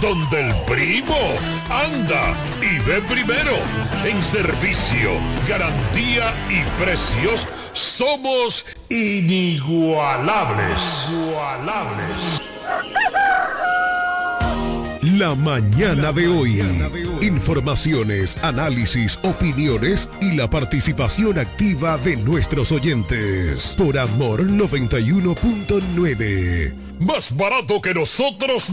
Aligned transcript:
donde 0.00 0.48
el 0.48 0.54
primo 0.66 1.16
anda 1.68 2.34
y 2.60 2.78
ve 2.88 3.00
primero. 3.02 3.56
En 4.04 4.20
servicio, 4.22 5.10
garantía 5.46 6.32
y 6.48 6.64
precios 6.82 7.46
somos 7.72 8.64
inigualables. 8.88 10.80
Inigualables. 11.08 12.40
La 15.02 15.34
mañana 15.34 16.12
de 16.12 16.28
hoy. 16.28 16.62
Informaciones, 17.20 18.38
análisis, 18.42 19.18
opiniones 19.22 20.08
y 20.20 20.30
la 20.32 20.48
participación 20.48 21.38
activa 21.38 21.98
de 21.98 22.16
nuestros 22.16 22.72
oyentes. 22.72 23.74
Por 23.76 23.98
Amor 23.98 24.46
91.9. 24.46 26.74
Más 27.00 27.36
barato 27.36 27.80
que 27.80 27.92
nosotros. 27.94 28.72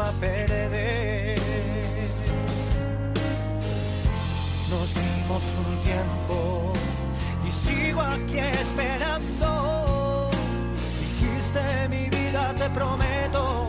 A 0.00 0.10
perder. 0.12 1.38
Nos 4.70 4.94
dimos 4.94 5.56
un 5.66 5.80
tiempo 5.80 6.72
y 7.46 7.50
sigo 7.50 8.00
aquí 8.00 8.38
esperando. 8.38 10.30
Dijiste 11.00 11.88
mi 11.88 12.08
vida, 12.08 12.54
te 12.56 12.68
prometo 12.70 13.63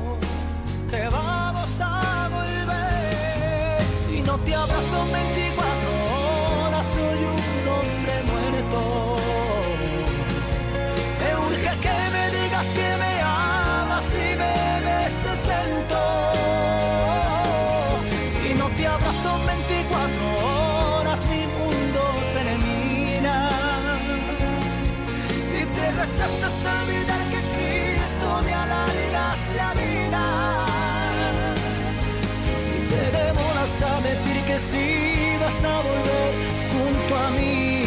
vas 34.56 35.64
a 35.66 35.82
volver 35.82 36.34
junto 36.72 37.16
a 37.18 37.32
mí. 37.32 37.84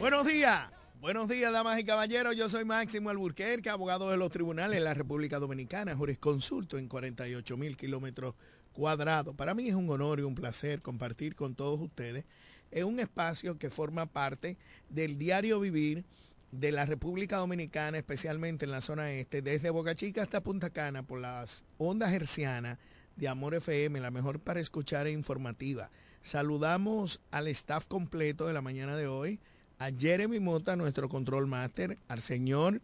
Buenos 0.00 0.26
días. 0.26 0.70
Buenos 1.02 1.28
días, 1.28 1.52
damas 1.52 1.78
y 1.78 1.84
caballeros. 1.84 2.34
Yo 2.34 2.48
soy 2.48 2.64
Máximo 2.64 3.10
Alburquerque, 3.10 3.68
abogado 3.68 4.08
de 4.08 4.16
los 4.16 4.30
tribunales 4.30 4.78
de 4.78 4.84
la 4.84 4.94
República 4.94 5.38
Dominicana, 5.38 5.94
jurisconsulto 5.94 6.78
en 6.78 6.88
48 6.88 7.58
mil 7.58 7.76
kilómetros 7.76 8.34
cuadrados. 8.72 9.34
Para 9.34 9.52
mí 9.52 9.68
es 9.68 9.74
un 9.74 9.90
honor 9.90 10.18
y 10.18 10.22
un 10.22 10.34
placer 10.34 10.80
compartir 10.80 11.34
con 11.34 11.54
todos 11.54 11.78
ustedes 11.78 12.24
en 12.70 12.86
un 12.86 13.00
espacio 13.00 13.58
que 13.58 13.68
forma 13.68 14.06
parte 14.06 14.56
del 14.88 15.18
diario 15.18 15.60
vivir 15.60 16.06
de 16.52 16.72
la 16.72 16.86
República 16.86 17.36
Dominicana, 17.36 17.98
especialmente 17.98 18.64
en 18.64 18.70
la 18.70 18.80
zona 18.80 19.12
este, 19.12 19.42
desde 19.42 19.68
Boca 19.68 19.94
Chica 19.94 20.22
hasta 20.22 20.40
Punta 20.40 20.70
Cana, 20.70 21.02
por 21.02 21.20
las 21.20 21.66
ondas 21.76 22.14
hercianas 22.14 22.78
de 23.20 23.28
Amor 23.28 23.54
FM, 23.54 24.00
la 24.00 24.10
mejor 24.10 24.40
para 24.40 24.60
escuchar 24.60 25.06
e 25.06 25.12
informativa. 25.12 25.90
Saludamos 26.22 27.20
al 27.30 27.48
staff 27.48 27.86
completo 27.86 28.46
de 28.46 28.54
la 28.54 28.62
mañana 28.62 28.96
de 28.96 29.06
hoy, 29.06 29.38
a 29.78 29.90
Jeremy 29.90 30.40
Mota, 30.40 30.74
nuestro 30.74 31.08
control 31.08 31.46
master, 31.46 31.98
al 32.08 32.22
señor 32.22 32.80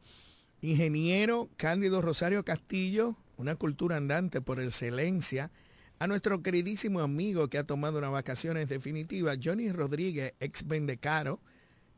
ingeniero 0.60 1.48
Cándido 1.56 2.02
Rosario 2.02 2.44
Castillo, 2.44 3.16
una 3.38 3.56
cultura 3.56 3.96
andante 3.96 4.40
por 4.42 4.60
excelencia, 4.60 5.50
a 5.98 6.06
nuestro 6.06 6.42
queridísimo 6.42 7.00
amigo 7.00 7.48
que 7.48 7.58
ha 7.58 7.64
tomado 7.64 7.98
unas 7.98 8.12
vacaciones 8.12 8.68
definitivas, 8.68 9.38
Johnny 9.42 9.72
Rodríguez, 9.72 10.34
ex 10.40 10.66
Bendecaro, 10.68 11.40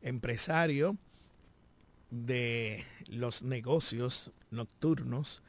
empresario 0.01 0.97
de 2.09 2.85
los 3.07 3.43
negocios 3.43 4.31
nocturnos, 4.49 5.41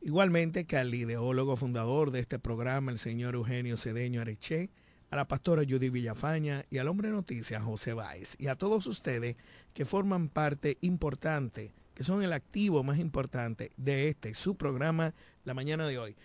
igualmente 0.00 0.64
que 0.64 0.76
al 0.76 0.94
ideólogo 0.94 1.56
fundador 1.56 2.10
de 2.10 2.20
este 2.20 2.38
programa, 2.38 2.90
el 2.90 2.98
señor 2.98 3.34
Eugenio 3.34 3.76
Cedeño 3.76 4.20
Areche, 4.20 4.70
a 5.10 5.16
la 5.16 5.26
pastora 5.26 5.62
Judy 5.68 5.90
Villafaña 5.90 6.64
y 6.70 6.78
al 6.78 6.88
hombre 6.88 7.10
noticias 7.10 7.62
José 7.62 7.94
Báez, 7.94 8.36
y 8.38 8.46
a 8.46 8.56
todos 8.56 8.86
ustedes 8.86 9.36
que 9.74 9.84
forman 9.84 10.28
parte 10.28 10.78
importante, 10.80 11.72
que 11.94 12.04
son 12.04 12.22
el 12.22 12.32
activo 12.32 12.82
más 12.82 12.98
importante 12.98 13.72
de 13.76 14.08
este, 14.08 14.34
su 14.34 14.56
programa, 14.56 15.14
la 15.44 15.54
mañana 15.54 15.86
de 15.86 15.98
hoy. 15.98 16.16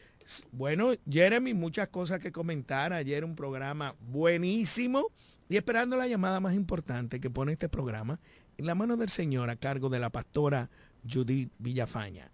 Bueno, 0.51 0.93
Jeremy, 1.09 1.53
muchas 1.53 1.89
cosas 1.89 2.19
que 2.19 2.31
comentar. 2.31 2.93
Ayer 2.93 3.23
un 3.23 3.35
programa 3.35 3.95
buenísimo 3.99 5.07
y 5.49 5.57
esperando 5.57 5.97
la 5.97 6.07
llamada 6.07 6.39
más 6.39 6.55
importante 6.55 7.19
que 7.19 7.29
pone 7.29 7.53
este 7.53 7.69
programa 7.69 8.19
en 8.57 8.65
la 8.65 8.73
mano 8.73 8.97
del 8.97 9.09
Señor 9.09 9.49
a 9.49 9.55
cargo 9.55 9.89
de 9.89 9.99
la 9.99 10.09
pastora 10.09 10.69
Judith 11.07 11.51
Villafaña. 11.59 12.31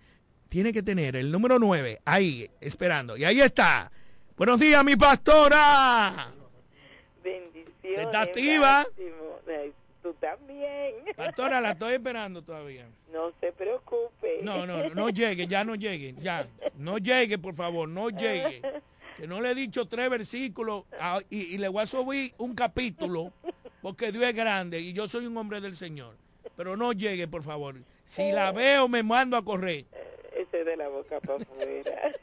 Tiene 0.51 0.73
que 0.73 0.83
tener 0.83 1.15
el 1.15 1.31
número 1.31 1.59
9 1.59 2.01
ahí, 2.03 2.51
esperando. 2.59 3.15
Y 3.15 3.23
ahí 3.23 3.39
está. 3.39 3.89
Buenos 4.35 4.59
días, 4.59 4.83
mi 4.83 4.97
pastora. 4.97 6.33
bendiciones. 7.23 8.05
Está 8.05 8.21
activa. 8.23 8.85
Tú 10.03 10.13
también. 10.19 10.95
Pastora, 11.15 11.61
la 11.61 11.71
estoy 11.71 11.93
esperando 11.93 12.41
todavía. 12.41 12.85
No 13.13 13.31
se 13.39 13.53
preocupe. 13.53 14.41
No, 14.43 14.67
no, 14.67 14.89
no, 14.89 15.09
llegue, 15.09 15.47
ya 15.47 15.63
no 15.63 15.75
llegue, 15.75 16.15
ya. 16.19 16.45
No 16.75 16.97
llegue, 16.97 17.37
por 17.37 17.55
favor, 17.55 17.87
no 17.87 18.09
llegue. 18.09 18.61
Que 19.15 19.27
no 19.27 19.39
le 19.39 19.51
he 19.51 19.55
dicho 19.55 19.87
tres 19.87 20.09
versículos 20.09 20.83
y, 21.29 21.55
y 21.55 21.57
le 21.59 21.69
voy 21.69 21.83
a 21.83 21.85
subir 21.85 22.33
un 22.39 22.55
capítulo 22.55 23.31
porque 23.81 24.11
Dios 24.11 24.25
es 24.25 24.35
grande 24.35 24.81
y 24.81 24.91
yo 24.91 25.07
soy 25.07 25.27
un 25.27 25.37
hombre 25.37 25.61
del 25.61 25.77
Señor. 25.77 26.17
Pero 26.57 26.75
no 26.75 26.91
llegue, 26.91 27.29
por 27.29 27.41
favor. 27.41 27.75
Si 28.03 28.33
la 28.33 28.51
veo, 28.51 28.89
me 28.89 29.01
mando 29.01 29.37
a 29.37 29.45
correr. 29.45 29.85
De 30.65 30.77
la 30.77 30.89
boca 30.89 31.19
para 31.21 31.41
afuera. 31.41 32.15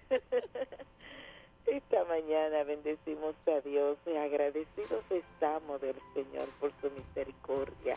Esta 1.67 2.05
mañana 2.05 2.62
bendecimos 2.62 3.35
a 3.49 3.61
Dios 3.62 3.99
y 4.06 4.14
agradecidos 4.14 5.02
estamos 5.11 5.81
del 5.81 5.96
Señor 6.14 6.49
por 6.61 6.70
su 6.81 6.88
misericordia. 6.93 7.96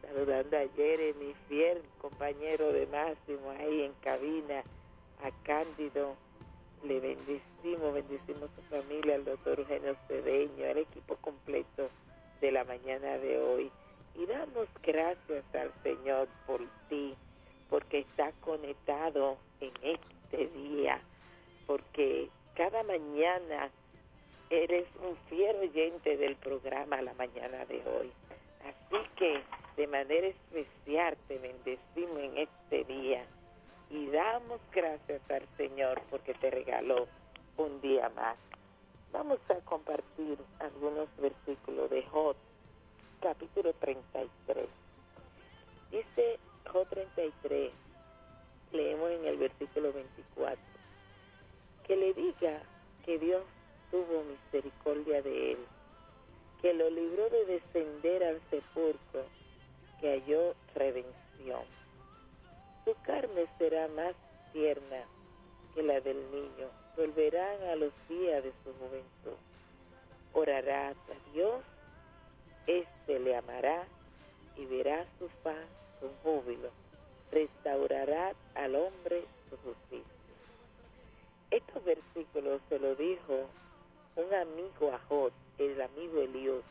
Saludando 0.00 0.56
a 0.56 0.62
mi 1.18 1.34
fiel 1.48 1.82
compañero 2.00 2.72
de 2.72 2.86
Máximo 2.86 3.50
ahí 3.58 3.82
en 3.82 3.92
cabina, 4.04 4.62
a 5.24 5.30
Cándido. 5.42 6.14
Le 6.84 7.00
bendecimos, 7.00 7.92
bendecimos 7.92 8.50
a 8.50 8.56
su 8.56 8.62
familia, 8.70 9.16
al 9.16 9.24
doctor 9.24 9.58
Eugenio 9.58 9.96
Cedeño, 10.06 10.64
al 10.70 10.78
equipo 10.78 11.16
completo 11.16 11.90
de 12.40 12.52
la 12.52 12.62
mañana 12.62 13.18
de 13.18 13.40
hoy. 13.40 13.72
Y 14.14 14.26
damos 14.26 14.68
gracias 14.80 15.44
al 15.54 15.72
Señor 15.82 16.28
por 16.46 16.60
ti, 16.88 17.16
porque 17.72 18.00
está 18.00 18.32
conectado 18.42 19.38
en 19.62 19.72
este 19.80 20.46
día, 20.48 21.00
porque 21.66 22.28
cada 22.54 22.82
mañana 22.82 23.70
eres 24.50 24.84
un 25.02 25.16
fiel 25.30 25.56
oyente 25.56 26.18
del 26.18 26.36
programa 26.36 27.00
La 27.00 27.14
Mañana 27.14 27.64
de 27.64 27.76
hoy. 27.76 28.12
Así 28.60 29.02
que 29.16 29.42
de 29.78 29.86
manera 29.86 30.26
especial 30.26 31.16
te 31.28 31.38
bendecimos 31.38 32.18
en 32.18 32.36
este 32.36 32.84
día 32.84 33.24
y 33.88 34.04
damos 34.08 34.60
gracias 34.70 35.22
al 35.30 35.48
Señor 35.56 36.02
porque 36.10 36.34
te 36.34 36.50
regaló 36.50 37.08
un 37.56 37.80
día 37.80 38.10
más. 38.10 38.36
Vamos 39.12 39.38
a 39.48 39.54
compartir 39.64 40.36
algunos 40.58 41.08
versículos 41.16 41.88
de 41.88 42.02
Jod, 42.02 42.36
capítulo 43.22 43.72
33. 43.72 44.68
Dice 45.90 46.38
Jod 46.66 46.86
33, 46.88 47.70
leemos 48.72 49.10
en 49.10 49.26
el 49.26 49.36
versículo 49.36 49.92
24 49.92 50.72
que 51.86 51.96
le 51.96 52.14
diga 52.14 52.62
que 53.04 53.18
Dios 53.18 53.42
tuvo 53.90 54.22
misericordia 54.24 55.20
de 55.22 55.52
él, 55.52 55.58
que 56.60 56.72
lo 56.74 56.88
libró 56.88 57.28
de 57.28 57.44
descender 57.44 58.24
al 58.24 58.40
sepulcro, 58.50 59.24
que 60.00 60.12
halló 60.12 60.54
redención. 60.74 61.64
Su 62.84 62.94
carne 63.02 63.46
será 63.58 63.88
más 63.88 64.14
tierna 64.52 65.04
que 65.74 65.82
la 65.82 66.00
del 66.00 66.18
niño, 66.30 66.68
volverán 66.96 67.62
a 67.64 67.76
los 67.76 67.92
días 68.08 68.42
de 68.44 68.52
su 68.64 68.72
juventud. 68.74 69.38
Orará 70.32 70.90
a 70.90 71.32
Dios, 71.32 71.62
éste 72.66 73.18
le 73.18 73.36
amará 73.36 73.84
y 74.56 74.64
verá 74.66 75.04
su 75.18 75.28
paz 75.42 75.81
con 76.02 76.10
júbilo, 76.24 76.70
restaurará 77.30 78.34
al 78.56 78.74
hombre 78.74 79.24
su 79.48 79.56
justicia. 79.58 80.12
Estos 81.50 81.84
versículos 81.84 82.60
se 82.68 82.80
lo 82.80 82.96
dijo 82.96 83.46
un 84.16 84.34
amigo 84.34 84.92
a 84.92 84.98
Jod, 85.08 85.32
el 85.58 85.80
amigo 85.80 86.20
Elios, 86.20 86.64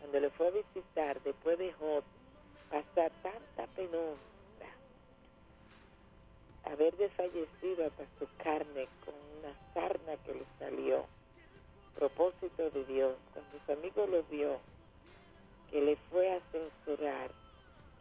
cuando 0.00 0.18
le 0.18 0.30
fue 0.30 0.48
a 0.48 0.50
visitar 0.50 1.22
después 1.22 1.58
de 1.58 1.72
Jod 1.74 2.02
pasar 2.70 3.12
tanta 3.22 3.72
penumbra, 3.76 4.18
haber 6.64 6.96
desfallecido 6.96 7.86
hasta 7.86 8.04
su 8.18 8.26
carne 8.42 8.88
con 9.04 9.14
una 9.38 9.54
sarna 9.74 10.16
que 10.24 10.34
le 10.34 10.44
salió, 10.58 11.06
propósito 11.94 12.70
de 12.70 12.84
Dios, 12.86 13.14
cuando 13.32 13.64
su 13.64 13.72
amigo 13.72 14.06
lo 14.06 14.22
vio, 14.24 14.58
que 15.70 15.80
le 15.80 15.96
fue 16.10 16.32
a 16.32 16.40
censurar, 16.50 17.30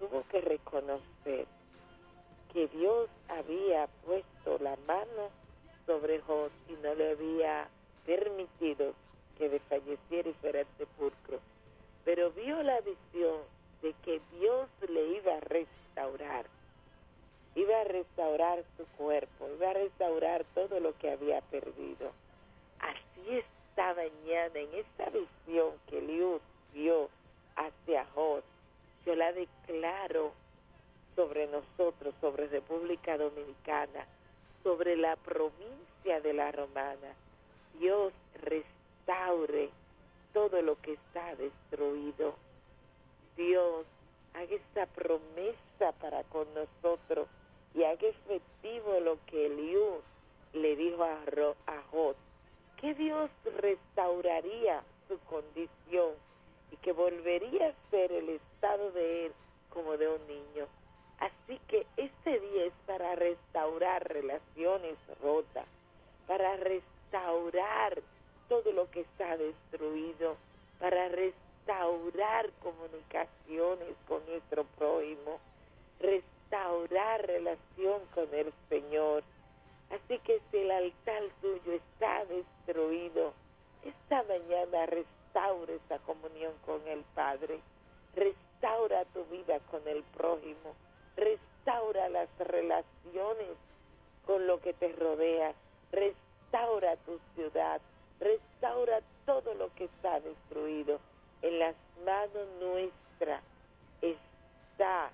tuvo 0.02 0.24
que 0.30 0.42
reconocer 0.42 1.46
que 2.52 2.68
Dios 2.70 3.08
había 3.30 3.88
puesto 4.04 4.58
la 4.60 4.76
mano 4.88 5.30
sobre 5.86 6.20
Jod 6.22 6.50
y 6.68 6.74
no 6.82 6.96
le 6.96 7.12
había 7.12 7.70
permitido 8.06 8.94
que 9.38 9.48
desfalleciera 9.48 10.30
y 10.30 10.34
fuera 10.34 10.62
al 10.62 10.68
sepulcro. 10.80 11.40
Pero 12.04 12.32
vio 12.32 12.64
la 12.64 12.82
visión 12.82 13.42
de 13.84 13.94
que 14.04 14.20
Dios 14.40 14.68
le 14.90 15.18
iba 15.18 15.36
a 15.36 15.40
restaurar. 15.40 16.48
Iba 17.54 17.82
a 17.82 17.84
restaurar 17.84 18.64
su 18.78 18.86
cuerpo, 18.98 19.50
iba 19.56 19.70
a 19.70 19.74
restaurar 19.74 20.46
todo 20.56 20.80
lo 20.80 20.98
que 20.98 21.12
había 21.12 21.42
perdido. 21.42 22.12
Así 22.80 23.38
esta 23.38 23.94
mañana, 23.94 24.60
en 24.60 24.74
esta 24.74 25.12
visión 25.12 25.74
que 25.88 26.02
Dios 26.02 26.42
vio 26.74 27.10
hacia 27.56 28.06
Jod, 28.16 28.42
yo 29.06 29.16
la 29.16 29.32
declaro 29.34 30.32
sobre 31.16 31.48
nosotros, 31.48 32.14
sobre 32.22 32.48
República 32.48 33.18
Dominicana, 33.18 34.06
sobre 34.64 34.96
la 34.96 35.16
provincia 35.16 36.22
de 36.22 36.34
la 36.34 36.52
Romana. 36.52 37.16
Dios 37.80 38.14
restaure 38.42 39.70
todo 40.34 40.62
lo 40.62 40.80
que 40.82 40.94
está 40.94 41.36
destruido. 41.36 42.36
Dios 43.36 43.86
haga 44.34 44.56
esta 44.56 44.86
promesa 44.86 45.92
para 46.00 46.24
con 46.24 46.48
nosotros 46.54 47.28
y 47.74 47.84
haga 47.84 48.08
efectivo 48.08 49.00
lo 49.00 49.18
que 49.26 49.48
Eliú 49.48 50.02
le 50.54 50.76
dijo 50.76 51.04
a, 51.04 51.18
a 51.68 51.82
Jod, 51.92 52.16
que 52.80 52.94
Dios 52.94 53.30
restauraría 53.58 54.84
su 55.08 55.18
condición 55.20 56.14
y 56.72 56.78
que 56.78 56.94
volvería 56.94 57.68
a 57.68 57.90
ser 57.92 58.12
el 58.12 58.30
estado 58.30 58.92
de 58.92 59.28
él 59.28 59.34
como 59.70 59.98
de 59.98 60.08
un 60.08 60.28
niño. 60.28 60.68
Así 61.20 61.60
que 61.68 61.86
este 61.98 62.40
día 62.40 62.66
es 62.66 62.74
para 62.88 63.16
restaurar 63.16 64.12
relaciones 64.12 64.98
rotas, 65.22 65.66
para 66.26 66.58
restaurar 66.58 68.02
todo 68.50 68.72
lo 68.72 68.90
que 68.90 69.02
está 69.02 69.38
destruido, 69.38 70.36
para 70.80 71.10
restaurar 71.10 72.50
comunicaciones 72.64 73.96
con 74.08 74.26
nuestro 74.26 74.64
prójimo, 74.78 75.40
restaurar 76.00 77.28
relación 77.28 78.02
con 78.16 78.28
el 78.34 78.52
Señor. 78.68 79.24
Así 79.92 80.18
que 80.20 80.42
si 80.50 80.58
el 80.58 80.72
altar 80.72 81.24
tuyo 81.42 81.74
está 81.74 82.26
destruido, 82.26 83.34
esta 83.84 84.24
mañana 84.24 84.86
restaura 84.86 85.21
esa 85.34 86.00
comunión 86.00 86.54
con 86.66 86.86
el 86.88 87.04
Padre, 87.16 87.62
restaura 88.16 89.06
tu 89.06 89.24
vida 89.26 89.60
con 89.72 89.88
el 89.88 90.04
prójimo. 90.04 90.76
Restaura 91.16 92.10
las 92.10 92.28
relaciones 92.38 93.48
con 94.26 94.46
lo 94.46 94.60
que 94.60 94.74
te 94.74 94.92
rodea, 94.94 95.54
restaura 95.92 96.96
tu 96.98 97.20
ciudad, 97.36 97.82
restaura 98.20 99.02
todo 99.26 99.54
lo 99.54 99.74
que 99.76 99.86
está 99.86 100.20
destruido. 100.20 101.00
En 101.42 101.60
las 101.60 101.76
manos 102.06 102.48
nuestras 102.60 103.42
está 104.02 105.12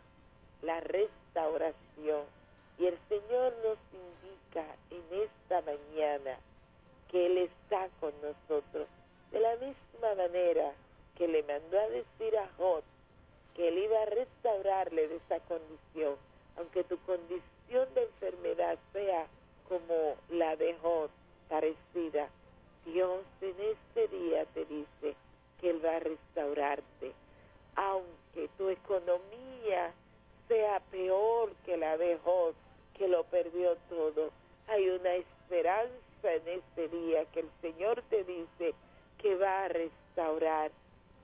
la 0.62 0.80
restauración. 0.80 2.24
Y 2.80 2.86
el 2.88 2.98
Señor 3.08 3.54
nos 3.64 3.78
indica 3.94 4.66
en 4.90 5.22
esta 5.22 5.62
mañana 5.62 6.38
que 7.10 7.28
Él 7.28 7.38
está 7.38 7.88
con 8.00 8.14
nosotros 8.22 8.88
de 9.32 9.40
la 9.40 9.56
misma 9.56 10.16
manera 10.16 10.74
que 11.16 11.28
le 11.28 11.44
mandó 11.44 11.80
a 11.80 11.90
decir 11.90 12.38
a 12.38 12.48
Jot 12.58 12.84
que 13.56 13.70
Él 13.70 13.78
iba 13.80 14.02
a 14.02 14.06
restaurarle 14.06 15.08
de 15.08 15.16
esa 15.16 15.40
condición, 15.42 16.16
aunque 16.58 16.84
tu 16.84 16.98
condición 17.00 17.94
de 17.96 18.04
enfermedad 18.04 18.78
sea 18.94 19.28
como 19.68 20.16
la 20.30 20.56
dejó 20.56 21.10
parecida. 21.50 22.30
Dios 22.86 23.22
en 23.42 23.56
este 23.60 24.08
día 24.16 24.46
te 24.54 24.66
dice 24.66 25.16
que 25.60 25.72
Él 25.72 25.84
va 25.84 25.96
a 25.96 26.00
restaurarte, 26.00 27.12
aunque 27.76 28.48
tu 28.58 28.70
economía 28.70 29.92
sea 30.48 30.80
peor 30.92 31.52
que 31.66 31.78
la 31.78 31.98
dejó, 31.98 32.54
que 32.94 33.08
lo 33.08 33.24
perdió 33.26 33.76
todo. 33.90 34.30
Hay 34.68 34.88
una 34.90 35.16
esperanza 35.16 35.92
en 36.24 36.48
este 36.48 36.88
día 36.90 37.26
que 37.26 37.42
el 37.42 37.50
Señor 37.62 38.04
te 38.10 38.24
dice 38.24 38.74
que 39.18 39.36
va 39.36 39.66
a 39.66 39.68
restaurar. 39.68 40.72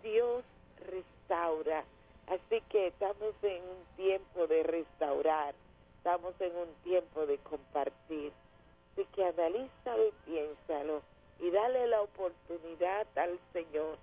Dios 0.01 0.43
restaura 0.87 1.83
Así 2.27 2.61
que 2.69 2.87
estamos 2.87 3.33
en 3.41 3.61
un 3.63 3.85
tiempo 3.97 4.47
de 4.47 4.63
restaurar, 4.63 5.53
estamos 5.97 6.33
en 6.39 6.55
un 6.55 6.73
tiempo 6.83 7.25
de 7.25 7.37
compartir. 7.39 8.31
Así 8.91 9.05
que 9.13 9.25
analízalo 9.25 10.07
y 10.07 10.11
piénsalo 10.25 11.01
y 11.39 11.49
dale 11.51 11.87
la 11.87 12.01
oportunidad 12.01 13.07
al 13.17 13.37
Señor 13.51 13.97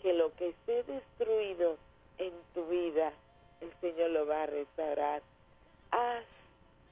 que 0.00 0.12
lo 0.12 0.32
que 0.36 0.50
esté 0.50 0.84
destruido 0.84 1.76
en 2.18 2.32
tu 2.54 2.66
vida, 2.66 3.12
el 3.60 3.72
Señor 3.80 4.10
lo 4.10 4.26
va 4.26 4.44
a 4.44 4.46
restaurar. 4.46 5.22
Haz 5.90 6.24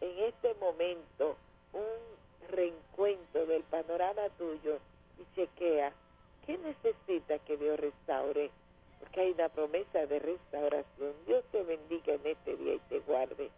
en 0.01 0.19
este 0.25 0.55
momento 0.55 1.37
un 1.73 2.49
reencuentro 2.49 3.47
del 3.47 3.63
panorama 3.63 4.29
tuyo 4.39 4.79
y 5.19 5.35
chequea 5.37 5.93
qué 6.47 6.59
necesita 6.59 7.39
que 7.41 7.57
Dios 7.57 7.79
restaure, 7.79 8.51
porque 9.01 9.21
hay 9.21 9.33
una 9.33 9.49
promesa 9.49 10.07
de 10.07 10.19
restauración. 10.19 11.13
Dios 11.27 11.45
te 11.51 11.63
bendiga 11.63 12.15
en 12.15 12.27
este 12.27 12.57
día 12.57 12.75
y 12.75 12.79
te 12.89 13.01
guarde. 13.01 13.51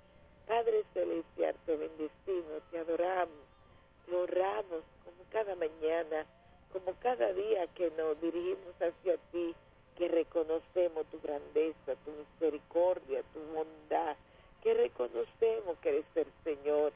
Padre 0.46 0.84
Celestial, 0.94 1.56
te 1.66 1.76
bendecimos, 1.76 2.62
te 2.70 2.78
adoramos, 2.78 3.44
te 4.06 4.14
honramos 4.14 4.82
como 5.04 5.24
cada 5.30 5.56
mañana, 5.56 6.26
como 6.72 6.94
cada 7.00 7.32
día 7.32 7.66
que 7.68 7.90
nos 7.92 8.20
dirigimos 8.20 8.74
hacia 8.80 9.16
ti, 9.32 9.54
que 9.96 10.08
reconocemos 10.08 11.06
tu 11.06 11.20
grandeza, 11.20 11.96
tu 12.04 12.12
misericordia, 12.12 13.22
tu 13.32 13.40
bondad, 13.54 14.16
que 14.62 14.74
reconocemos 14.74 15.78
que 15.80 15.88
eres 15.88 16.04
el 16.14 16.32
Señor. 16.44 16.92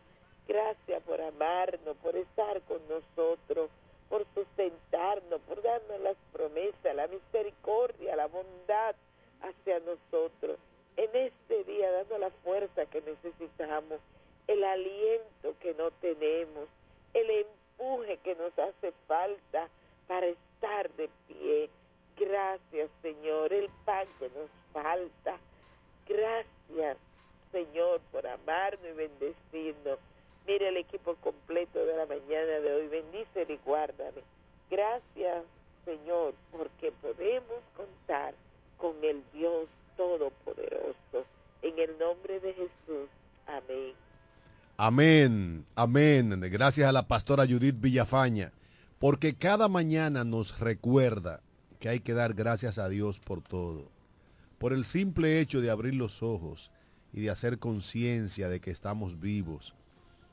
Gracias 0.47 1.02
por 1.02 1.20
amarnos, 1.20 1.97
por 2.02 2.14
estar 2.16 2.61
con 2.62 2.80
nosotros, 2.88 3.70
por 4.11 4.26
sustentarnos, 4.35 5.40
por 5.49 5.62
darnos 5.62 6.00
las 6.00 6.17
promesas, 6.33 6.95
la 6.95 7.09
misericordia, 7.09 8.17
la 8.17 8.26
bondad 8.26 8.95
hacia 9.40 9.81
nosotros 9.81 10.59
en 10.97 11.11
este 11.14 11.64
día 11.64 11.90
dando 11.90 12.19
la 12.19 12.31
fuerza 12.45 12.85
que 12.87 13.00
necesitamos, 13.00 14.00
el 14.47 14.62
aliento 14.64 15.55
que 15.61 15.73
no 15.75 15.90
tenemos, 15.93 16.69
el 17.14 17.31
empuje 17.31 18.19
que 18.19 18.35
nos 18.35 18.59
hace 18.59 18.93
falta 19.07 19.69
para 20.07 20.26
estar 20.26 20.90
de 20.90 21.09
pie. 21.26 21.71
Gracias, 22.19 22.90
Señor, 23.00 23.52
el 23.52 23.71
pan 23.87 24.07
que 24.19 24.29
nos 24.31 24.50
falta. 24.75 25.38
Gracias, 26.07 26.99
Señor, 27.50 28.00
por 28.12 28.26
amarnos 28.26 28.87
y 28.87 28.93
bendecirnos. 28.93 29.99
El 30.50 30.76
equipo 30.78 31.14
completo 31.14 31.87
de 31.87 31.97
la 31.97 32.07
mañana 32.07 32.59
de 32.59 32.75
hoy. 32.75 32.88
Bendícelo 32.88 33.52
y 33.54 33.61
guárdame. 33.64 34.21
Gracias, 34.69 35.45
Señor, 35.85 36.35
porque 36.50 36.90
podemos 37.00 37.61
contar 37.76 38.35
con 38.76 38.97
el 39.04 39.23
Dios 39.33 39.69
Todopoderoso. 39.97 41.25
En 41.62 41.78
el 41.78 41.97
nombre 41.99 42.40
de 42.40 42.52
Jesús. 42.54 43.09
Amén. 43.47 43.92
Amén, 44.76 45.66
amén. 45.76 46.40
Gracias 46.50 46.88
a 46.88 46.92
la 46.92 47.07
pastora 47.07 47.47
Judith 47.47 47.80
Villafaña, 47.80 48.50
porque 48.99 49.37
cada 49.37 49.69
mañana 49.69 50.25
nos 50.25 50.59
recuerda 50.59 51.42
que 51.78 51.88
hay 51.88 52.00
que 52.00 52.12
dar 52.12 52.35
gracias 52.35 52.76
a 52.78 52.88
Dios 52.88 53.21
por 53.21 53.40
todo. 53.40 53.88
Por 54.59 54.73
el 54.73 54.85
simple 54.85 55.38
hecho 55.38 55.61
de 55.61 55.71
abrir 55.71 55.95
los 55.95 56.25
ojos 56.25 56.73
y 57.12 57.21
de 57.21 57.30
hacer 57.30 57.61
conciencia 57.61 58.49
de 58.49 58.61
que 58.61 58.73
estamos 58.73 59.21
vivos. 59.21 59.75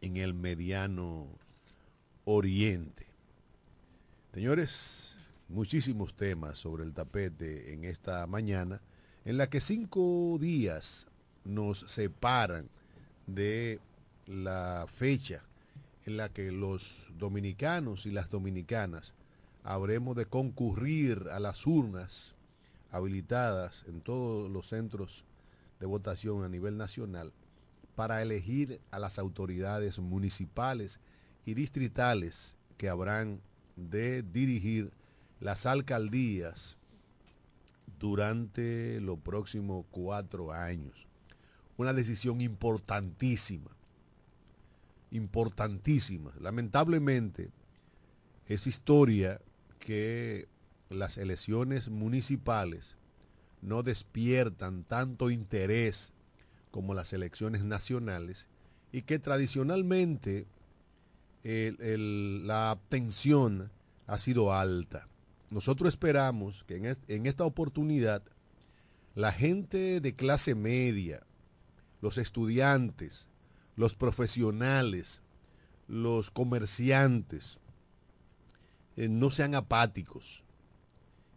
en 0.00 0.16
el 0.16 0.34
mediano 0.34 1.26
oriente. 2.24 3.06
Señores, 4.32 5.16
muchísimos 5.48 6.14
temas 6.14 6.58
sobre 6.58 6.84
el 6.84 6.92
tapete 6.92 7.72
en 7.72 7.84
esta 7.84 8.26
mañana 8.26 8.80
en 9.24 9.36
la 9.36 9.50
que 9.50 9.60
cinco 9.60 10.38
días 10.40 11.06
nos 11.44 11.80
separan 11.80 12.68
de 13.26 13.80
la 14.26 14.86
fecha 14.88 15.42
en 16.06 16.16
la 16.16 16.30
que 16.30 16.52
los 16.52 17.06
dominicanos 17.18 18.06
y 18.06 18.10
las 18.10 18.30
dominicanas 18.30 19.14
habremos 19.62 20.16
de 20.16 20.26
concurrir 20.26 21.26
a 21.30 21.40
las 21.40 21.66
urnas 21.66 22.34
habilitadas 22.90 23.84
en 23.86 24.00
todos 24.00 24.50
los 24.50 24.68
centros 24.68 25.24
de 25.78 25.86
votación 25.86 26.44
a 26.44 26.48
nivel 26.48 26.76
nacional 26.76 27.32
para 28.00 28.22
elegir 28.22 28.80
a 28.92 28.98
las 28.98 29.18
autoridades 29.18 29.98
municipales 29.98 31.00
y 31.44 31.52
distritales 31.52 32.56
que 32.78 32.88
habrán 32.88 33.42
de 33.76 34.22
dirigir 34.22 34.90
las 35.38 35.66
alcaldías 35.66 36.78
durante 37.98 39.02
los 39.02 39.18
próximos 39.18 39.84
cuatro 39.90 40.50
años. 40.50 41.08
Una 41.76 41.92
decisión 41.92 42.40
importantísima, 42.40 43.68
importantísima. 45.10 46.32
Lamentablemente, 46.40 47.50
es 48.46 48.66
historia 48.66 49.42
que 49.78 50.48
las 50.88 51.18
elecciones 51.18 51.90
municipales 51.90 52.96
no 53.60 53.82
despiertan 53.82 54.84
tanto 54.84 55.28
interés 55.28 56.14
como 56.70 56.94
las 56.94 57.12
elecciones 57.12 57.64
nacionales 57.64 58.48
y 58.92 59.02
que 59.02 59.18
tradicionalmente 59.18 60.46
la 61.42 62.70
abstención 62.70 63.70
ha 64.06 64.18
sido 64.18 64.52
alta. 64.52 65.08
Nosotros 65.50 65.88
esperamos 65.88 66.64
que 66.64 66.96
en, 67.08 67.26
esta 67.26 67.44
oportunidad 67.44 68.22
la 69.14 69.32
gente 69.32 70.00
de 70.00 70.14
clase 70.14 70.54
media, 70.54 71.22
los 72.00 72.18
estudiantes, 72.18 73.28
los 73.76 73.94
profesionales, 73.94 75.22
los 75.88 76.30
comerciantes, 76.30 77.58
eh, 78.96 79.08
no 79.08 79.30
sean 79.30 79.54
apáticos 79.54 80.42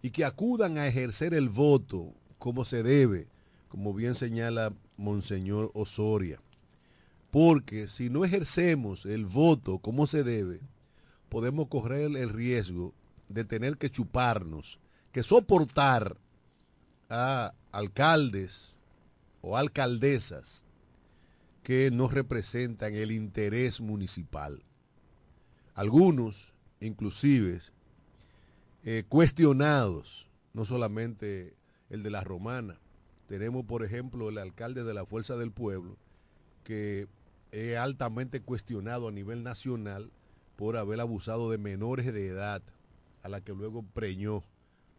y 0.01 0.11
que 0.11 0.25
acudan 0.25 0.77
a 0.77 0.87
ejercer 0.87 1.33
el 1.33 1.49
voto 1.49 2.13
como 2.37 2.65
se 2.65 2.83
debe, 2.83 3.27
como 3.73 3.91
bien 3.91 4.13
señala 4.13 4.71
Monseñor 4.97 5.71
Osoria. 5.73 6.39
Porque 7.31 7.87
si 7.87 8.07
no 8.11 8.23
ejercemos 8.23 9.07
el 9.07 9.25
voto 9.25 9.79
como 9.79 10.05
se 10.05 10.23
debe, 10.23 10.59
podemos 11.27 11.69
correr 11.69 12.15
el 12.15 12.29
riesgo 12.29 12.93
de 13.29 13.45
tener 13.45 13.79
que 13.79 13.89
chuparnos, 13.89 14.79
que 15.11 15.23
soportar 15.23 16.17
a 17.09 17.55
alcaldes 17.71 18.75
o 19.41 19.57
alcaldesas 19.57 20.63
que 21.63 21.89
no 21.89 22.07
representan 22.07 22.93
el 22.93 23.11
interés 23.11 23.81
municipal. 23.81 24.61
Algunos, 25.73 26.53
inclusive, 26.79 27.59
eh, 28.83 29.03
cuestionados, 29.09 30.27
no 30.53 30.63
solamente 30.63 31.55
el 31.89 32.03
de 32.03 32.11
la 32.11 32.23
romana. 32.23 32.77
Tenemos, 33.27 33.65
por 33.65 33.83
ejemplo, 33.83 34.29
el 34.29 34.37
alcalde 34.37 34.83
de 34.83 34.93
la 34.93 35.05
Fuerza 35.05 35.37
del 35.37 35.51
Pueblo, 35.51 35.97
que 36.63 37.07
es 37.51 37.77
altamente 37.77 38.41
cuestionado 38.41 39.07
a 39.07 39.11
nivel 39.11 39.43
nacional 39.43 40.11
por 40.55 40.77
haber 40.77 40.99
abusado 40.99 41.49
de 41.49 41.57
menores 41.57 42.11
de 42.13 42.27
edad 42.27 42.61
a 43.21 43.29
la 43.29 43.41
que 43.41 43.53
luego 43.53 43.83
preñó. 43.93 44.43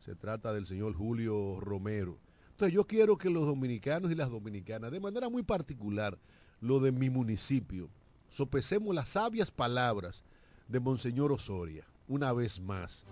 Se 0.01 0.15
trata 0.15 0.53
del 0.53 0.67
señor 0.67 0.95
Julio 0.95 1.61
Romero. 1.61 2.19
Entonces 2.51 2.75
yo 2.75 2.87
quiero 2.87 3.19
que 3.19 3.31
los 3.31 3.47
dominicanos 3.47 4.11
y 4.13 4.15
las 4.15 4.31
dominicanas, 4.31 4.93
de 4.93 5.01
manera 5.01 5.29
muy 5.29 5.43
particular, 5.43 6.19
lo 6.61 6.81
de 6.81 6.93
mi 6.93 7.11
municipio, 7.11 7.89
sopesemos 8.31 8.95
las 8.95 9.11
sabias 9.11 9.51
palabras 9.51 10.25
de 10.69 10.81
Monseñor 10.81 11.33
Osoria, 11.33 11.85
una 12.09 12.33
vez 12.33 12.61
más. 12.61 13.05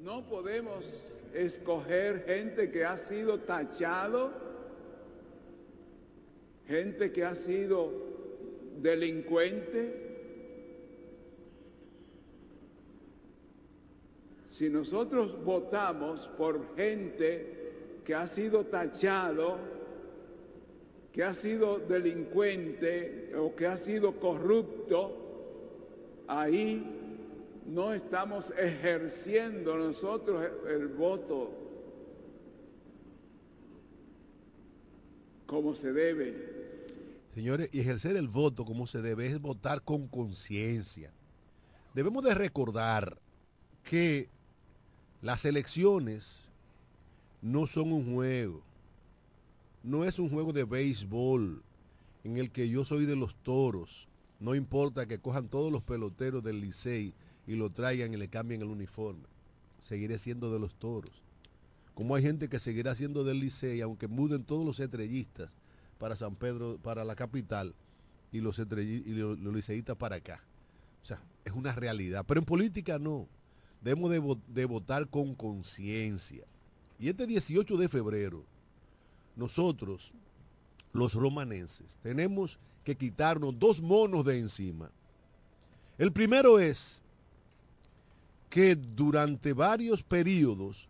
No 0.00 0.22
podemos 0.22 0.84
escoger 1.34 2.24
gente 2.26 2.70
que 2.70 2.84
ha 2.84 2.96
sido 2.96 3.40
tachado, 3.40 4.32
gente 6.66 7.12
que 7.12 7.24
ha 7.24 7.34
sido 7.34 7.92
delincuente, 8.80 10.04
Si 14.54 14.70
nosotros 14.70 15.42
votamos 15.44 16.28
por 16.38 16.76
gente 16.76 17.72
que 18.04 18.14
ha 18.14 18.28
sido 18.28 18.66
tachado, 18.66 19.58
que 21.12 21.24
ha 21.24 21.34
sido 21.34 21.80
delincuente 21.80 23.32
o 23.36 23.52
que 23.56 23.66
ha 23.66 23.76
sido 23.76 24.12
corrupto, 24.20 25.10
ahí 26.28 27.03
no 27.66 27.92
estamos 27.94 28.52
ejerciendo 28.58 29.76
nosotros 29.76 30.44
el 30.68 30.88
voto 30.88 31.50
como 35.46 35.74
se 35.74 35.92
debe. 35.92 36.54
Señores, 37.34 37.68
y 37.72 37.80
ejercer 37.80 38.16
el 38.16 38.28
voto 38.28 38.64
como 38.64 38.86
se 38.86 39.02
debe 39.02 39.26
es 39.26 39.40
votar 39.40 39.82
con 39.82 40.06
conciencia. 40.06 41.12
Debemos 41.94 42.22
de 42.22 42.34
recordar 42.34 43.18
que 43.82 44.28
las 45.22 45.44
elecciones 45.44 46.48
no 47.42 47.66
son 47.66 47.92
un 47.92 48.14
juego. 48.14 48.62
No 49.82 50.04
es 50.04 50.18
un 50.18 50.30
juego 50.30 50.52
de 50.52 50.64
béisbol 50.64 51.62
en 52.24 52.38
el 52.38 52.50
que 52.50 52.68
yo 52.68 52.84
soy 52.84 53.04
de 53.04 53.16
los 53.16 53.34
toros. 53.42 54.08
No 54.40 54.54
importa 54.54 55.06
que 55.06 55.18
cojan 55.18 55.48
todos 55.48 55.70
los 55.70 55.82
peloteros 55.82 56.42
del 56.42 56.60
Licey 56.60 57.14
y 57.46 57.54
lo 57.54 57.70
traigan 57.70 58.14
y 58.14 58.16
le 58.16 58.28
cambien 58.28 58.62
el 58.62 58.68
uniforme. 58.68 59.24
Seguiré 59.80 60.18
siendo 60.18 60.52
de 60.52 60.58
los 60.58 60.74
toros. 60.74 61.22
Como 61.94 62.14
hay 62.14 62.22
gente 62.22 62.48
que 62.48 62.58
seguirá 62.58 62.94
siendo 62.94 63.22
del 63.22 63.40
Licey, 63.40 63.80
aunque 63.80 64.08
muden 64.08 64.44
todos 64.44 64.64
los 64.64 64.80
estrellistas 64.80 65.56
para 65.98 66.16
San 66.16 66.34
Pedro, 66.34 66.78
para 66.82 67.04
la 67.04 67.14
capital, 67.14 67.74
y 68.32 68.40
los, 68.40 68.58
y 68.58 69.14
liceístas 69.52 69.96
para 69.96 70.16
acá. 70.16 70.42
O 71.02 71.06
sea, 71.06 71.22
es 71.44 71.52
una 71.52 71.72
realidad. 71.72 72.24
Pero 72.26 72.40
en 72.40 72.46
política 72.46 72.98
no. 72.98 73.28
Debemos 73.80 74.10
de, 74.10 74.36
de 74.48 74.64
votar 74.64 75.08
con 75.08 75.34
conciencia. 75.36 76.44
Y 76.98 77.08
este 77.08 77.26
18 77.26 77.76
de 77.76 77.88
febrero, 77.88 78.44
nosotros, 79.36 80.12
los 80.92 81.14
romanenses, 81.14 81.96
tenemos 82.02 82.58
que 82.82 82.96
quitarnos 82.96 83.56
dos 83.56 83.80
monos 83.80 84.24
de 84.24 84.38
encima. 84.40 84.90
El 85.96 86.12
primero 86.12 86.58
es 86.58 87.00
que 88.48 88.76
durante 88.76 89.52
varios 89.52 90.02
periodos 90.02 90.88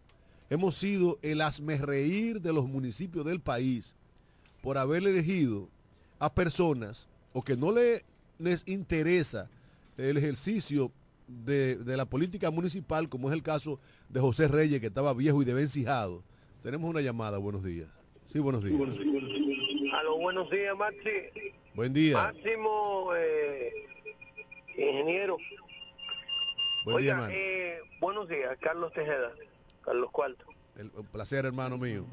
hemos 0.50 0.76
sido 0.76 1.18
el 1.22 1.42
reír 1.80 2.40
de 2.40 2.52
los 2.52 2.66
municipios 2.66 3.24
del 3.24 3.40
país 3.40 3.94
por 4.62 4.78
haber 4.78 5.06
elegido 5.06 5.68
a 6.18 6.32
personas 6.32 7.08
o 7.32 7.42
que 7.42 7.56
no 7.56 7.72
le, 7.72 8.04
les 8.38 8.62
interesa 8.66 9.48
el 9.96 10.16
ejercicio 10.16 10.90
de, 11.26 11.78
la 11.84 12.04
política 12.04 12.50
municipal, 12.50 13.08
como 13.08 13.28
es 13.28 13.34
el 13.34 13.42
caso 13.42 13.78
de 14.08 14.20
José 14.20 14.48
Reyes, 14.48 14.80
que 14.80 14.86
estaba 14.86 15.14
viejo 15.14 15.42
y 15.42 15.44
desvencijado. 15.44 16.22
Tenemos 16.62 16.88
una 16.88 17.00
llamada, 17.00 17.38
buenos 17.38 17.64
días. 17.64 17.88
Sí, 18.32 18.38
buenos 18.38 18.64
días. 18.64 18.80
Aló, 19.92 20.18
buenos 20.18 20.50
días, 20.50 20.76
Maxi. 20.76 21.52
Buen 21.74 21.92
día. 21.92 22.14
Máximo, 22.14 23.10
eh, 23.16 23.72
ingeniero. 24.76 25.36
Buen 26.84 26.98
día, 26.98 27.28
eh, 27.30 27.80
buenos 27.98 28.28
días, 28.28 28.58
Carlos 28.60 28.92
Tejeda, 28.92 29.32
Carlos 29.80 30.10
Cuarto. 30.10 30.44
El, 30.76 30.90
placer, 30.90 31.46
hermano 31.46 31.78
mío. 31.78 32.04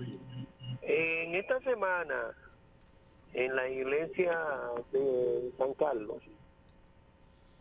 en 0.81 1.35
esta 1.35 1.59
semana, 1.59 2.33
en 3.33 3.53
la 3.53 3.67
iglesia 3.67 4.33
de 4.93 5.51
San 5.57 5.73
Carlos, 5.73 6.23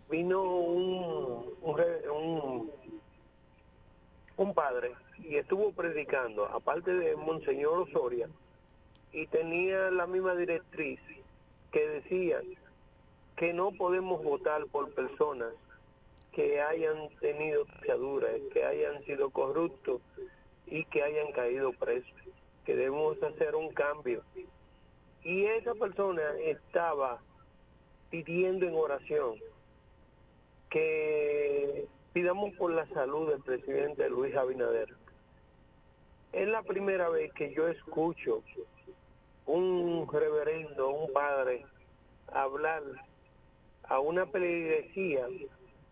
vino 0.08 0.40
un, 0.40 1.52
un, 1.62 2.70
un 4.36 4.54
padre 4.54 4.92
y 5.18 5.34
estuvo 5.34 5.72
predicando, 5.72 6.46
aparte 6.46 6.94
de 6.94 7.16
Monseñor 7.16 7.88
Osoria, 7.88 8.28
y 9.12 9.26
tenía 9.26 9.90
la 9.90 10.06
misma 10.06 10.36
directriz 10.36 11.00
que 11.72 11.88
decía 11.88 12.40
que 13.34 13.52
no 13.52 13.72
podemos 13.72 14.22
votar 14.22 14.64
por 14.66 14.94
personas 14.94 15.52
que 16.32 16.60
hayan 16.60 17.08
tenido 17.20 17.64
piaduras, 17.82 18.32
que 18.52 18.64
hayan 18.64 19.02
sido 19.04 19.30
corruptos 19.30 20.00
y 20.66 20.84
que 20.84 21.02
hayan 21.02 21.32
caído 21.32 21.72
presos, 21.72 22.12
que 22.64 22.76
debemos 22.76 23.20
hacer 23.22 23.56
un 23.56 23.70
cambio. 23.70 24.22
Y 25.22 25.44
esa 25.46 25.74
persona 25.74 26.22
estaba 26.42 27.20
pidiendo 28.10 28.66
en 28.66 28.74
oración 28.74 29.36
que 30.68 31.86
pidamos 32.12 32.54
por 32.54 32.72
la 32.72 32.86
salud 32.88 33.30
del 33.30 33.42
presidente 33.42 34.08
Luis 34.08 34.34
Abinader. 34.36 34.94
Es 36.32 36.48
la 36.48 36.62
primera 36.62 37.08
vez 37.08 37.32
que 37.32 37.52
yo 37.52 37.68
escucho 37.68 38.42
un 39.46 40.08
reverendo, 40.10 40.90
un 40.90 41.12
padre, 41.12 41.66
hablar 42.28 42.82
a 43.82 43.98
una 43.98 44.26
peligresía 44.26 45.26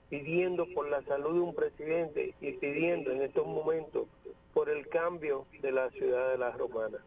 pidiendo 0.08 0.66
por 0.74 0.88
la 0.88 1.02
salud 1.02 1.34
de 1.34 1.40
un 1.40 1.54
presidente 1.54 2.34
y 2.40 2.52
pidiendo 2.52 3.10
en 3.10 3.22
estos 3.22 3.46
momentos 3.46 4.06
por 4.54 4.70
el 4.70 4.88
cambio 4.88 5.46
de 5.60 5.72
la 5.72 5.90
ciudad 5.90 6.30
de 6.30 6.38
la 6.38 6.50
Romana, 6.52 6.98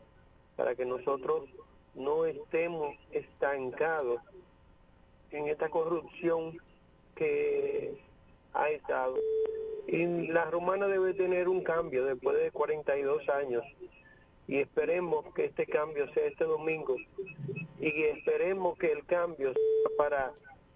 para 0.55 0.75
que 0.75 0.85
nosotros 0.85 1.49
no 1.95 2.25
estemos 2.25 2.95
estancados 3.11 4.21
en 5.31 5.47
esta 5.47 5.69
corrupción 5.69 6.57
que 7.15 7.97
ha 8.53 8.69
estado. 8.69 9.15
Y 9.87 10.27
la 10.27 10.45
romana 10.45 10.87
debe 10.87 11.13
tener 11.13 11.49
un 11.49 11.63
cambio 11.63 12.05
después 12.05 12.37
de 12.37 12.51
42 12.51 13.27
años 13.29 13.63
y 14.47 14.57
esperemos 14.57 15.25
que 15.33 15.45
este 15.45 15.65
cambio 15.65 16.11
sea 16.13 16.27
este 16.27 16.45
domingo 16.45 16.95
y 17.79 18.03
esperemos 18.03 18.77
que 18.77 18.91
el 18.91 19.05
cambio 19.05 19.53
sea 19.53 19.97
para 19.97 20.33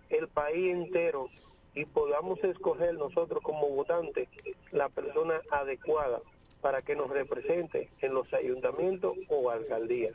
el 0.10 0.28
país 0.28 0.74
entero 0.74 1.30
y 1.76 1.86
podamos 1.86 2.42
escoger 2.44 2.96
nosotros 2.96 3.42
como 3.44 3.70
votantes 3.70 4.30
la 4.72 4.90
persona 4.90 5.36
adecuada 5.52 6.22
para 6.62 6.82
que 6.82 6.96
nos 6.96 7.10
represente 7.10 7.90
en 8.02 8.14
los 8.14 8.34
ayuntamientos 8.34 9.14
o 9.30 9.50
alcaldías. 9.52 10.14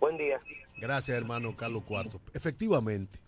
Buen 0.00 0.16
día. 0.16 0.40
Gracias, 0.78 1.16
hermano 1.16 1.54
Carlos 1.56 1.84
Cuarto. 1.84 2.20
Efectivamente, 2.32 3.18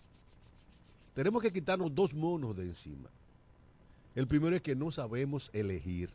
tenemos 1.13 1.41
que 1.41 1.53
quitarnos 1.53 1.93
dos 1.93 2.13
monos 2.13 2.55
de 2.55 2.63
encima. 2.63 3.09
El 4.15 4.27
primero 4.27 4.55
es 4.55 4.61
que 4.61 4.75
no 4.75 4.91
sabemos 4.91 5.49
elegir. 5.53 6.09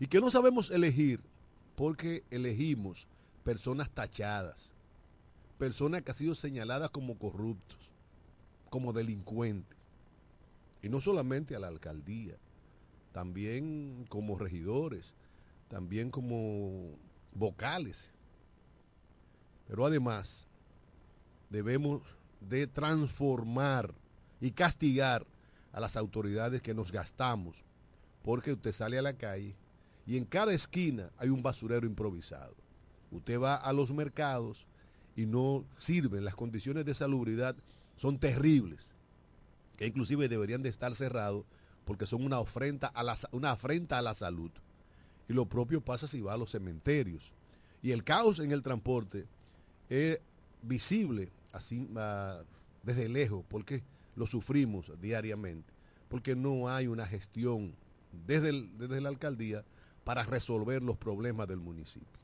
Y 0.00 0.08
que 0.08 0.20
no 0.20 0.30
sabemos 0.30 0.70
elegir 0.70 1.20
porque 1.76 2.24
elegimos 2.30 3.06
personas 3.44 3.88
tachadas, 3.88 4.70
personas 5.58 6.02
que 6.02 6.10
han 6.10 6.16
sido 6.16 6.34
señaladas 6.34 6.90
como 6.90 7.16
corruptos, 7.16 7.78
como 8.68 8.92
delincuentes. 8.92 9.81
Y 10.82 10.88
no 10.88 11.00
solamente 11.00 11.54
a 11.54 11.60
la 11.60 11.68
alcaldía, 11.68 12.36
también 13.12 14.04
como 14.08 14.38
regidores, 14.38 15.14
también 15.68 16.10
como 16.10 16.96
vocales. 17.34 18.10
Pero 19.68 19.86
además 19.86 20.46
debemos 21.50 22.02
de 22.40 22.66
transformar 22.66 23.94
y 24.40 24.50
castigar 24.50 25.26
a 25.72 25.80
las 25.80 25.96
autoridades 25.96 26.60
que 26.60 26.74
nos 26.74 26.90
gastamos, 26.90 27.64
porque 28.22 28.52
usted 28.52 28.72
sale 28.72 28.98
a 28.98 29.02
la 29.02 29.14
calle 29.14 29.54
y 30.06 30.16
en 30.16 30.24
cada 30.24 30.52
esquina 30.52 31.10
hay 31.16 31.28
un 31.28 31.42
basurero 31.42 31.86
improvisado. 31.86 32.54
Usted 33.10 33.40
va 33.40 33.54
a 33.54 33.72
los 33.72 33.92
mercados 33.92 34.66
y 35.14 35.26
no 35.26 35.64
sirven, 35.78 36.24
las 36.24 36.34
condiciones 36.34 36.84
de 36.84 36.94
salubridad 36.94 37.56
son 37.96 38.18
terribles, 38.18 38.91
que 39.82 39.88
inclusive 39.88 40.28
deberían 40.28 40.62
de 40.62 40.68
estar 40.68 40.94
cerrados 40.94 41.44
porque 41.84 42.06
son 42.06 42.24
una 42.24 42.38
ofrenda 42.38 42.86
a 42.86 43.02
la, 43.02 43.18
una 43.32 43.50
afrenta 43.50 43.98
a 43.98 44.02
la 44.02 44.14
salud. 44.14 44.52
Y 45.28 45.32
lo 45.32 45.46
propio 45.46 45.80
pasa 45.80 46.06
si 46.06 46.20
va 46.20 46.34
a 46.34 46.36
los 46.36 46.52
cementerios. 46.52 47.32
Y 47.82 47.90
el 47.90 48.04
caos 48.04 48.38
en 48.38 48.52
el 48.52 48.62
transporte 48.62 49.26
es 49.88 50.20
visible 50.62 51.32
así 51.50 51.88
ah, 51.96 52.44
desde 52.84 53.08
lejos, 53.08 53.44
porque 53.48 53.82
lo 54.14 54.28
sufrimos 54.28 54.92
diariamente, 55.00 55.72
porque 56.08 56.36
no 56.36 56.68
hay 56.68 56.86
una 56.86 57.04
gestión 57.04 57.74
desde, 58.24 58.52
desde 58.78 59.00
la 59.00 59.08
alcaldía 59.08 59.64
para 60.04 60.22
resolver 60.22 60.80
los 60.80 60.96
problemas 60.96 61.48
del 61.48 61.58
municipio. 61.58 62.20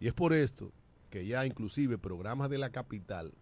Y 0.00 0.08
es 0.08 0.12
por 0.12 0.32
esto 0.32 0.72
que 1.08 1.24
ya 1.24 1.46
inclusive 1.46 1.98
programas 1.98 2.50
de 2.50 2.58
la 2.58 2.70
capital 2.70 3.32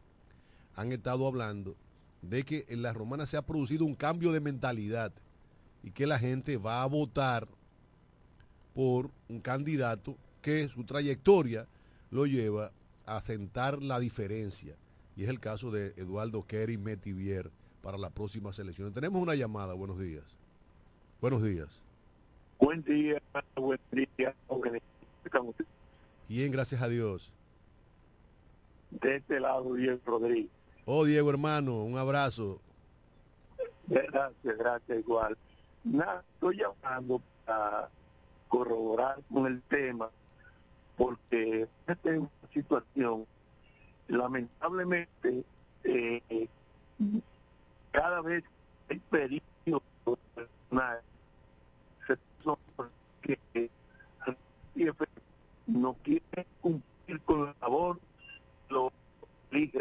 han 0.75 0.93
estado 0.93 1.27
hablando 1.27 1.79
de 2.23 2.45
que 2.45 2.67
en 2.69 2.83
la 2.83 2.93
romana 2.93 3.27
se 3.27 3.37
ha 3.37 3.43
producido 3.43 3.85
un 3.85 3.95
cambio 3.95 4.33
de 4.33 4.41
mentalidad 4.41 5.13
y 5.83 5.91
que 5.91 6.07
la 6.07 6.19
gente 6.19 6.57
va 6.57 6.83
a 6.83 6.87
votar 6.87 7.49
por 8.75 9.11
un 9.29 9.41
candidato 9.41 10.17
que 10.43 10.69
su 10.69 10.85
trayectoria 10.85 11.67
lo 12.11 12.27
lleva 12.27 12.73
a 13.07 13.21
sentar 13.21 13.83
la 13.83 13.99
diferencia. 13.99 14.77
Y 15.17 15.25
es 15.25 15.31
el 15.31 15.41
caso 15.41 15.71
de 15.71 15.95
Eduardo 15.97 16.47
Kerry 16.47 16.77
Metivier 16.77 17.51
para 17.83 17.99
las 17.99 18.13
próximas 18.13 18.59
elecciones. 18.59 18.95
Tenemos 18.95 19.21
una 19.21 19.35
llamada, 19.35 19.75
buenos 19.75 19.99
días. 19.99 20.25
Buenos 21.21 21.43
días. 21.43 21.83
Buen 22.59 22.83
día, 22.83 23.21
buen 23.57 23.81
día. 23.93 24.35
Bien, 26.29 26.53
gracias 26.53 26.83
a 26.83 26.89
Dios. 26.89 27.33
De 28.91 29.17
este 29.17 29.41
lado, 29.41 29.75
Diego 29.75 30.01
Rodríguez. 30.05 30.51
Oh, 30.91 31.05
Diego, 31.05 31.29
hermano, 31.29 31.85
un 31.85 31.99
abrazo. 31.99 32.63
Gracias, 33.89 34.57
gracias, 34.57 34.99
igual. 34.99 35.37
estoy 35.85 36.57
llamando 36.57 37.21
para 37.45 37.91
corroborar 38.49 39.23
con 39.31 39.47
el 39.47 39.61
tema, 39.65 40.09
porque 40.97 41.69
esta 41.87 42.11
es 42.11 42.19
una 42.21 42.31
situación, 42.55 43.27
lamentablemente, 44.07 45.45
eh, 45.85 46.49
cada 47.91 48.23
vez 48.23 48.43
hay 48.89 48.99
periodos 49.11 49.83
que 53.23 53.39
no 55.67 55.93
quiere 56.03 56.47
cumplir 56.63 57.21
con 57.27 57.45
la 57.45 57.55
labor, 57.61 58.01
lo 58.71 58.91
elige. 59.51 59.81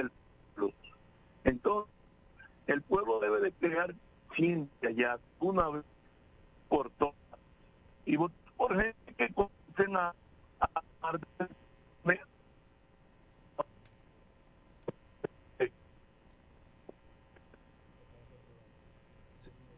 Entonces, 1.47 1.93
el 2.67 2.81
pueblo 2.81 3.19
debe 3.21 3.39
de 3.39 3.53
crear 3.53 3.95
ciencia 4.35 4.91
ya 4.91 5.17
una 5.39 5.69
vez 5.69 5.85
por 6.67 6.89
todas 6.91 7.15
y 8.05 8.17
votar 8.17 8.53
por 8.57 8.75
gente 8.75 9.13
que 9.15 9.33
a, 9.95 10.13
a, 10.59 10.83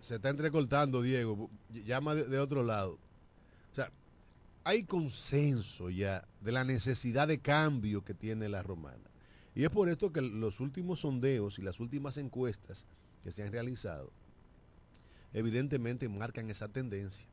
se 0.01 0.15
está 0.15 0.29
entrecortando, 0.29 1.03
Diego. 1.03 1.51
Llama 1.69 2.15
de, 2.15 2.39
otro 2.39 2.63
lado. 2.63 2.97
O 3.71 3.75
sea, 3.75 3.91
hay 4.63 4.83
consenso 4.85 5.91
ya 5.91 6.27
de 6.41 6.51
la 6.51 6.63
necesidad 6.63 7.27
de 7.27 7.37
cambio 7.39 8.03
que 8.03 8.15
tiene 8.15 8.49
la 8.49 8.63
romana. 8.63 9.07
Y 9.55 9.63
es 9.63 9.69
por 9.69 9.89
esto 9.89 10.11
que 10.11 10.21
los 10.21 10.59
últimos 10.59 11.01
sondeos 11.01 11.59
y 11.59 11.61
las 11.61 11.79
últimas 11.79 12.17
encuestas 12.17 12.85
que 13.23 13.31
se 13.31 13.43
han 13.43 13.51
realizado 13.51 14.11
evidentemente 15.33 16.09
marcan 16.09 16.49
esa 16.49 16.67
tendencia, 16.67 17.27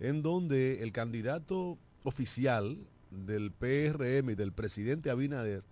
en 0.00 0.22
donde 0.22 0.82
el 0.82 0.92
candidato 0.92 1.78
oficial 2.04 2.78
del 3.10 3.50
PRM 3.50 4.30
y 4.30 4.34
del 4.34 4.52
presidente 4.52 5.10
Abinader 5.10 5.62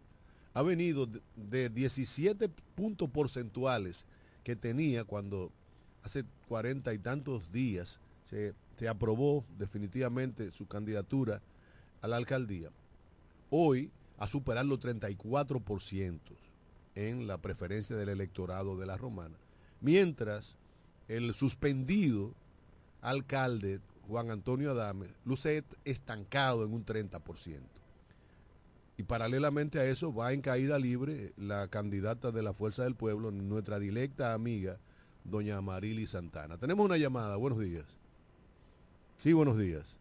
ha 0.54 0.62
venido 0.62 1.06
de 1.36 1.68
17 1.68 2.48
puntos 2.74 3.10
porcentuales 3.10 4.06
que 4.42 4.56
tenía 4.56 5.04
cuando 5.04 5.52
hace 6.02 6.24
cuarenta 6.48 6.94
y 6.94 6.98
tantos 6.98 7.52
días 7.52 8.00
se, 8.30 8.54
aprobó 8.88 9.44
definitivamente 9.58 10.50
su 10.52 10.66
candidatura 10.66 11.42
a 12.00 12.08
la 12.08 12.16
alcaldía, 12.16 12.70
hoy 13.50 13.90
a 14.18 14.28
superar 14.28 14.66
los 14.66 14.80
34% 14.80 16.20
en 16.94 17.26
la 17.26 17.38
preferencia 17.38 17.96
del 17.96 18.08
electorado 18.08 18.76
de 18.76 18.86
la 18.86 18.96
romana, 18.96 19.36
mientras 19.80 20.56
el 21.08 21.34
suspendido 21.34 22.34
alcalde 23.02 23.80
Juan 24.08 24.30
Antonio 24.30 24.70
Adame 24.70 25.08
luce 25.24 25.64
estancado 25.84 26.64
en 26.64 26.72
un 26.72 26.84
30%. 26.84 27.60
Y 28.98 29.02
paralelamente 29.02 29.78
a 29.78 29.84
eso 29.84 30.14
va 30.14 30.32
en 30.32 30.40
caída 30.40 30.78
libre 30.78 31.32
la 31.36 31.68
candidata 31.68 32.32
de 32.32 32.42
la 32.42 32.54
Fuerza 32.54 32.84
del 32.84 32.94
Pueblo, 32.94 33.30
nuestra 33.30 33.78
directa 33.78 34.32
amiga 34.32 34.78
doña 35.24 35.60
Marily 35.60 36.06
Santana. 36.06 36.56
Tenemos 36.56 36.86
una 36.86 36.96
llamada, 36.96 37.36
buenos 37.36 37.60
días. 37.60 37.84
Sí, 39.18 39.32
buenos 39.32 39.58
días. 39.58 39.96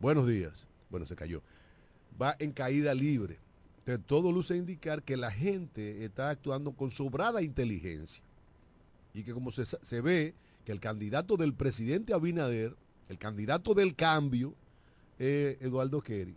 Buenos 0.00 0.26
días. 0.26 0.66
Bueno, 0.88 1.04
se 1.04 1.16
cayó. 1.16 1.42
Va 2.20 2.36
en 2.38 2.52
caída 2.52 2.94
libre. 2.94 3.38
Entonces, 3.78 4.06
todo 4.06 4.32
luce 4.32 4.56
indicar 4.56 5.02
que 5.02 5.16
la 5.16 5.30
gente 5.30 6.04
está 6.04 6.30
actuando 6.30 6.72
con 6.72 6.90
sobrada 6.90 7.42
inteligencia. 7.42 8.24
Y 9.12 9.22
que 9.22 9.34
como 9.34 9.50
se, 9.50 10.00
ve 10.00 10.34
que 10.64 10.72
el 10.72 10.80
candidato 10.80 11.36
del 11.36 11.54
presidente 11.54 12.14
Abinader, 12.14 12.74
el 13.08 13.18
candidato 13.18 13.74
del 13.74 13.94
cambio, 13.94 14.54
es 15.18 15.60
Eduardo 15.60 16.00
Kerry. 16.00 16.36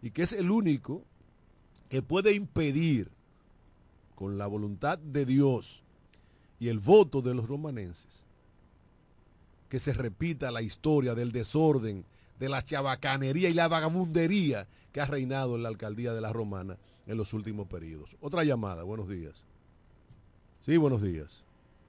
Y 0.00 0.10
que 0.10 0.22
es 0.22 0.32
el 0.32 0.50
único 0.50 1.04
que 1.90 2.02
puede 2.02 2.32
impedir, 2.32 3.10
con 4.14 4.38
la 4.38 4.46
voluntad 4.46 4.98
de 4.98 5.26
Dios, 5.26 5.82
y 6.58 6.68
el 6.68 6.78
voto 6.78 7.20
de 7.20 7.34
los 7.34 7.46
romanenses, 7.46 8.24
que 9.68 9.78
se 9.78 9.92
repita 9.92 10.50
la 10.50 10.62
historia 10.62 11.14
del 11.14 11.32
desorden, 11.32 12.04
de 12.38 12.48
la 12.48 12.62
chabacanería 12.62 13.48
y 13.48 13.54
la 13.54 13.68
vagabundería 13.68 14.66
que 14.92 15.00
ha 15.00 15.06
reinado 15.06 15.56
en 15.56 15.62
la 15.62 15.68
alcaldía 15.68 16.12
de 16.12 16.20
la 16.20 16.32
Romana 16.32 16.76
en 17.06 17.16
los 17.16 17.32
últimos 17.34 17.68
periodos. 17.68 18.16
Otra 18.20 18.44
llamada, 18.44 18.82
buenos 18.82 19.08
días. 19.08 19.44
Sí, 20.64 20.76
buenos 20.76 21.02
días. 21.02 21.44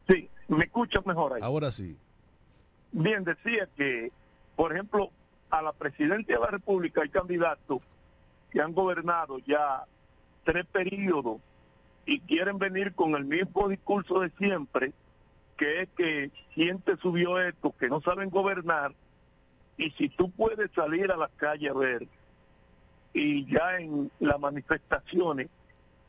Sí, 0.08 0.30
me 0.48 0.66
escuchas 0.66 1.06
mejor 1.06 1.34
ahí. 1.34 1.42
Ahora 1.42 1.72
sí. 1.72 1.98
Bien, 2.92 3.24
decía 3.24 3.68
que, 3.76 4.12
por 4.56 4.74
ejemplo, 4.74 5.12
a 5.50 5.62
la 5.62 5.74
presidencia 5.74 6.36
de 6.36 6.42
la 6.42 6.52
República 6.52 7.02
hay 7.02 7.10
candidatos 7.10 7.80
que 8.52 8.62
han 8.62 8.74
gobernado 8.74 9.40
ya 9.40 9.86
tres 10.44 10.66
periodos 10.66 11.42
y 12.06 12.20
quieren 12.22 12.58
venir 12.58 12.94
con 12.94 13.16
el 13.16 13.26
mismo 13.26 13.68
discurso 13.68 14.20
de 14.20 14.30
siempre, 14.38 14.94
que 15.58 15.82
es 15.82 15.90
que 15.98 16.32
quién 16.54 16.80
te 16.80 16.96
subió 16.98 17.40
esto, 17.42 17.76
que 17.78 17.90
no 17.90 18.02
saben 18.02 18.30
gobernar, 18.30 18.94
y 19.78 19.92
si 19.92 20.10
tú 20.10 20.32
puedes 20.32 20.72
salir 20.76 21.12
a 21.12 21.18
la 21.18 21.30
calle 21.38 21.70
a 21.70 21.74
ver, 21.74 22.08
y 23.14 23.46
ya 23.46 23.78
en 23.78 24.12
las 24.20 24.40
manifestaciones, 24.40 25.50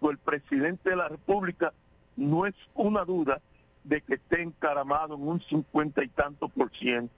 pues 0.00 0.12
el 0.12 0.18
presidente 0.18 0.90
de 0.90 0.96
la 0.96 1.09
República 1.09 1.72
no 2.16 2.46
es 2.46 2.54
una 2.74 3.04
duda 3.04 3.40
de 3.85 4.00
que 4.00 4.14
esté 4.14 4.42
encaramado 4.42 5.14
en 5.14 5.26
un 5.26 5.40
cincuenta 5.42 6.02
y 6.02 6.09
tanto 6.09 6.48
por 6.48 6.70
ciento. 6.76 7.14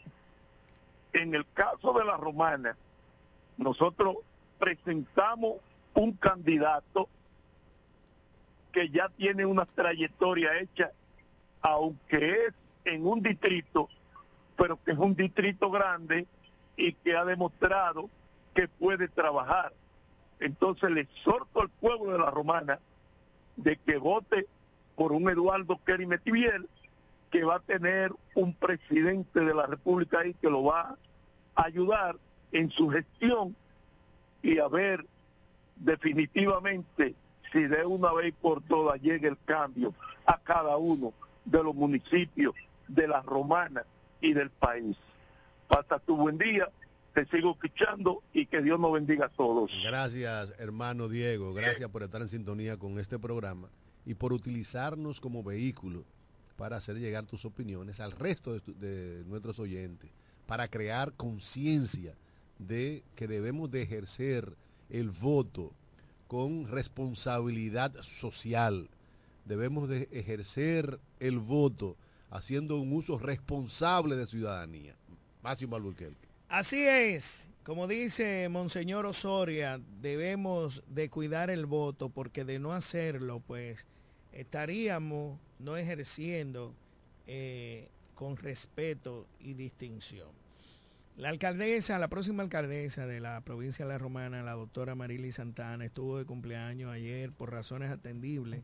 En 1.12 1.34
el 1.34 1.44
caso 1.54 1.92
de 1.92 2.04
la 2.04 2.16
romana, 2.16 2.76
nosotros 3.56 4.16
presentamos 4.58 5.56
un 5.94 6.12
candidato 6.12 7.08
que 8.72 8.88
ya 8.90 9.08
tiene 9.08 9.44
una 9.44 9.66
trayectoria 9.66 10.58
hecha, 10.58 10.92
aunque 11.60 12.46
es 12.46 12.54
en 12.84 13.06
un 13.06 13.22
distrito, 13.22 13.88
pero 14.56 14.78
que 14.84 14.92
es 14.92 14.98
un 14.98 15.14
distrito 15.14 15.70
grande 15.70 16.26
y 16.80 16.94
que 16.94 17.14
ha 17.14 17.24
demostrado 17.24 18.08
que 18.54 18.66
puede 18.66 19.08
trabajar. 19.08 19.72
Entonces 20.40 20.90
le 20.90 21.02
exhorto 21.02 21.60
al 21.60 21.68
pueblo 21.68 22.12
de 22.12 22.18
la 22.18 22.30
Romana 22.30 22.80
de 23.56 23.76
que 23.76 23.98
vote 23.98 24.46
por 24.96 25.12
un 25.12 25.28
Eduardo 25.28 25.78
Kerry 25.84 26.08
que 27.30 27.44
va 27.44 27.56
a 27.56 27.60
tener 27.60 28.12
un 28.34 28.54
presidente 28.54 29.40
de 29.40 29.54
la 29.54 29.66
República 29.66 30.20
ahí 30.20 30.34
que 30.34 30.50
lo 30.50 30.64
va 30.64 30.96
a 31.54 31.64
ayudar 31.64 32.16
en 32.52 32.70
su 32.70 32.88
gestión 32.88 33.54
y 34.42 34.58
a 34.58 34.68
ver 34.68 35.06
definitivamente 35.76 37.14
si 37.52 37.66
de 37.66 37.84
una 37.84 38.12
vez 38.12 38.34
por 38.40 38.62
todas 38.62 39.00
llega 39.00 39.28
el 39.28 39.38
cambio 39.44 39.94
a 40.26 40.38
cada 40.38 40.76
uno 40.78 41.12
de 41.44 41.62
los 41.62 41.74
municipios 41.74 42.54
de 42.88 43.06
la 43.06 43.20
romana 43.22 43.84
y 44.20 44.32
del 44.32 44.50
país. 44.50 44.96
Pasa 45.70 46.00
tu 46.00 46.16
buen 46.16 46.36
día, 46.36 46.68
te 47.14 47.24
sigo 47.26 47.52
escuchando 47.52 48.24
y 48.32 48.46
que 48.46 48.60
Dios 48.60 48.80
nos 48.80 48.92
bendiga 48.92 49.26
a 49.26 49.28
todos. 49.28 49.70
Gracias, 49.84 50.52
hermano 50.58 51.08
Diego, 51.08 51.54
gracias 51.54 51.88
por 51.90 52.02
estar 52.02 52.20
en 52.20 52.28
sintonía 52.28 52.76
con 52.76 52.98
este 52.98 53.20
programa 53.20 53.68
y 54.04 54.14
por 54.14 54.32
utilizarnos 54.32 55.20
como 55.20 55.44
vehículo 55.44 56.04
para 56.56 56.76
hacer 56.76 56.96
llegar 56.96 57.24
tus 57.26 57.44
opiniones 57.44 58.00
al 58.00 58.10
resto 58.10 58.54
de, 58.54 58.60
de 58.74 59.24
nuestros 59.26 59.60
oyentes, 59.60 60.10
para 60.44 60.66
crear 60.66 61.12
conciencia 61.12 62.16
de 62.58 63.04
que 63.14 63.28
debemos 63.28 63.70
de 63.70 63.82
ejercer 63.82 64.56
el 64.88 65.10
voto 65.10 65.72
con 66.26 66.66
responsabilidad 66.66 67.94
social. 68.02 68.90
Debemos 69.44 69.88
de 69.88 70.08
ejercer 70.10 70.98
el 71.20 71.38
voto 71.38 71.96
haciendo 72.28 72.76
un 72.80 72.92
uso 72.92 73.18
responsable 73.18 74.16
de 74.16 74.26
ciudadanía. 74.26 74.96
Máximo 75.42 75.76
Alburquerque. 75.76 76.28
Así 76.48 76.82
es. 76.82 77.48
Como 77.62 77.86
dice 77.86 78.48
Monseñor 78.48 79.06
Osoria, 79.06 79.80
debemos 80.00 80.82
de 80.88 81.10
cuidar 81.10 81.50
el 81.50 81.66
voto 81.66 82.08
porque 82.08 82.44
de 82.44 82.58
no 82.58 82.72
hacerlo, 82.72 83.40
pues 83.46 83.86
estaríamos 84.32 85.38
no 85.58 85.76
ejerciendo 85.76 86.74
eh, 87.26 87.88
con 88.14 88.36
respeto 88.36 89.26
y 89.38 89.54
distinción. 89.54 90.28
La 91.16 91.28
alcaldesa, 91.28 91.98
la 91.98 92.08
próxima 92.08 92.42
alcaldesa 92.42 93.06
de 93.06 93.20
la 93.20 93.42
provincia 93.42 93.84
de 93.84 93.92
La 93.92 93.98
Romana, 93.98 94.42
la 94.42 94.52
doctora 94.52 94.94
Marily 94.94 95.30
Santana, 95.30 95.84
estuvo 95.84 96.16
de 96.16 96.24
cumpleaños 96.24 96.90
ayer 96.90 97.30
por 97.30 97.52
razones 97.52 97.90
atendibles. 97.90 98.62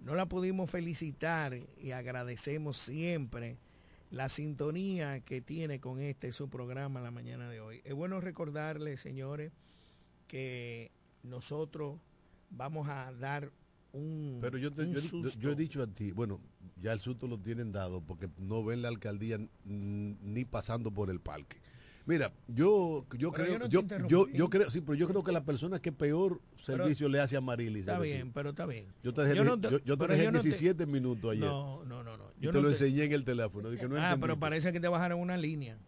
No 0.00 0.14
la 0.14 0.26
pudimos 0.26 0.70
felicitar 0.70 1.54
y 1.80 1.90
agradecemos 1.92 2.78
siempre 2.78 3.58
la 4.10 4.28
sintonía 4.28 5.20
que 5.20 5.40
tiene 5.40 5.80
con 5.80 6.00
este 6.00 6.32
su 6.32 6.48
programa 6.48 7.00
la 7.00 7.10
mañana 7.10 7.48
de 7.48 7.60
hoy. 7.60 7.80
Es 7.84 7.94
bueno 7.94 8.20
recordarles, 8.20 9.00
señores, 9.00 9.52
que 10.26 10.90
nosotros 11.22 11.98
vamos 12.50 12.88
a 12.88 13.12
dar 13.12 13.50
un, 13.92 14.38
Pero 14.40 14.58
yo, 14.58 14.72
te- 14.72 14.82
un 14.82 14.94
yo- 14.94 15.00
susto. 15.00 15.38
yo 15.40 15.50
he 15.52 15.54
dicho 15.56 15.82
a 15.82 15.86
ti, 15.86 16.12
bueno, 16.12 16.40
ya 16.80 16.92
el 16.92 17.00
susto 17.00 17.26
lo 17.26 17.38
tienen 17.38 17.72
dado 17.72 18.00
porque 18.00 18.28
no 18.38 18.64
ven 18.64 18.82
la 18.82 18.88
alcaldía 18.88 19.38
ni 19.64 20.44
pasando 20.44 20.90
por 20.90 21.10
el 21.10 21.20
parque. 21.20 21.56
Mira, 22.10 22.32
yo, 22.48 23.06
yo 23.16 23.30
Pero 23.30 23.44
creo, 23.44 23.68
yo 23.68 23.82
no 23.82 23.86
te 23.86 23.98
yo, 24.00 24.08
yo, 24.08 24.28
yo 24.28 24.50
creo, 24.50 24.68
sí, 24.68 24.80
pero 24.80 24.94
yo 24.96 25.06
creo 25.06 25.22
que 25.22 25.30
la 25.30 25.44
persona 25.44 25.78
que 25.80 25.92
peor 25.92 26.40
Pero- 26.66 26.82
servicio 26.82 27.08
le 27.08 27.20
hace 27.20 27.36
a 27.36 27.40
Marilis. 27.40 27.82
Está 27.82 28.00
decir, 28.00 28.14
bien, 28.16 28.32
pero 28.32 28.50
está 28.50 28.66
bien. 28.66 28.86
Yo 29.04 29.14
te 29.14 29.22
dejé, 29.22 29.36
Yo 29.36 29.44
no 29.44 29.60
te- 29.60 29.70
yo, 29.70 29.78
yo 29.84 29.96
te 29.96 30.06
dejé 30.08 30.24
yo 30.24 30.32
no 30.32 30.40
te- 30.40 30.48
17 30.48 30.86
minutos 30.86 31.30
ayer. 31.30 31.44
No, 31.44 31.84
no, 31.84 32.02
no, 32.02 32.16
no. 32.16 32.24
Y 32.40 32.44
Yo 32.46 32.50
te 32.50 32.56
no 32.58 32.62
lo 32.64 32.70
enseñé 32.70 33.04
en 33.04 33.12
el 33.12 33.24
teléfono. 33.24 33.70
no 33.70 33.96
ah, 33.96 34.16
pero 34.20 34.40
parece 34.40 34.72
que 34.72 34.80
te 34.80 34.88
bajaron 34.88 35.20
una 35.20 35.36
línea. 35.36 35.78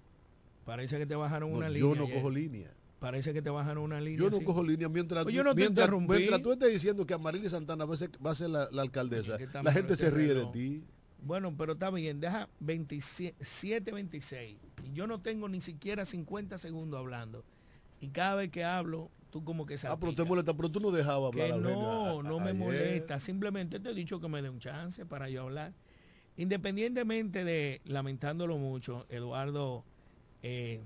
Parece 0.65 0.97
que 0.97 1.07
te 1.07 1.17
bajaron 1.17 1.51
No, 1.51 1.57
una 1.57 1.67
yo 1.71 1.73
línea. 1.75 1.95
no 1.97 2.05
ayer. 2.05 2.15
cojo 2.15 2.31
línea. 2.31 2.71
Parece 3.01 3.33
que 3.33 3.43
te 3.43 3.51
bajaron 3.51 3.83
una 3.83 4.01
línea. 4.01 4.21
Yo 4.21 4.31
no 4.31 4.45
cojo 4.45 4.63
línea 4.63 4.89
mientras, 4.89 5.25
Pues 5.25 5.35
yo 5.35 5.43
no 5.43 5.57
te 5.57 5.63
mientras, 5.63 5.91
mientras 5.91 6.41
tú 6.41 6.53
estés 6.53 6.73
diciendo 6.73 7.05
que 7.05 7.15
Amarilis 7.15 7.51
Santana 7.51 7.85
va 7.85 7.95
a 7.95 7.97
ser, 7.97 8.11
va 8.25 8.31
a 8.31 8.35
ser 8.37 8.49
la, 8.51 8.69
la 8.71 8.83
alcaldesa, 8.83 9.39
que 9.39 9.47
la 9.47 9.59
en 9.61 9.73
gente 9.73 9.95
este 9.95 10.05
se 10.05 10.11
ríe 10.13 10.35
de 10.35 10.47
ti. 10.53 10.85
Bueno, 11.25 11.53
pero 11.57 11.73
está 11.73 11.91
bien, 11.91 12.21
deja 12.21 12.49
27, 12.61 13.91
26. 13.93 14.57
Y 14.85 14.93
yo 14.93 15.07
no 15.07 15.21
tengo 15.21 15.49
ni 15.49 15.61
siquiera 15.61 16.05
50 16.05 16.59
segundos 16.59 16.99
hablando. 16.99 17.45
Y 18.01 18.09
cada 18.09 18.35
vez 18.37 18.51
que 18.51 18.65
hablo, 18.65 19.11
tú 19.31 19.45
como 19.45 19.65
que 19.67 19.75
Ah, 19.85 19.97
pero 19.99 20.13
te 20.15 20.25
molesta, 20.25 20.55
pero 20.55 20.69
tú 20.71 20.81
no 20.81 20.91
dejabas 20.91 21.33
hablar 21.33 21.53
Que 21.53 21.59
no, 21.61 22.21
a- 22.21 22.23
no 22.23 22.37
a- 22.39 22.41
me 22.45 22.51
ayer. 22.51 22.55
molesta. 22.61 23.19
Simplemente 23.21 23.79
te 23.81 23.91
he 23.91 23.95
dicho 23.95 24.21
que 24.21 24.29
me 24.29 24.43
dé 24.43 24.49
un 24.51 24.59
chance 24.59 25.07
para 25.07 25.29
yo 25.29 25.43
hablar. 25.43 25.73
Independientemente 26.37 27.45
de, 27.45 27.81
lamentándolo 27.85 28.59
mucho, 28.59 29.07
Eduardo 29.09 29.85
eh, 30.43 30.81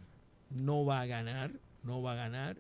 no 0.51 0.85
va 0.85 1.01
a 1.01 1.07
ganar, 1.07 1.53
no 1.83 2.03
va 2.03 2.13
a 2.13 2.17
ganar. 2.17 2.57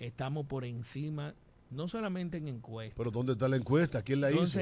Estamos 0.00 0.46
por 0.46 0.64
encima, 0.64 1.34
no 1.70 1.86
solamente 1.86 2.38
en 2.38 2.48
encuestas. 2.48 2.96
Pero 2.98 3.10
¿dónde 3.12 3.32
está 3.34 3.48
la 3.48 3.56
encuesta? 3.56 4.02
¿Quién 4.02 4.20
la 4.20 4.32
hizo? 4.32 4.58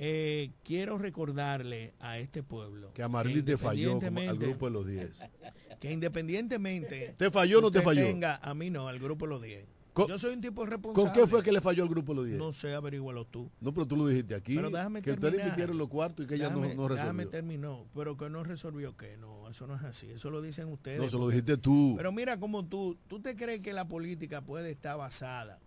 Eh, 0.00 0.52
quiero 0.62 0.96
recordarle 0.96 1.92
a 1.98 2.18
este 2.20 2.44
pueblo 2.44 2.92
Que 2.94 3.02
Amarilis 3.02 3.44
te 3.44 3.56
falló 3.58 3.98
al 4.00 4.38
grupo 4.38 4.66
de 4.66 4.72
los 4.72 4.86
10. 4.86 5.10
que 5.80 5.92
independientemente 5.92 7.14
¿Te 7.16 7.30
falló 7.32 7.58
o 7.58 7.62
no 7.62 7.70
te 7.72 7.82
falló? 7.82 8.04
tenga- 8.04 8.38
a 8.40 8.54
mí 8.54 8.70
no, 8.70 8.86
al 8.88 8.98
grupo 9.00 9.26
de 9.26 9.30
los 9.30 9.42
10. 9.42 9.66
Co- 9.92 10.06
Yo 10.06 10.16
soy 10.16 10.34
un 10.34 10.40
tipo 10.40 10.60
¿Con 10.62 10.70
responsable. 10.70 11.12
qué 11.20 11.26
fue 11.26 11.42
que 11.42 11.50
le 11.50 11.60
falló 11.60 11.82
al 11.82 11.88
grupo 11.88 12.12
de 12.12 12.16
los 12.16 12.26
10? 12.26 12.38
No 12.38 12.52
sé, 12.52 12.72
averígualo 12.74 13.24
tú. 13.24 13.50
No, 13.60 13.74
pero 13.74 13.84
tú 13.86 13.96
lo 13.96 14.06
dijiste 14.06 14.36
aquí. 14.36 14.54
Pero 14.54 14.70
déjame 14.70 15.02
que 15.02 15.10
ustedes 15.10 15.32
terminar. 15.32 15.48
emitieron 15.48 15.76
los 15.78 15.88
cuartos 15.88 16.24
y 16.24 16.28
que 16.28 16.36
ella 16.36 16.50
no, 16.50 16.60
Déjame- 16.60 16.74
no 16.76 16.88
déjame 16.88 17.24
resolvió. 17.24 17.28
terminó, 17.30 17.86
pero 17.96 18.16
que 18.16 18.30
no 18.30 18.44
resolvió 18.44 18.96
que 18.96 19.16
no, 19.16 19.48
eso 19.50 19.66
no 19.66 19.74
es 19.74 19.82
así, 19.82 20.08
eso 20.12 20.30
lo 20.30 20.40
dicen 20.40 20.68
ustedes. 20.68 21.00
No, 21.00 21.10
se 21.10 21.16
lo 21.18 21.26
dijiste 21.28 21.56
tú. 21.56 21.94
Pero 21.96 22.12
mira 22.12 22.38
cómo 22.38 22.64
tú, 22.64 22.96
tú 23.08 23.20
te 23.20 23.34
crees 23.34 23.60
que 23.60 23.72
la 23.72 23.88
política 23.88 24.42
puede 24.42 24.70
estar 24.70 24.96
basada 24.96 25.58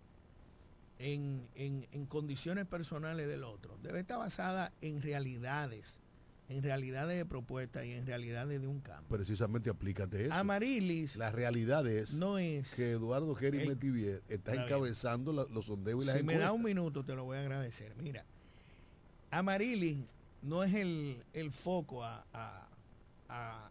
en, 1.02 1.48
en- 1.56 1.86
en 1.92 2.06
condiciones 2.06 2.66
personales 2.66 3.26
del 3.28 3.42
otro. 3.44 3.76
Debe 3.82 4.00
estar 4.00 4.18
basada 4.18 4.72
en 4.80 5.02
realidades, 5.02 5.98
en 6.48 6.62
realidades 6.62 7.16
de 7.18 7.24
propuestas 7.26 7.84
y 7.86 7.92
en 7.92 8.06
realidades 8.06 8.60
de 8.60 8.66
un 8.68 8.80
campo. 8.80 9.08
Precisamente 9.14 9.68
aplícate 9.70 10.24
eso. 10.26 10.34
Amarilis 10.34 11.16
La 11.16 11.30
realidad 11.30 11.86
es 11.88 12.14
no 12.14 12.38
es... 12.38 12.74
que 12.74 12.92
Eduardo 12.92 13.34
Kerry 13.34 13.62
el- 13.62 13.68
Metivier 13.68 14.22
está 14.28 14.54
encabezando 14.54 15.32
la- 15.32 15.46
los 15.50 15.66
sondeos 15.66 16.04
y 16.04 16.06
las 16.06 16.16
Si 16.18 16.22
me 16.22 16.38
da 16.38 16.52
un 16.52 16.62
minuto, 16.62 17.04
te 17.04 17.14
lo 17.14 17.24
voy 17.24 17.38
a 17.38 17.40
agradecer. 17.40 17.94
Mira, 17.96 18.24
Amarilis 19.30 19.98
no 20.42 20.62
es 20.62 20.74
el, 20.74 21.22
el 21.32 21.50
foco 21.50 22.04
a, 22.04 22.24
a- 22.32 22.68
a- 23.28 23.70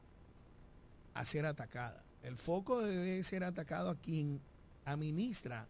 a 1.13 1.25
ser 1.25 1.45
atacada. 1.45 2.03
El 2.23 2.35
foco 2.37 2.81
debe 2.81 3.23
ser 3.23 3.43
atacado 3.43 3.89
a 3.89 3.95
quien 3.95 4.39
administra 4.85 5.67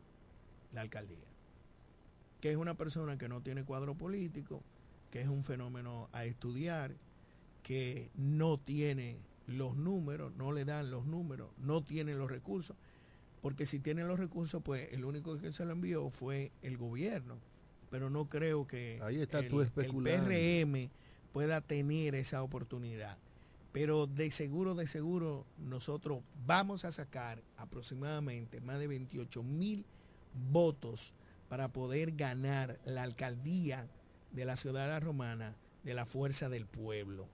la 0.74 0.82
alcaldía, 0.82 1.18
que 2.42 2.52
es 2.52 2.58
una 2.58 2.74
persona 2.74 3.18
que 3.18 3.30
no 3.30 3.42
tiene 3.42 3.64
cuadro 3.64 3.96
político, 3.96 4.62
que 5.12 5.22
es 5.22 5.28
un 5.28 5.44
fenómeno 5.44 6.10
a 6.12 6.26
estudiar, 6.26 6.92
que 7.64 8.10
no 8.16 8.58
tiene 8.58 9.18
los 9.48 9.76
números, 9.76 10.34
no 10.36 10.52
le 10.52 10.66
dan 10.66 10.90
los 10.90 11.06
números, 11.06 11.50
no 11.60 11.84
tiene 11.84 12.16
los 12.16 12.30
recursos, 12.30 12.76
porque 13.42 13.66
si 13.66 13.80
tiene 13.80 14.04
los 14.04 14.20
recursos, 14.20 14.62
pues 14.64 14.92
el 14.94 15.06
único 15.06 15.38
que 15.38 15.52
se 15.52 15.66
lo 15.66 15.72
envió 15.72 16.10
fue 16.10 16.52
el 16.62 16.78
gobierno, 16.78 17.38
pero 17.90 18.10
no 18.10 18.26
creo 18.26 18.68
que 18.68 19.00
Ahí 19.04 19.22
está 19.22 19.40
el, 19.40 19.50
tú 19.50 19.62
el 19.62 19.68
especulando. 19.68 20.28
PRM 20.28 20.90
pueda 21.32 21.62
tener 21.62 22.16
esa 22.16 22.42
oportunidad. 22.44 23.18
Pero 23.72 24.06
de 24.06 24.32
seguro, 24.32 24.76
de 24.76 24.88
seguro, 24.88 25.46
nosotros 25.58 26.22
vamos 26.46 26.84
a 26.84 26.92
sacar 26.92 27.42
aproximadamente 27.58 28.60
más 28.62 28.80
de 28.80 28.88
28 28.88 29.44
mil 29.44 29.86
votos 30.52 31.14
para 31.52 31.68
poder 31.68 32.14
ganar 32.14 32.80
la 32.86 33.04
alcaldía 33.04 33.86
de 34.32 34.46
la 34.46 34.56
ciudad 34.56 34.84
de 34.86 34.88
la 34.92 35.02
Romana 35.02 35.54
de 35.84 35.94
la 35.94 36.06
fuerza 36.06 36.48
del 36.48 36.66
pueblo. 36.66 37.28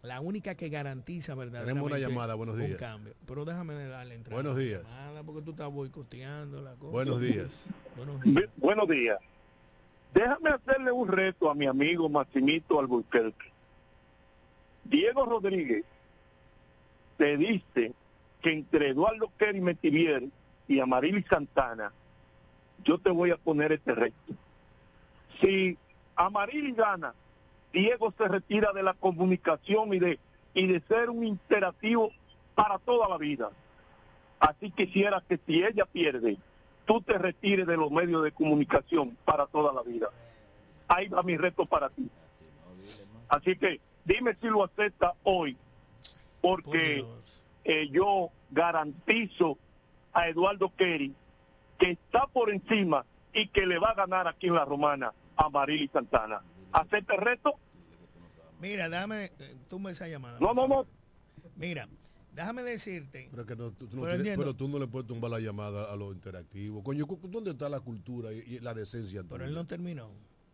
La 0.00 0.22
única 0.22 0.54
que 0.54 0.70
garantiza 0.70 1.34
verdaderamente 1.34 1.74
Tenemos 1.74 1.90
una 1.90 1.98
llamada, 1.98 2.34
buenos 2.34 2.54
un 2.56 2.64
días. 2.64 2.78
cambio. 2.78 3.12
Pero 3.26 3.44
déjame 3.44 3.74
darle 3.74 4.14
entrada. 4.14 4.36
Buenos 4.36 4.56
a 4.56 4.58
la 4.58 4.64
días. 4.64 4.82
llamada, 4.84 5.22
porque 5.22 5.42
tú 5.42 5.50
estás 5.50 5.70
boicoteando 5.70 6.62
la 6.62 6.72
cosa. 6.76 6.92
Buenos 6.92 7.20
días. 7.20 7.66
Buenos 7.94 8.22
días. 8.22 8.44
Buenos 8.56 8.88
días. 8.88 9.18
Déjame 10.14 10.48
hacerle 10.48 10.90
un 10.90 11.08
reto 11.08 11.50
a 11.50 11.54
mi 11.54 11.66
amigo 11.66 12.08
Maximito 12.08 12.80
Albuquerque. 12.80 13.52
Diego 14.84 15.26
Rodríguez 15.26 15.84
te 17.18 17.36
dice 17.36 17.92
que 18.40 18.50
entre 18.50 18.88
Eduardo 18.88 19.30
Kerry 19.36 19.60
Metivier 19.60 20.24
y 20.68 20.80
Amarilis 20.80 21.26
Santana, 21.28 21.92
yo 22.84 22.98
te 22.98 23.10
voy 23.10 23.30
a 23.30 23.36
poner 23.36 23.72
este 23.72 23.94
reto. 23.94 24.16
Si 25.40 25.76
Amarilis 26.16 26.76
gana, 26.76 27.14
Diego 27.72 28.12
se 28.16 28.28
retira 28.28 28.72
de 28.72 28.82
la 28.82 28.94
comunicación 28.94 29.92
y 29.94 29.98
de, 29.98 30.18
y 30.54 30.66
de 30.66 30.80
ser 30.88 31.10
un 31.10 31.24
interactivo 31.24 32.10
para 32.54 32.78
toda 32.78 33.08
la 33.08 33.18
vida. 33.18 33.50
Así 34.38 34.70
quisiera 34.70 35.22
que 35.26 35.38
si 35.46 35.64
ella 35.64 35.86
pierde, 35.86 36.36
tú 36.84 37.00
te 37.00 37.16
retires 37.16 37.66
de 37.66 37.76
los 37.76 37.90
medios 37.90 38.22
de 38.22 38.32
comunicación 38.32 39.16
para 39.24 39.46
toda 39.46 39.72
la 39.72 39.82
vida. 39.82 40.08
Ahí 40.88 41.08
va 41.08 41.22
mi 41.22 41.36
reto 41.36 41.64
para 41.64 41.88
ti. 41.88 42.08
Así 43.28 43.56
que 43.56 43.80
dime 44.04 44.36
si 44.40 44.48
lo 44.48 44.64
acepta 44.64 45.14
hoy, 45.22 45.56
Por 46.40 46.62
porque 46.62 47.04
eh, 47.64 47.88
yo 47.90 48.30
garantizo 48.50 49.56
a 50.12 50.28
Eduardo 50.28 50.70
Kerry 50.76 51.14
que 51.82 51.90
está 51.92 52.26
por 52.28 52.50
encima 52.50 53.04
y 53.34 53.48
que 53.48 53.66
le 53.66 53.78
va 53.78 53.90
a 53.90 53.94
ganar 53.94 54.28
aquí 54.28 54.46
en 54.48 54.54
la 54.54 54.64
Romana 54.64 55.12
a 55.36 55.48
Marily 55.48 55.88
Santana. 55.92 56.42
¿Acepta 56.72 57.14
el 57.16 57.20
reto? 57.20 57.54
Mira, 58.60 58.88
déjame, 58.88 59.24
eh, 59.38 59.56
tú 59.68 59.78
me 59.80 59.90
esa 59.90 60.06
llamada. 60.06 60.38
No, 60.40 60.54
no, 60.54 60.68
no. 60.68 60.86
Mira, 61.56 61.88
déjame 62.34 62.62
decirte, 62.62 63.28
Pero, 63.30 63.44
que 63.46 63.56
no, 63.56 63.72
tú, 63.72 63.88
tú 63.88 63.96
no 63.96 64.02
Pero 64.02 64.14
tienes- 64.14 64.18
entiendo. 64.18 64.42
pero 64.44 64.54
tú 64.56 64.68
no 64.68 64.78
le 64.78 64.86
puedes 64.86 65.08
tumbar 65.08 65.30
la 65.32 65.40
llamada 65.40 65.92
a 65.92 65.96
lo 65.96 66.12
interactivo. 66.12 66.82
Coño, 66.84 67.06
¿dónde 67.24 67.50
está 67.50 67.68
la 67.68 67.80
cultura 67.80 68.32
y, 68.32 68.38
y 68.46 68.60
la 68.60 68.74
decencia? 68.74 69.24
pero 69.28 69.44
él 69.44 69.54
no 69.54 69.66
terminó. 69.66 70.10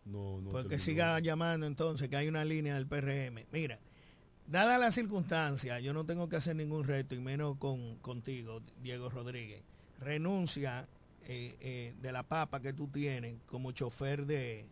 No, 0.07 0.41
no 0.41 0.51
Porque 0.51 0.63
terminó. 0.71 0.79
siga 0.85 1.19
llamando 1.21 1.67
entonces, 1.67 2.09
que 2.09 2.17
hay 2.17 2.29
una 2.29 2.45
línea 2.45 2.75
del 2.77 2.87
PRM. 2.87 3.45
Mira, 3.53 3.79
dada 4.47 4.79
la 4.79 4.91
circunstancia, 4.91 5.79
yo 5.81 5.93
no 5.93 6.07
tengo 6.07 6.31
que 6.31 6.37
hacer 6.37 6.57
ningún 6.57 6.85
reto, 6.85 7.15
y 7.15 7.19
menos 7.21 7.59
con, 7.59 7.97
contigo, 7.97 8.63
Diego 8.81 9.11
Rodríguez. 9.11 9.63
Renuncia 10.01 10.89
eh, 11.29 11.57
eh, 11.61 11.95
de 12.01 12.13
la 12.13 12.23
papa 12.23 12.61
que 12.61 12.73
tú 12.73 12.89
tienes 12.89 13.37
como 13.47 13.71
chofer 13.73 14.25
de, 14.27 14.65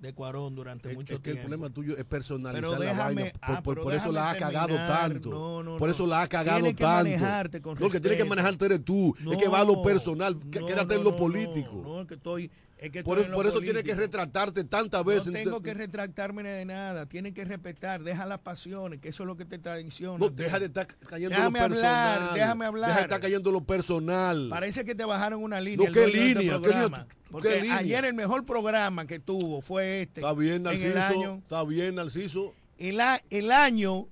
de 0.00 0.12
Cuarón 0.12 0.54
durante 0.54 0.90
Es, 0.90 0.94
mucho 0.94 1.14
es 1.14 1.20
que 1.20 1.30
el 1.30 1.36
tiempo. 1.36 1.48
problema 1.48 1.72
tuyo 1.74 1.96
es 1.96 2.04
personalizar 2.04 2.76
Pero 2.78 2.78
la 2.84 2.92
vaina. 2.92 3.22
Por, 3.22 3.32
ah, 3.40 3.62
por- 3.62 3.80
por 3.80 3.94
eso 3.94 4.12
la 4.12 4.30
ha 4.30 4.36
cagado 4.36 4.66
terminar. 4.68 4.88
tanto. 5.10 5.30
No, 5.30 5.62
no, 5.62 5.76
por 5.78 5.88
no. 5.88 5.94
eso 5.94 6.06
la 6.06 6.22
ha 6.22 6.28
cagado 6.28 6.58
Tienes 6.60 6.76
tanto. 6.76 7.04
manejarte 7.10 7.62
con 7.62 7.78
Lo 7.80 7.88
que 7.88 7.98
tienes 8.00 8.18
que 8.22 8.28
manejarte 8.28 8.66
eres 8.66 8.84
tú. 8.84 9.14
es 9.30 9.36
que 9.38 9.48
va 9.48 9.60
a 9.60 9.64
lo 9.64 9.82
personal. 9.82 10.36
quédate 10.50 10.96
en 10.96 11.04
lo 11.04 11.16
político. 11.16 11.80
No, 11.82 11.94
no, 11.94 12.00
es 12.02 12.08
que 12.08 12.14
estoy, 12.14 12.50
es 12.84 12.90
que 12.90 13.04
por 13.04 13.18
eso 13.46 13.60
tienes 13.60 13.84
que 13.84 13.94
retratarte 13.94 14.64
tantas 14.64 15.04
veces. 15.04 15.26
No 15.28 15.32
tengo 15.34 15.62
que 15.62 15.72
retractarme 15.72 16.42
de 16.42 16.64
nada, 16.64 17.06
tienen 17.06 17.32
que 17.32 17.44
respetar, 17.44 18.02
deja 18.02 18.26
las 18.26 18.40
pasiones, 18.40 19.00
que 19.00 19.10
eso 19.10 19.22
es 19.22 19.26
lo 19.28 19.36
que 19.36 19.44
te 19.44 19.58
traiciona. 19.58 20.18
No, 20.18 20.28
deja 20.28 20.58
de 20.58 20.66
estar 20.66 20.86
cayendo 21.06 21.36
Déjame 21.36 21.58
lo 21.60 21.64
hablar, 21.66 22.08
personal. 22.18 22.34
déjame 22.34 22.64
hablar. 22.66 22.88
Deja 22.88 22.98
de 22.98 23.04
estar 23.04 23.20
cayendo 23.20 23.52
lo 23.52 23.64
personal. 23.64 24.48
Parece 24.50 24.84
que 24.84 24.94
te 24.96 25.04
bajaron 25.04 25.42
una 25.42 25.60
línea. 25.60 25.76
No, 25.76 25.84
el 25.86 25.92
¿qué 25.92 26.00
dueño 26.34 26.58
de 26.60 26.70
este 26.70 27.06
Porque 27.30 27.60
línea? 27.60 27.76
ayer 27.78 28.04
el 28.04 28.14
mejor 28.14 28.44
programa 28.44 29.06
que 29.06 29.20
tuvo 29.20 29.60
fue 29.60 30.02
este. 30.02 30.20
Está 30.20 30.34
bien, 30.34 30.64
Narciso. 30.64 30.98
año. 30.98 31.34
Está 31.36 31.64
bien, 31.64 31.94
Narciso. 31.94 32.52
El, 32.78 33.00
a- 33.00 33.22
el 33.30 33.52
año, 33.52 34.08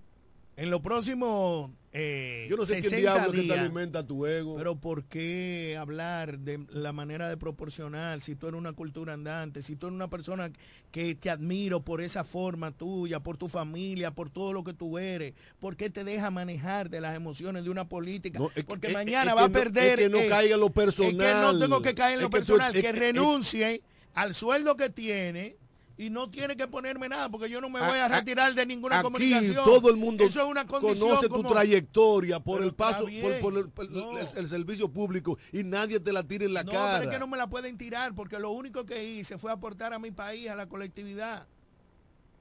en 0.57 0.71
los 0.71 0.81
próximos 0.81 1.71
eh, 1.93 2.47
Yo 2.49 2.57
no 2.57 2.65
sé 2.65 2.77
60 2.83 2.97
diablo 2.99 3.33
que 3.33 3.43
te 3.43 3.53
alimenta 3.53 4.07
tu 4.07 4.25
ego. 4.27 4.57
Pero 4.57 4.77
¿por 4.77 5.05
qué 5.05 5.77
hablar 5.79 6.39
de 6.39 6.65
la 6.71 6.93
manera 6.93 7.29
de 7.29 7.37
proporcional 7.37 8.23
si 8.23 8.37
tú 8.37 8.47
eres 8.47 8.59
una 8.59 8.73
cultura 8.73 9.13
andante, 9.15 9.61
si 9.63 9.75
tú 9.75 9.87
eres 9.89 9.97
una 9.97 10.09
persona 10.09 10.53
que 10.93 11.15
te 11.17 11.31
admiro 11.31 11.81
por 11.81 12.01
esa 12.01 12.23
forma 12.23 12.71
tuya, 12.71 13.21
por 13.21 13.37
tu 13.37 13.49
familia, 13.49 14.13
por 14.13 14.31
todo 14.31 14.53
lo 14.53 14.63
que 14.63 14.73
tú 14.73 14.99
eres? 14.99 15.35
¿Por 15.59 15.77
qué 15.77 15.91
te 15.91 16.05
deja 16.05 16.31
manejar 16.31 16.91
de 16.91 17.01
las 17.01 17.17
emociones 17.17 17.65
de 17.65 17.71
una 17.71 17.89
política? 17.89 18.39
No, 18.39 18.51
es- 18.55 18.65
Porque 18.65 18.89
es- 18.89 18.95
mañana 18.95 19.33
es 19.33 19.37
va 19.37 19.45
a 19.45 19.49
perder. 19.49 19.99
que 19.99 20.09
no 20.09 20.19
eh, 20.19 20.29
caiga 20.29 20.55
en 20.55 20.61
lo 20.61 20.67
Es 20.67 20.73
que 20.73 20.81
no 20.81 20.85
personal. 20.85 21.59
tengo 21.61 21.83
que 21.83 21.95
caer 21.95 22.15
en 22.15 22.21
lo 22.23 22.31
que 22.31 22.37
personal, 22.37 22.73
que 22.73 22.83
que- 22.83 22.93
renuncie. 22.93 23.83
al 24.15 24.35
sueldo 24.35 24.77
que 24.77 24.91
tiene 24.91 25.57
y 26.01 26.09
no 26.09 26.31
tiene 26.31 26.57
que 26.57 26.67
ponerme 26.67 27.11
nada 27.11 27.29
porque 27.29 27.51
yo 27.51 27.61
no 27.61 27.69
me 27.69 27.79
voy 27.79 27.99
a, 27.99 28.09
retirar 28.09 28.55
de 28.55 28.65
ninguna 28.65 28.97
Aquí 29.01 29.05
comunicación. 29.05 29.65
todo 29.67 29.91
el 29.91 29.97
mundo 29.99 30.25
Eso 30.25 30.41
es 30.41 30.47
una 30.47 30.67
conoce 30.67 31.29
como- 31.29 31.43
tu 31.43 31.53
trayectoria 31.55 32.41
por 32.41 32.57
Pero 32.57 32.69
el 32.69 32.75
paso, 32.75 33.05
por, 33.21 33.41
por 33.41 33.59
el, 33.59 33.69
por 33.69 33.91
No. 33.91 34.17
el- 34.19 34.27
el 34.35 34.49
servicio 34.49 34.89
público 34.89 35.37
y 35.53 35.63
nadie 35.63 36.01
te 36.01 36.11
la 36.13 36.23
tira 36.23 36.47
en 36.47 36.55
la 36.55 36.65
no, 36.65 36.73
cara. 36.73 36.99
pero 37.01 37.11
es 37.11 37.17
que 37.17 37.21
no 37.21 37.27
me 37.27 37.37
la 37.37 37.49
pueden 37.49 37.77
tirar 37.77 38.15
porque 38.15 38.39
lo 38.39 38.51
único 38.51 38.87
que 38.87 39.05
hice 39.05 39.37
fue 39.37 39.53
aportar 39.53 39.93
a 39.93 39.99
mi 39.99 40.11
país, 40.11 40.49
a 40.49 40.55
la 40.55 40.67
colectividad. 40.67 41.47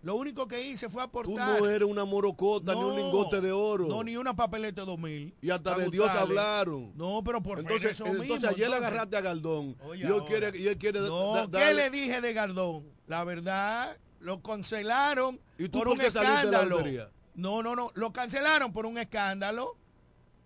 Lo 0.02 0.16
único 0.16 0.48
que 0.48 0.66
hice 0.66 0.88
fue 0.88 1.02
Tú 1.04 1.08
aportar. 1.10 1.60
no 1.60 1.68
eres 1.68 1.86
una 1.86 2.06
morocota 2.06 2.74
ni 2.74 2.80
un 2.80 2.96
No, 2.96 2.98
lingote 2.98 3.42
de 3.42 3.52
oro. 3.52 3.88
No, 3.88 4.02
ni 4.02 4.16
una 4.16 4.34
papeleta 4.34 4.82
de 4.84 4.88
2000. 4.88 5.34
y 5.42 5.50
hasta 5.50 5.78
de 5.78 5.90
Dios 5.90 6.10
hablaron. 6.10 6.94
No, 6.96 7.22
pero 7.26 7.44
por 7.44 7.60
entonces, 7.60 7.92
eso 7.92 8.06
entonces 8.06 8.30
mismo, 8.30 8.36
ayer 8.48 8.58
le 8.60 8.64
entonces. 8.68 8.88
agarraste 8.88 9.18
a 9.18 9.22
Galdón 9.22 9.76
Oye, 9.84 10.04
y 10.06 10.08
él 10.08 10.24
quiere, 10.26 10.58
y 10.58 10.68
él 10.68 10.78
quiere 10.78 11.02
No, 11.02 11.34
da- 11.34 11.46
¿qué 11.48 11.52
darle- 11.52 11.74
le 11.76 11.90
dije 11.90 12.22
de 12.22 12.32
Gardón? 12.32 12.86
La 13.10 13.24
verdad, 13.26 13.98
lo 14.22 14.42
cancelaron 14.42 15.40
¿Y 15.58 15.68
tú 15.68 15.80
por, 15.80 15.88
por 15.88 15.94
un 15.94 15.98
de 15.98 16.04
la 16.04 16.08
escándalo. 16.10 16.80
No, 17.36 17.62
no, 17.64 17.76
no, 17.76 17.92
lo 17.96 18.14
cancelaron 18.14 18.72
por 18.72 18.86
un 18.86 18.98
escándalo. 18.98 19.76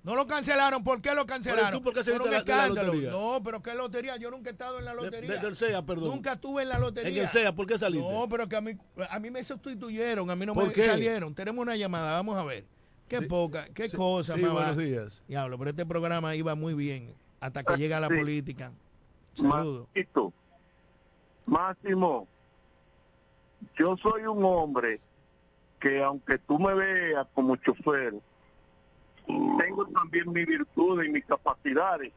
No 0.03 0.15
lo 0.15 0.27
cancelaron, 0.27 0.83
¿por 0.83 1.01
qué 1.01 1.13
lo 1.13 1.25
cancelaron? 1.25 1.65
Pero, 1.65 1.77
¿y 1.77 1.79
tú 1.79 1.83
por 1.83 1.93
qué 1.93 2.03
saliste 2.03 2.23
un 2.23 2.29
de 2.29 2.37
la- 2.37 2.43
de 2.43 2.51
la 2.51 2.55
escándalo. 2.63 2.87
lotería? 2.93 3.11
No, 3.11 3.41
pero 3.43 3.61
¿qué 3.63 3.73
lotería? 3.73 4.17
Yo 4.17 4.31
nunca 4.31 4.49
he 4.49 4.53
estado 4.53 4.79
en 4.79 4.85
la 4.85 4.91
de- 4.95 5.01
lotería. 5.03 5.31
de- 5.31 5.37
del 5.39 5.55
SEA, 5.57 5.81
perdón. 5.85 6.09
Nunca 6.09 6.33
estuve 6.33 6.63
en 6.63 6.69
la 6.69 6.79
lotería. 6.79 7.09
En 7.11 7.17
el 7.17 7.27
SEA, 7.29 7.53
¿por 7.53 7.67
qué 7.67 7.77
saliste? 7.77 8.09
No, 8.11 8.27
pero 8.29 8.47
que 8.49 8.55
a 8.57 8.61
mí, 8.61 8.77
a 9.09 9.19
mí 9.19 9.29
me 9.29 9.43
sustituyeron, 9.43 10.29
a 10.29 10.35
mí 10.35 10.45
no 10.45 10.53
¿Por 10.53 10.67
me 10.67 10.73
qué? 10.73 10.83
salieron. 10.85 11.33
Tenemos 11.35 11.61
una 11.61 11.75
llamada, 11.77 12.11
vamos 12.13 12.37
a 12.37 12.43
ver. 12.43 12.65
Qué 13.09 13.19
Sí, 13.19 13.25
poca, 13.27 13.67
qué 13.73 13.87
sí, 13.89 13.95
cosa. 13.97 14.35
sí, 14.35 14.41
mamá. 14.41 14.53
buenos 14.55 14.77
días. 14.77 15.21
Diablo, 15.27 15.57
pero 15.57 15.69
este 15.69 15.85
programa 15.85 16.35
iba 16.35 16.53
muy 16.55 16.73
bien 16.73 17.13
hasta 17.41 17.63
que 17.63 17.73
Ah, 17.73 17.77
llega 17.77 17.99
la 18.01 18.07
sí. 18.09 18.15
política. 18.15 18.71
Saludos. 19.35 19.87
Máximo, 21.45 22.27
yo 23.77 23.97
soy 23.97 24.25
un 24.25 24.43
hombre 24.43 24.99
que 25.79 26.03
aunque 26.03 26.37
tú 26.37 26.59
me 26.59 26.73
veas 26.73 27.27
como 27.33 27.55
chofer, 27.57 28.13
tengo 29.25 29.85
también 29.87 30.31
mi 30.31 30.45
virtud 30.45 31.03
y 31.03 31.09
mis 31.09 31.25
capacidades. 31.25 32.11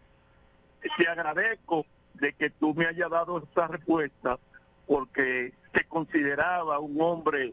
Te 0.97 1.09
agradezco 1.09 1.85
de 2.15 2.33
que 2.33 2.51
tú 2.51 2.75
me 2.75 2.87
hayas 2.87 3.11
dado 3.11 3.39
esta 3.39 3.67
respuesta 3.67 4.39
porque 4.87 5.53
te 5.73 5.85
consideraba 5.85 6.79
un 6.79 7.01
hombre 7.01 7.53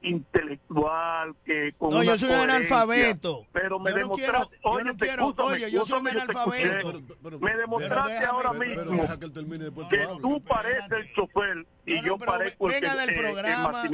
intelectual 0.00 1.34
que 1.44 1.72
con 1.78 1.90
No, 1.90 1.96
una 1.96 2.04
yo 2.04 2.18
soy 2.18 2.28
un 2.30 2.34
analfabeto. 2.36 3.46
pero 3.52 3.78
me 3.78 3.90
Yo 3.90 3.96
no 3.96 4.02
demostraste 4.02 4.48
quiero- 4.58 4.62
yo 4.64 4.70
oye, 4.70 4.84
no 4.84 4.96
te- 4.96 5.06
quiero- 5.06 5.28
escúchame, 5.28 5.52
oye, 5.54 5.70
yo 5.70 5.86
soy 5.86 5.98
un 5.98 6.04
yo 6.04 6.10
analfabeto. 6.10 7.02
Pero- 7.22 7.38
me 7.40 7.56
demostraste 7.56 8.12
déjame- 8.12 8.26
ahora 8.26 8.50
pero- 8.58 8.84
mismo 8.90 9.18
que 9.18 9.28
termine 9.30 9.70
tú 9.70 10.18
tú 10.20 10.40
pareces 10.42 10.90
el 10.92 11.12
chofer 11.12 11.66
y 11.86 12.02
yo 12.04 12.18
parezco 12.18 12.68
el, 12.70 12.80
que, 12.80 12.88
del 12.90 13.08
eh, 13.10 13.14
el 13.14 13.20
programa. 13.20 13.84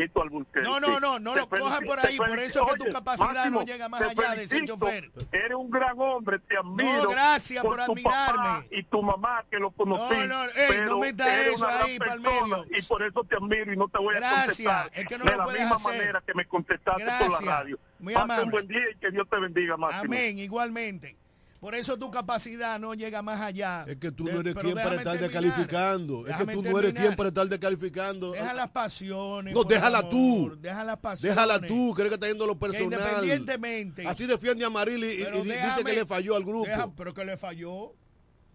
No, 0.62 0.80
no, 0.80 0.98
no, 1.00 1.18
no 1.18 1.32
Te 1.34 1.40
lo 1.40 1.48
cojas 1.48 1.80
por 1.84 2.06
ahí, 2.06 2.16
por 2.16 2.38
eso 2.38 2.66
es 2.66 2.72
que 2.78 2.84
tu 2.86 2.92
capacidad 2.92 3.50
no 3.50 3.62
llega 3.62 3.88
más 3.88 4.02
allá 4.02 4.34
de 4.34 4.48
ser 4.48 4.64
chofer. 4.66 5.10
Eres 5.32 5.54
un 5.54 5.70
gran 5.70 5.94
hombre, 5.98 6.38
te 6.40 6.56
admiro. 6.56 7.08
gracias 7.10 7.62
por 7.64 7.84
tu 7.84 7.94
papá 8.02 8.26
admirarme. 8.26 8.66
y 8.70 8.82
tu 8.82 9.02
mamá 9.02 9.44
que 9.50 9.58
lo 9.58 9.70
conocí. 9.70 10.14
No, 10.14 10.26
no, 10.26 10.44
ey, 10.54 10.80
no 10.86 10.98
meta 10.98 11.40
eres 11.40 11.54
eso 11.54 11.66
ahí 11.68 11.98
pa'l 11.98 12.20
persona 12.20 12.40
medio. 12.40 12.66
Y 12.76 12.82
por 12.82 13.02
eso 13.02 13.24
te 13.24 13.36
admiro 13.36 13.72
y 13.72 13.76
no 13.76 13.88
te 13.88 13.98
voy 13.98 14.14
a 14.16 14.18
Gracias, 14.18 14.46
contestar 14.46 14.90
es 14.94 15.06
que 15.06 15.18
no 15.18 15.24
lo 15.24 15.44
puedes 15.44 15.60
hacer. 15.70 15.93
Manera 15.98 16.22
que 16.26 16.35
me 16.35 16.44
contestaste 16.46 17.02
por 17.04 17.07
Gracias, 17.07 17.42
la 17.42 17.57
radio. 17.59 17.78
muy 17.98 18.14
Pase 18.14 18.24
amable. 18.24 18.44
un 18.44 18.50
buen 18.50 18.68
día 18.68 18.83
y 18.94 18.98
que 18.98 19.11
Dios 19.11 19.26
te 19.30 19.38
bendiga, 19.40 19.76
Máximo. 19.76 20.04
Amén, 20.04 20.38
igualmente. 20.38 21.16
Por 21.61 21.74
eso 21.74 21.96
tu 21.98 22.11
capacidad 22.11 22.78
no 22.78 22.92
llega 22.92 23.22
más 23.22 23.40
allá. 23.40 23.87
Es 23.88 23.96
que 23.96 24.12
tú 24.12 24.24
no 24.24 24.40
eres 24.40 24.54
quien 24.54 24.74
para 24.74 24.90
déjame 24.90 24.96
estar 24.96 25.12
terminar. 25.18 25.30
descalificando. 25.30 26.18
Es 26.18 26.24
que 26.24 26.28
Déjame 26.33 26.52
tú 26.52 26.62
no 26.62 26.68
eres 26.68 26.80
terminar. 26.83 27.02
quien 27.07 27.16
para 27.16 27.28
estar 27.30 27.46
descalificando. 27.48 28.33
Deja 28.33 28.52
las 28.52 28.70
pasiones. 28.70 29.54
No, 29.54 29.62
por 29.62 29.72
déjala 29.72 29.98
amor, 30.00 30.11
tú. 30.11 30.59
Deja 30.61 30.85
las 30.85 30.98
pasiones. 30.98 31.35
Déjala 31.37 31.61
tú, 31.66 31.94
crees 31.94 32.11
que 32.11 32.14
está 32.16 32.26
yendo 32.28 32.46
lo 32.46 32.52
Que 32.54 32.61
personal. 32.66 32.92
independientemente. 32.92 34.07
Así 34.07 34.26
defiende 34.26 34.64
a 34.64 34.68
Maril 34.70 35.04
y, 35.04 35.07
y 35.07 35.16
di- 35.16 35.24
dice 35.24 35.54
déjame- 35.57 35.85
que 35.85 35.92
le 35.94 36.04
falló 36.07 36.37
al 36.37 36.44
grupo. 36.44 36.66
deja- 36.66 36.90
pero 36.94 37.14
que 37.14 37.24
le 37.24 37.37
falló. 37.38 37.94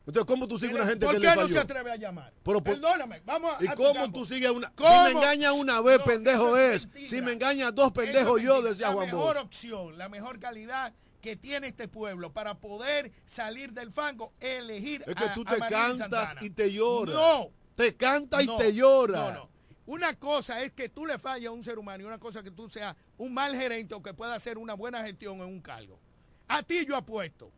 Entonces, 0.09 0.25
¿cómo 0.25 0.47
tú 0.47 0.57
sigues 0.57 0.71
¿Por 0.71 0.81
una 0.81 0.89
gente 0.89 1.05
qué 1.07 1.13
que 1.13 1.19
le 1.19 1.27
no 1.27 1.35
falló? 1.41 1.47
se 1.53 1.59
atreve 1.59 1.91
a 1.91 1.95
llamar? 1.95 2.33
Pero 2.43 2.63
por- 2.63 2.73
Perdóname, 2.73 3.21
vamos 3.25 3.55
a. 3.59 3.63
¿Y 3.63 3.67
a 3.67 3.75
cómo 3.75 4.11
tú 4.11 4.25
sigues 4.25 4.49
una... 4.51 4.71
¿Cómo? 4.75 4.89
Si 4.89 5.03
me 5.13 5.19
engañas 5.19 5.51
una 5.53 5.81
vez, 5.81 5.99
No, 5.99 6.05
pendejo 6.05 6.57
es. 6.57 6.85
mentira. 6.87 7.09
Si 7.09 7.21
me 7.21 7.31
engañas 7.33 7.73
dos, 7.75 7.91
pendejo 7.91 8.37
es 8.37 8.43
yo, 8.43 8.61
decía 8.61 8.87
La 8.87 8.93
Juan 8.93 9.05
mejor 9.05 9.35
Bosch. 9.35 9.45
opción, 9.45 9.97
la 9.97 10.09
mejor 10.09 10.39
calidad 10.39 10.93
que 11.21 11.35
tiene 11.35 11.67
este 11.67 11.87
pueblo 11.87 12.31
para 12.33 12.55
poder 12.55 13.11
salir 13.25 13.71
del 13.73 13.91
fango, 13.91 14.33
elegir 14.39 15.03
Es 15.05 15.15
que 15.15 15.25
a- 15.25 15.33
tú 15.33 15.43
a 15.45 15.51
te 15.51 15.59
cantas 15.59 15.97
Santana. 15.97 16.39
y 16.43 16.49
te 16.49 16.71
lloras. 16.73 17.15
No. 17.15 17.49
Te 17.75 17.95
canta 17.95 18.41
y 18.41 18.47
No, 18.47 18.57
te 18.57 18.73
llora. 18.73 19.17
No, 19.19 19.31
no. 19.31 19.49
Una 19.85 20.13
cosa 20.15 20.61
es 20.63 20.71
que 20.71 20.89
tú 20.89 21.05
le 21.05 21.17
falles 21.19 21.47
a 21.47 21.51
un 21.51 21.63
ser 21.63 21.77
humano 21.79 22.03
y 22.03 22.07
una 22.07 22.19
cosa 22.19 22.39
es 22.39 22.45
que 22.45 22.51
tú 22.51 22.67
seas 22.69 22.95
un 23.17 23.33
mal 23.33 23.55
gerente 23.55 23.95
o 23.95 24.01
que 24.03 24.13
pueda 24.13 24.33
hacer 24.35 24.57
una 24.57 24.73
buena 24.73 25.03
gestión 25.03 25.35
en 25.37 25.45
un 25.45 25.61
cargo. 25.61 25.99
A 26.47 26.61
ti 26.63 26.85
yo 26.85 26.95
apuesto. 26.95 27.51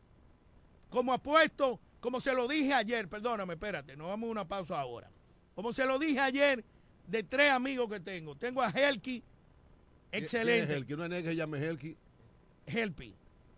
Como 0.90 1.14
apuesto, 1.14 1.80
como 2.02 2.20
se 2.20 2.34
lo 2.34 2.48
dije 2.48 2.74
ayer, 2.74 3.08
perdóname, 3.08 3.54
espérate, 3.54 3.96
no 3.96 4.10
vamos 4.10 4.28
a 4.28 4.32
una 4.32 4.48
pausa 4.48 4.80
ahora. 4.80 5.10
Como 5.56 5.72
se 5.72 5.86
lo 5.86 5.98
dije 5.98 6.20
ayer 6.20 6.66
de 7.08 7.24
tres 7.24 7.52
amigos 7.52 7.90
que 7.90 8.00
tengo. 8.00 8.36
Tengo 8.36 8.62
a 8.62 8.70
Helki, 8.70 9.24
¿Quién 10.10 10.24
excelente. 10.24 10.74
es 10.74 10.78
Helki? 10.78 10.94
Una 10.94 11.08
negra 11.08 11.24
que 11.24 11.30
se 11.30 11.36
llama 11.36 11.58
Helki. 11.58 11.96
Helpi. 12.66 13.16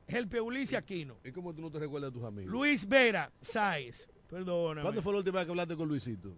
Helpi 0.07 0.39
Ulises 0.39 0.77
Aquino. 0.77 1.17
¿Y 1.23 1.31
cómo 1.31 1.53
tú 1.53 1.61
no 1.61 1.71
te 1.71 1.79
recuerdas 1.79 2.11
de 2.11 2.19
tus 2.19 2.27
amigos? 2.27 2.51
Luis 2.51 2.87
Vera 2.87 3.31
Sáez. 3.41 4.07
Perdóname. 4.29 4.81
¿Cuándo 4.81 5.01
fue 5.01 5.13
la 5.13 5.19
última 5.19 5.39
vez 5.39 5.45
que 5.45 5.51
hablaste 5.51 5.75
con 5.75 5.87
Luisito? 5.87 6.35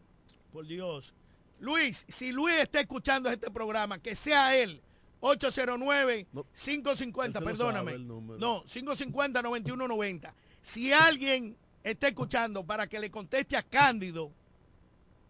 Por 0.52 0.68
Dios. 0.68 1.14
Luis, 1.60 2.06
si 2.08 2.32
Luis 2.32 2.56
está 2.56 2.82
escuchando 2.82 3.30
este 3.30 3.50
programa, 3.50 3.98
que 4.00 4.16
sea 4.16 4.56
él. 4.56 4.82
809 5.22 6.28
No, 6.34 6.46
550, 6.54 7.40
él 7.40 7.46
se 7.46 7.50
lo 7.50 7.58
perdóname. 7.58 7.98
No, 7.98 8.64
550 8.66 9.42
9190. 9.42 10.34
Si 10.62 10.94
alguien 10.94 11.58
está 11.92 12.08
escuchando 12.08 12.66
para 12.66 12.88
que 12.88 13.00
le 13.00 13.10
conteste 13.12 13.56
a 13.56 13.64
Cándido, 13.64 14.32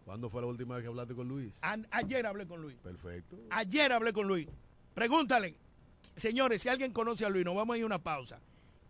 ¿Cuándo 0.04 0.30
fue 0.30 0.40
la 0.40 0.46
última 0.46 0.76
vez 0.76 0.82
que 0.84 0.88
hablaste 0.88 1.14
con 1.14 1.26
Luis? 1.28 1.52
a- 1.62 1.76
ayer 1.90 2.24
hablé 2.26 2.46
con 2.46 2.62
Luis. 2.62 2.76
Perfecto. 2.82 3.36
Ayer 3.50 3.92
hablé 3.92 4.12
con 4.12 4.26
Luis. 4.28 4.46
Pregúntale, 4.94 5.56
señores, 6.14 6.62
si 6.62 6.68
alguien 6.68 6.92
conoce 6.92 7.24
a 7.26 7.28
Luis, 7.28 7.44
nos 7.44 7.56
vamos 7.56 7.74
a 7.74 7.76
ir 7.78 7.82
a 7.82 7.86
una 7.86 7.98
pausa. 7.98 8.38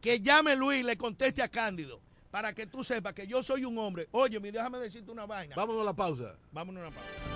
Que 0.00 0.20
llame 0.20 0.54
Luis 0.56 0.80
y 0.80 0.82
le 0.82 0.96
conteste 0.98 1.42
a 1.42 1.48
Cándido 1.48 2.00
para 2.30 2.52
que 2.52 2.66
tú 2.66 2.84
sepas 2.84 3.14
que 3.14 3.26
yo 3.26 3.42
soy 3.42 3.64
un 3.64 3.78
hombre. 3.78 4.08
Oye, 4.12 4.38
déjame 4.38 4.78
decirte 4.78 5.10
una 5.10 5.24
vaina. 5.24 5.56
Vámonos 5.56 5.80
a 5.82 5.84
la 5.86 5.94
pausa. 5.94 6.36
Vámonos 6.52 6.84
a 6.84 6.88
una 6.88 6.94
pausa. 6.94 7.35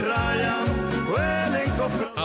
para 0.00 0.37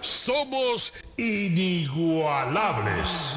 somos 0.00 0.92
inigualables. 1.16 3.34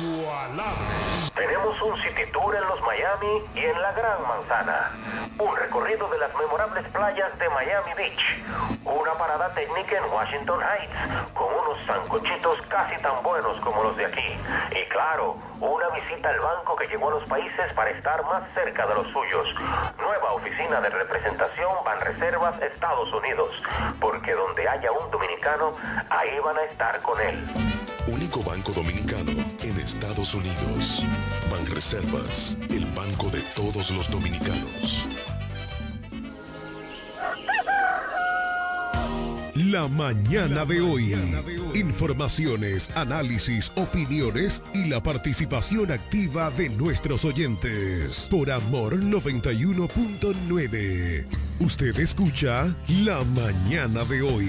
Tenemos 1.36 1.82
un 1.82 2.00
city 2.02 2.26
tour 2.32 2.56
en 2.56 2.68
los 2.68 2.82
Miami 2.82 3.44
y 3.56 3.60
en 3.60 3.82
la 3.82 3.92
Gran 3.94 4.22
Manzana. 4.28 4.92
Un 5.40 5.56
recorrido 5.56 6.08
de 6.10 6.20
las 6.20 6.34
memorables 6.36 6.88
playas 6.90 7.38
de 7.40 7.50
Miami 7.50 7.94
Beach. 7.96 8.44
Una 8.84 9.14
parada 9.14 9.54
técnica 9.54 9.98
en 9.98 10.04
Washington 10.12 10.60
Heights 10.62 11.34
con 11.34 11.48
unos 11.48 11.78
sancochitos 11.88 12.62
casi 12.70 13.02
tan 13.02 13.24
buenos 13.24 13.60
como 13.62 13.84
los 13.84 13.98
de 13.98 14.06
aquí. 14.06 14.38
Y 14.72 14.88
claro, 14.90 15.38
una 15.60 15.90
visita 15.90 16.30
al 16.30 16.40
banco 16.40 16.76
que 16.76 16.88
llegó 16.88 17.10
a 17.10 17.20
los 17.20 17.30
países 17.30 17.74
para 17.74 17.90
estar 17.92 18.24
más 18.26 18.44
cerca 18.54 18.86
de 18.88 18.96
los 18.96 19.08
suyos. 19.08 19.56
Nueva 19.98 20.34
oficina 20.34 20.82
de 20.82 20.90
representación 20.90 21.72
Banreservas 21.86 22.62
Estados 22.62 23.12
Unidos. 23.14 23.64
Porque 24.00 24.34
donde 24.34 24.68
haya 24.68 24.92
un 24.92 25.10
dominicano, 25.10 25.74
ahí 26.10 26.40
a 26.58 26.66
estar 26.66 27.00
con 27.02 27.20
él. 27.22 27.44
Único 28.08 28.42
banco 28.44 28.72
dominicano 28.72 29.32
en 29.64 29.80
Estados 29.80 30.34
Unidos. 30.34 31.04
Banreservas, 31.50 32.58
el 32.70 32.86
banco 32.94 33.30
de 33.30 33.42
todos 33.56 33.92
los 33.92 34.10
dominicanos. 34.10 35.08
La 39.56 39.88
mañana 39.90 40.64
de 40.64 40.80
hoy. 40.80 41.14
Informaciones, 41.74 42.90
análisis, 42.96 43.70
opiniones 43.76 44.62
y 44.74 44.86
la 44.86 45.04
participación 45.04 45.92
activa 45.92 46.50
de 46.52 46.70
nuestros 46.70 47.26
oyentes. 47.26 48.30
Por 48.32 48.50
Amor 48.50 48.98
91.9. 48.98 51.26
Usted 51.60 52.00
escucha 52.00 52.74
La 52.88 53.26
mañana 53.26 54.06
de 54.06 54.22
hoy. 54.22 54.48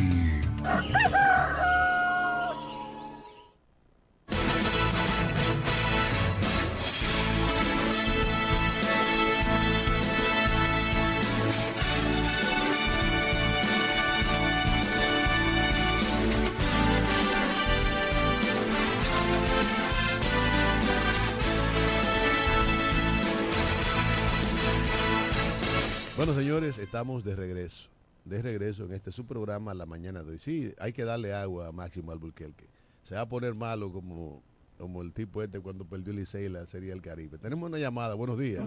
Bueno, 26.25 26.35
señores, 26.35 26.79
estamos 26.79 27.25
de 27.25 27.35
regreso. 27.35 27.89
De 28.25 28.41
regreso 28.41 28.85
en 28.85 28.93
este 28.93 29.11
su 29.11 29.27
programa 29.27 29.75
La 29.75 29.87
Mañana 29.87 30.23
de 30.23 30.31
hoy. 30.31 30.39
Sí, 30.39 30.73
hay 30.79 30.93
que 30.93 31.05
darle 31.05 31.35
agua 31.35 31.67
a 31.67 31.73
Máximo 31.73 32.13
Alburquerque. 32.13 32.65
Se 33.03 33.17
va 33.17 33.23
a 33.23 33.29
poner 33.29 33.57
malo 33.57 33.91
como, 33.91 34.41
como 34.79 35.03
el 35.03 35.13
tipo 35.13 35.43
este 35.43 35.59
cuando 35.59 35.85
perdió 35.85 36.13
el 36.13 36.21
Licey 36.21 36.49
la 36.49 36.65
Serie 36.67 36.91
del 36.91 37.03
Caribe. 37.03 37.39
Tenemos 37.39 37.69
una 37.69 37.79
llamada. 37.79 38.15
Buenos 38.15 38.39
días. 38.39 38.65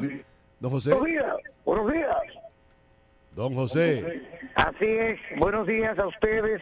Don 0.60 0.70
José. 0.70 0.90
Buenos 0.90 1.08
días, 1.08 1.36
buenos 1.64 1.94
días. 1.94 2.18
Don 3.34 3.56
José. 3.56 4.22
Así 4.56 4.86
es, 4.86 5.20
buenos 5.38 5.66
días 5.66 5.98
a 5.98 6.08
ustedes. 6.08 6.62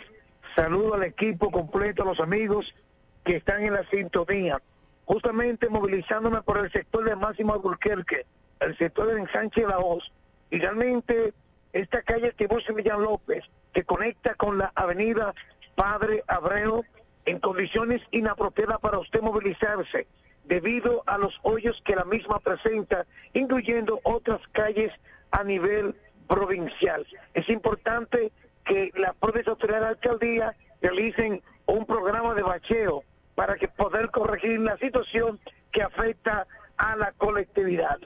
Saludo 0.56 0.94
al 0.94 1.06
equipo 1.06 1.50
completo, 1.50 2.04
a 2.04 2.06
los 2.06 2.20
amigos 2.20 2.72
que 3.24 3.38
están 3.38 3.64
en 3.64 3.74
la 3.74 3.90
sintonía. 3.90 4.62
Justamente 5.06 5.70
movilizándome 5.70 6.44
por 6.44 6.60
el 6.60 6.72
sector 6.72 7.04
de 7.04 7.16
Máximo 7.16 7.56
Alburquerque, 7.56 8.28
el 8.60 8.78
sector 8.78 9.08
del 9.08 9.18
ensanche 9.18 9.62
de 9.62 9.68
la 9.70 9.80
Hoz. 9.80 10.12
Y 10.54 10.60
realmente 10.60 11.34
esta 11.72 12.04
calle 12.04 12.32
Tiburcio 12.32 12.76
Millán 12.76 13.02
López, 13.02 13.44
que 13.74 13.84
conecta 13.84 14.36
con 14.36 14.60
la 14.60 14.72
avenida 14.76 15.34
Padre 15.74 16.24
Abreu, 16.28 16.84
en 17.26 17.40
condiciones 17.40 18.04
inapropiadas 18.12 18.78
para 18.78 19.00
usted 19.00 19.22
movilizarse, 19.22 20.06
debido 20.44 21.02
a 21.08 21.18
los 21.18 21.40
hoyos 21.42 21.82
que 21.84 21.96
la 21.96 22.06
misma 22.06 22.38
presenta, 22.38 23.08
incluyendo 23.34 24.00
otras 24.04 24.42
calles 24.52 24.92
a 25.32 25.44
nivel 25.44 25.96
provincial. 26.28 27.04
Es 27.34 27.50
importante 27.50 28.32
que 28.64 28.92
las 28.94 29.16
propias 29.16 29.48
autoridades 29.48 29.86
de 29.86 29.90
alcaldía 29.90 30.56
realicen 30.84 31.42
un 31.66 31.84
programa 31.88 32.36
de 32.36 32.44
bacheo 32.44 33.04
para 33.34 33.56
que 33.56 33.70
poder 33.70 34.12
corregir 34.12 34.60
la 34.60 34.78
situación 34.78 35.40
que 35.72 35.82
afecta 35.82 36.46
a 36.78 36.96
la 36.96 37.12
colectividad. 37.14 37.98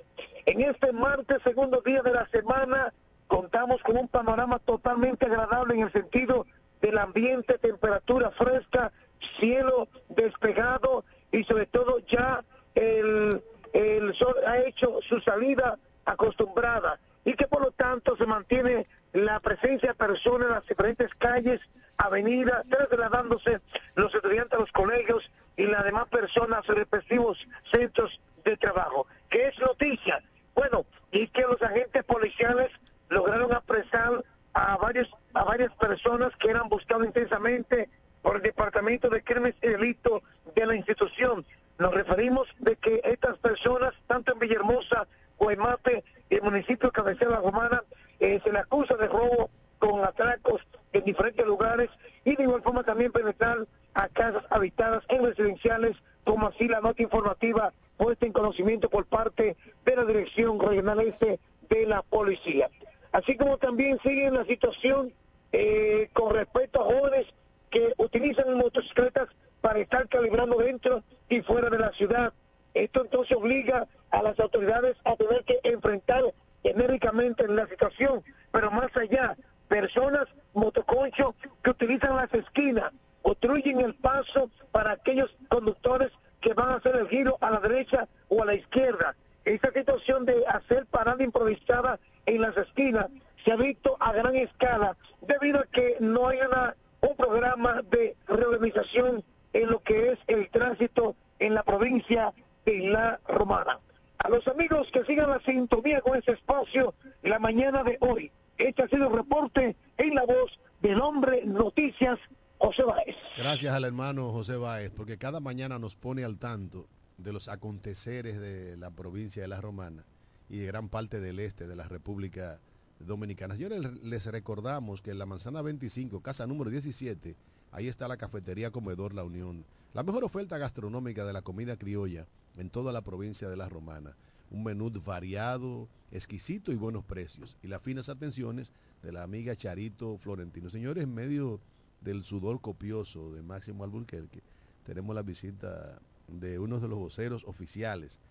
En 0.48 0.62
este 0.62 0.93
martes, 0.93 1.39
segundo 1.43 1.82
día 1.82 2.02
de 2.02 2.14
la 2.14 2.26
semana, 2.30 2.93
contamos 3.28 3.82
con 3.82 3.98
un 3.98 4.08
panorama 4.08 4.60
totalmente 4.60 5.26
agradable 5.26 5.74
en 5.74 5.82
el 5.82 5.91
sentido 5.91 6.45
del 6.80 6.98
ambiente, 7.00 7.58
temperatura 7.58 8.32
fresca, 8.32 8.93
cielo 9.38 9.89
despejado 10.08 11.04
y 11.34 11.43
sobre 11.43 11.66
todo 11.66 12.00
ya 12.08 12.45
el, 12.76 13.43
el 13.74 14.16
sol 14.16 14.36
ha 14.48 14.60
hecho 14.60 15.00
su 15.02 15.20
salida 15.20 15.78
acostumbrada 16.06 16.98
y 17.26 17.34
que 17.34 17.45
por 17.48 17.62
lo 17.62 17.72
tanto 17.72 18.16
se 18.16 18.26
mantiene 18.26 18.88
la 19.12 19.41
presencia 19.41 19.89
de 19.89 19.95
personas 19.95 20.48
en 20.48 20.54
las 20.54 20.66
diferentes 20.66 21.14
calles, 21.16 21.60
avenidas, 21.98 22.64
trasladándose 22.70 23.60
los 23.95 24.16
estudiantes 24.16 24.58
a 24.58 24.62
los 24.62 24.72
colegios 24.72 25.30
y 25.58 25.66
las 25.66 25.84
demás 25.84 26.06
personas 26.08 26.60
a 26.60 26.64
sus 26.64 26.76
respectivos 26.76 27.38
centros 27.70 28.22
de 28.45 28.56
trabajo. 28.56 29.08
¿Qué 29.30 29.48
es 29.48 29.60
noticia? 29.60 30.24
Bueno, 30.58 30.88
y 31.12 31.28
que 31.28 31.43
los 31.43 31.62
agentes 31.62 32.03
policiales 32.03 32.70
lograron 33.10 33.53
apresar 33.53 34.26
a 34.53 34.76
varios 34.78 35.08
a 35.36 35.43
varias 35.43 35.72
personas 35.76 36.36
que 36.38 36.49
eran 36.49 36.68
buscadas 36.68 37.05
intensamente 37.05 37.88
por 38.24 38.38
el 38.38 38.41
Departamento 38.41 39.08
de 39.08 39.24
Crímenes 39.24 39.53
y 39.62 39.68
Delitos 39.68 40.24
de 40.55 40.66
la 40.66 40.76
institución. 40.76 41.45
Nos 41.78 41.93
referimos 41.93 42.47
de 42.58 42.76
que 42.76 43.01
estas 43.03 43.38
personas, 43.38 43.93
tanto 44.08 44.34
en 44.34 44.39
Villahermosa, 44.39 45.08
Guaymate 45.38 46.03
y 46.28 46.36
el 46.36 46.41
municipio 46.41 46.89
de 46.89 46.93
Cabecera 46.93 47.39
Romana, 47.39 47.84
eh, 48.20 48.41
se 48.43 48.51
le 48.51 48.58
acusa 48.58 48.95
de 48.95 49.08
robo 49.10 49.51
con 49.78 50.03
atracos 50.03 50.60
en 50.91 51.03
diferentes 51.03 51.45
lugares 51.45 51.89
y 52.26 52.36
de 52.36 52.41
igual 52.41 52.64
forma 52.64 52.82
también 52.82 53.12
penetrar 53.12 53.68
a 53.93 54.08
casas 54.08 54.43
habitadas 54.49 55.03
en 55.10 55.24
residenciales, 55.24 55.95
como 56.24 56.47
así 56.47 56.68
la 56.68 56.82
nota 56.82 57.03
informativa 57.03 57.72
puesta 57.98 58.26
en 58.26 58.32
conocimiento 58.32 58.89
por 58.89 59.06
parte 59.06 59.58
de 59.86 59.95
la 59.95 60.06
Dirección 60.06 60.60
Regional 60.60 61.00
Este 61.02 61.39
de 61.70 61.86
la 61.86 62.02
Policía. 62.04 62.70
Así 63.12 63.36
como 63.36 63.58
también 63.58 64.00
sigue 64.04 64.30
la 64.32 64.45
situación 64.45 65.14
eh, 65.52 66.10
con 66.14 66.34
respecto 66.34 66.82
a 66.82 66.86
jóvenes 66.86 67.26
que 67.70 67.93
utilizan 67.98 68.58
motocicletas 68.58 69.28
para 69.62 69.80
estar 69.80 70.08
calibrando 70.08 70.58
dentro 70.58 71.04
y 71.30 71.41
fuera 71.41 71.70
de 71.70 71.80
la 71.80 71.91
ciudad. 71.93 72.34
Esto 72.74 73.02
entonces 73.02 73.36
obliga 73.36 73.88
a 74.12 74.22
las 74.22 74.39
autoridades 74.39 74.95
a 75.04 75.16
tener 75.16 75.43
que 75.43 75.60
enfrentar 75.64 76.24
enérgicamente 76.64 77.48
la 77.48 77.68
situación, 77.68 78.24
pero 78.52 78.72
más 78.72 78.95
allá, 78.95 79.36
personas 79.68 80.26
motoconchos 80.54 81.36
que 81.62 81.72
utilizan 81.72 82.16
las 82.16 82.34
esquinas, 82.34 82.91
obstruyen 83.22 83.82
el 83.82 83.95
paso 83.95 84.50
para 84.72 84.91
aquellos 84.91 85.36
conductores 85.50 86.12
que 86.42 86.54
van 86.54 86.70
a 86.70 86.76
hacer 86.76 86.96
el 86.96 87.08
giro 87.08 87.38
a 87.42 87.52
la 87.52 87.60
derecha 87.60 88.08
o 88.30 88.42
a 88.42 88.46
la 88.46 88.54
izquierda. 88.54 89.16
Esta 89.46 89.72
situación 89.72 90.26
de 90.26 90.46
hacer 90.48 90.86
parada 90.88 91.24
improvisada 91.24 92.00
en 92.26 92.42
las 92.42 92.56
esquinas 92.58 93.08
se 93.44 93.52
ha 93.52 93.56
visto 93.56 93.96
a 94.00 94.12
gran 94.12 94.36
escala 94.36 94.98
debido 95.22 95.60
a 95.60 95.66
que 95.66 95.98
no 96.00 96.28
hay 96.28 96.40
una, 96.40 96.76
un 97.02 97.16
programa 97.16 97.82
de 97.90 98.16
reorganización 98.28 99.24
en 99.54 99.70
lo 99.70 99.80
que 99.80 100.12
es 100.12 100.20
el 100.28 100.50
tránsito 100.50 101.16
en 101.40 101.54
la 101.54 101.64
provincia 101.64 102.34
de 102.66 102.90
La 102.90 103.20
Romana. 103.28 103.80
A 104.18 104.30
los 104.30 104.48
amigos 104.48 104.90
que 104.92 105.06
sigan 105.06 105.30
la 105.30 105.40
sintonía 105.40 106.02
con 106.02 106.18
ese 106.18 106.32
espacio 106.32 106.94
la 107.22 107.40
mañana 107.40 107.84
de 107.84 107.98
hoy. 108.02 108.32
Este 108.58 108.84
ha 108.84 108.88
sido 108.88 109.08
el 109.08 109.14
reporte 109.14 109.76
en 109.98 110.16
la 110.16 110.26
voz 110.26 110.60
del 110.82 111.00
hombre 111.02 111.44
Noticias 111.46 112.18
José 112.60 112.84
Báez. 112.84 113.16
Gracias 113.38 113.74
al 113.74 113.86
hermano 113.86 114.32
José 114.32 114.55
Báez, 114.55 114.91
porque 114.95 115.18
cada 115.18 115.39
mañana 115.39 115.80
nos 115.80 115.95
pone 115.95 116.24
al 116.24 116.38
tanto 116.38 116.88
de 117.18 117.34
los 117.34 117.47
aconteceres 117.47 118.39
de 118.39 118.78
la 118.78 118.91
provincia 118.91 119.41
de 119.41 119.47
La 119.47 119.62
Romana 119.62 120.05
y 120.49 120.58
de 120.58 120.66
gran 120.66 120.89
parte 120.89 121.20
del 121.20 121.39
este 121.39 121.68
de 121.68 121.76
la 121.76 121.88
República 121.88 122.60
Dominicana. 122.99 123.55
Señores, 123.55 124.01
les 124.03 124.26
recordamos 124.26 125.01
que 125.01 125.12
en 125.12 125.20
la 125.20 125.26
manzana 125.26 125.62
25, 125.62 126.22
casa 126.22 126.47
número 126.47 126.70
17, 126.70 127.36
ahí 127.72 127.88
está 127.88 128.08
la 128.08 128.18
cafetería 128.18 128.72
Comedor 128.72 129.14
La 129.14 129.24
Unión. 129.24 129.66
La 129.93 130.03
mejor 130.03 130.24
oferta 130.24 130.58
gastronómica 130.58 131.26
de 131.26 131.34
la 131.34 131.41
comida 131.41 131.78
criolla 131.78 132.28
en 132.58 132.70
toda 132.70 132.91
la 132.91 133.01
provincia 133.01 133.49
de 133.49 133.58
La 133.58 133.70
Romana. 133.70 134.16
Un 134.49 134.64
menú 134.64 134.89
variado, 135.03 135.89
exquisito 136.12 136.72
y 136.72 136.76
buenos 136.76 137.03
precios. 137.03 137.58
Y 137.62 137.68
las 137.68 137.82
finas 137.82 138.10
atenciones 138.10 138.72
de 139.03 139.12
la 139.12 139.24
amiga 139.24 139.55
Charito 139.55 140.18
Florentino. 140.18 140.70
Señores, 140.70 141.08
medio 141.08 141.60
del 142.08 142.24
sudor 142.24 142.62
copioso 142.62 143.34
de 143.34 143.43
Máximo 143.43 143.84
Alburquerque, 143.84 144.41
tenemos 144.86 145.14
la 145.14 145.24
visita 145.24 145.99
de 146.30 146.58
uno 146.58 146.80
de 146.80 146.88
los 146.88 146.97
voceros 146.97 147.43
oficiales 147.43 148.22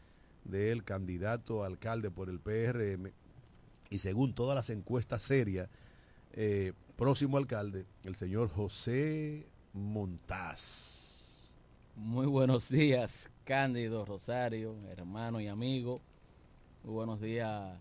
del 0.45 0.83
candidato 0.83 1.63
alcalde 1.63 2.11
por 2.11 2.31
el 2.31 2.41
PRM 2.41 3.13
y 3.91 3.99
según 3.99 4.35
todas 4.35 4.57
las 4.57 4.71
encuestas 4.71 5.23
serias, 5.25 5.69
eh, 6.33 6.73
próximo 6.97 7.37
alcalde, 7.37 7.85
el 8.03 8.17
señor 8.17 8.49
José 8.49 9.47
Montaz. 9.75 11.55
Muy 11.97 12.27
buenos 12.27 12.71
días, 12.71 13.31
Cándido 13.45 14.07
Rosario, 14.07 14.75
hermano 14.89 15.39
y 15.39 15.49
amigo. 15.49 16.01
Muy 16.83 16.95
buenos 16.95 17.21
días 17.21 17.79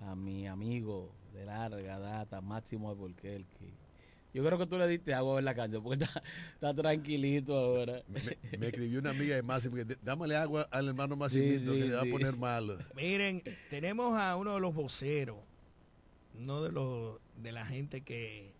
a 0.00 0.14
mi 0.14 0.46
amigo 0.46 1.10
de 1.34 1.44
larga 1.44 1.98
data, 1.98 2.40
Máximo 2.40 2.90
Alburquerque 2.90 3.87
yo 4.34 4.44
creo 4.44 4.58
que 4.58 4.66
tú 4.66 4.76
le 4.76 4.86
diste 4.86 5.14
agua 5.14 5.38
en 5.38 5.44
la 5.44 5.54
cancha 5.54 5.80
porque 5.80 6.04
está, 6.04 6.74
tranquilito 6.74 7.56
ahora. 7.56 8.02
Me, 8.58 8.66
escribió 8.66 9.00
una 9.00 9.10
amiga 9.10 9.34
de 9.34 9.42
Máximo 9.42 9.76
que 9.76 9.84
dámale 10.02 10.36
agua 10.36 10.68
al 10.70 10.88
hermano 10.88 11.16
Máximo 11.16 11.44
que 11.44 11.82
se 11.88 11.94
va 11.94 12.02
a 12.02 12.04
poner 12.04 12.36
malo. 12.36 12.78
Miren, 12.94 13.42
tenemos 13.70 14.18
a 14.18 14.36
uno 14.36 14.54
de 14.54 14.60
los 14.60 14.74
voceros, 14.74 15.38
uno 16.38 16.62
de 16.62 16.72
los 16.72 17.18
de 17.36 17.52
la 17.52 17.64
gente 17.64 18.02
que, 18.02 18.52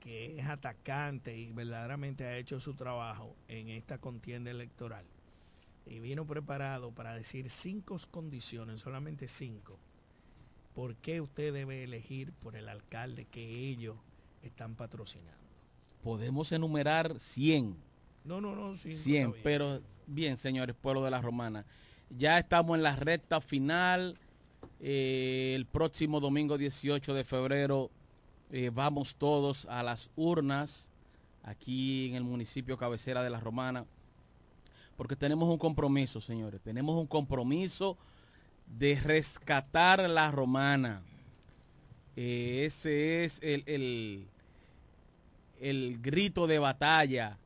que 0.00 0.38
es 0.38 0.46
atacante 0.46 1.36
y 1.36 1.52
verdaderamente 1.52 2.24
ha 2.24 2.36
hecho 2.36 2.60
su 2.60 2.74
trabajo 2.74 3.34
en 3.48 3.70
esta 3.70 3.98
contienda 3.98 4.50
electoral. 4.50 5.04
Y 5.86 5.98
vino 5.98 6.26
preparado 6.26 6.92
para 6.92 7.14
decir 7.14 7.48
cinco 7.48 7.96
condiciones, 8.10 8.82
solamente 8.82 9.28
cinco. 9.28 9.78
¿Por 10.74 10.94
qué 10.96 11.20
usted 11.20 11.52
debe 11.52 11.84
elegir 11.84 12.32
por 12.32 12.54
el 12.54 12.68
alcalde 12.68 13.24
que 13.24 13.42
ellos 13.42 13.96
están 14.42 14.74
patrocinando. 14.74 15.38
Podemos 16.02 16.50
enumerar 16.52 17.18
100. 17.18 17.76
No, 18.24 18.40
no, 18.40 18.54
no, 18.54 18.76
100, 18.76 19.34
pero 19.42 19.80
bien, 20.06 20.36
señores, 20.36 20.76
pueblo 20.76 21.02
de 21.04 21.10
la 21.10 21.20
Romana. 21.20 21.64
Ya 22.10 22.38
estamos 22.38 22.76
en 22.76 22.82
la 22.82 22.96
recta 22.96 23.40
final. 23.40 24.18
Eh, 24.80 25.52
el 25.54 25.66
próximo 25.66 26.20
domingo 26.20 26.58
18 26.58 27.14
de 27.14 27.24
febrero 27.24 27.90
eh, 28.50 28.70
vamos 28.72 29.16
todos 29.16 29.66
a 29.66 29.82
las 29.82 30.10
urnas 30.16 30.88
aquí 31.42 32.08
en 32.08 32.16
el 32.16 32.24
municipio 32.24 32.76
cabecera 32.76 33.22
de 33.22 33.30
la 33.30 33.40
Romana. 33.40 33.86
Porque 34.96 35.16
tenemos 35.16 35.48
un 35.48 35.58
compromiso, 35.58 36.20
señores. 36.20 36.60
Tenemos 36.60 36.94
un 36.96 37.06
compromiso 37.06 37.96
de 38.66 39.00
rescatar 39.00 40.08
la 40.10 40.30
Romana. 40.30 41.02
Eh, 42.22 42.66
ese 42.66 43.24
es 43.24 43.40
el, 43.42 44.26
el, 45.58 45.98
grito 46.02 46.46
de 46.46 46.58
batalla, 46.58 47.38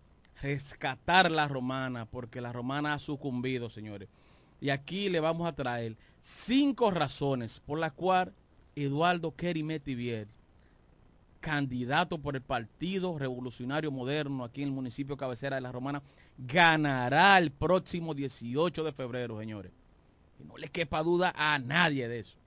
rescatar 0.43 1.31
la 1.31 1.47
romana, 1.47 2.07
porque 2.07 2.41
la 2.41 2.53
romana 2.53 2.95
ha 2.95 2.99
sucumbido, 2.99 3.71
señores. 3.71 4.09
Y 4.61 4.71
aquí 4.71 5.09
le 5.11 5.21
vamos 5.21 5.47
a 5.47 5.55
traer 5.55 5.97
cinco 6.21 6.91
razones 6.91 7.61
por 7.61 7.79
las 7.79 7.93
cuales 7.93 8.35
Eduardo 8.75 9.31
Kerry 9.37 9.63
Metivier, 9.63 10.27
candidato 11.39 12.19
por 12.19 12.35
el 12.35 12.43
Partido 12.43 13.17
Revolucionario 13.17 13.93
Moderno 13.93 14.43
aquí 14.43 14.63
en 14.63 14.71
el 14.71 14.75
municipio 14.75 15.17
cabecera 15.17 15.55
de 15.55 15.63
La 15.63 15.71
Romana, 15.71 16.03
ganará 16.37 17.39
el 17.39 17.53
próximo 17.53 18.13
18 18.13 18.83
de 18.83 18.93
febrero, 18.93 19.39
señores. 19.39 19.71
Y 20.41 20.45
no 20.45 20.57
le 20.57 20.69
quepa 20.69 21.05
duda 21.05 21.33
a 21.37 21.61
nadie 21.61 22.09
de 22.09 22.19
eso. 22.19 22.39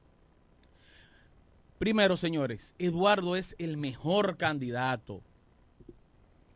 Primero, 1.77 2.17
señores, 2.17 2.73
Eduardo 2.79 3.35
es 3.35 3.55
el 3.59 3.77
mejor 3.77 4.37
candidato. 4.37 5.21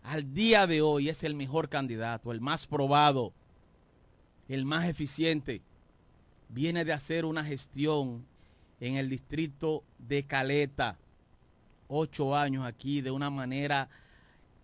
Al 0.02 0.34
día 0.34 0.66
de 0.66 0.82
hoy 0.82 1.10
es 1.10 1.24
el 1.24 1.36
mejor 1.36 1.70
candidato, 1.70 2.32
el 2.32 2.42
más 2.42 2.66
probado, 2.66 3.32
el 4.48 4.66
más 4.66 4.86
eficiente. 4.90 5.62
Viene 6.50 6.86
de 6.86 6.94
hacer 6.94 7.26
una 7.26 7.44
gestión 7.44 8.26
en 8.80 8.96
el 8.96 9.10
distrito 9.10 9.84
de 10.00 10.24
Caleta. 10.24 10.98
Ocho 11.88 12.36
años 12.36 12.66
aquí 12.66 13.02
de 13.02 13.12
una 13.12 13.30
manera 13.30 13.90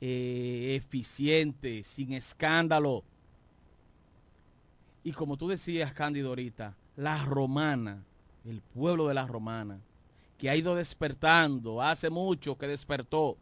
eh, 0.01 0.75
eficiente, 0.75 1.83
sin 1.83 2.13
escándalo. 2.13 3.03
Y 5.03 5.11
como 5.11 5.37
tú 5.37 5.49
decías, 5.49 5.93
Cándido, 5.93 6.29
ahorita, 6.29 6.75
la 6.95 7.23
romana, 7.25 8.03
el 8.43 8.61
pueblo 8.61 9.07
de 9.07 9.13
la 9.13 9.27
romana, 9.27 9.79
que 10.37 10.49
ha 10.49 10.55
ido 10.55 10.75
despertando, 10.75 11.81
hace 11.81 12.09
mucho 12.09 12.57
que 12.57 12.67
despertó, 12.67 13.37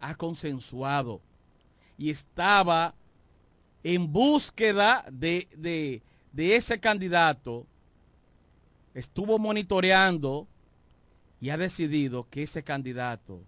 ha 0.00 0.14
consensuado 0.14 1.20
y 1.98 2.10
estaba 2.10 2.94
en 3.82 4.12
búsqueda 4.12 5.04
de, 5.10 5.48
de, 6.32 6.56
ese 6.56 6.78
candidato, 6.80 7.66
estuvo 8.94 9.38
monitoreando 9.38 10.46
y 11.40 11.50
ha 11.50 11.56
decidido 11.56 12.28
que 12.30 12.42
ese 12.42 12.62
candidato, 12.62 13.42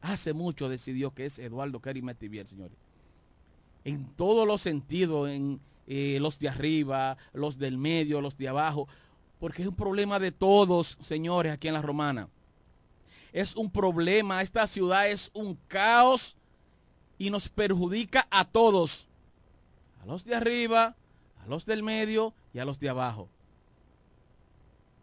hace 0.00 0.32
mucho 0.32 0.68
decidió 0.68 1.12
que 1.12 1.26
es 1.26 1.38
Eduardo 1.38 1.80
Kerry 1.80 2.02
señores. 2.44 2.76
En 3.84 4.06
todos 4.14 4.46
los 4.46 4.60
sentidos, 4.60 5.30
en 5.30 5.60
eh, 5.86 6.18
los 6.20 6.38
de 6.38 6.48
arriba, 6.48 7.16
los 7.32 7.58
del 7.58 7.78
medio, 7.78 8.20
los 8.20 8.36
de 8.36 8.48
abajo, 8.48 8.88
porque 9.42 9.62
es 9.62 9.66
un 9.66 9.74
problema 9.74 10.20
de 10.20 10.30
todos, 10.30 10.96
señores, 11.00 11.52
aquí 11.52 11.66
en 11.66 11.74
la 11.74 11.82
Romana. 11.82 12.28
Es 13.32 13.56
un 13.56 13.72
problema, 13.72 14.40
esta 14.40 14.68
ciudad 14.68 15.08
es 15.08 15.32
un 15.34 15.58
caos 15.66 16.36
y 17.18 17.28
nos 17.28 17.48
perjudica 17.48 18.28
a 18.30 18.44
todos, 18.44 19.08
a 20.00 20.06
los 20.06 20.24
de 20.24 20.36
arriba, 20.36 20.94
a 21.42 21.48
los 21.48 21.66
del 21.66 21.82
medio 21.82 22.32
y 22.54 22.60
a 22.60 22.64
los 22.64 22.78
de 22.78 22.88
abajo. 22.88 23.28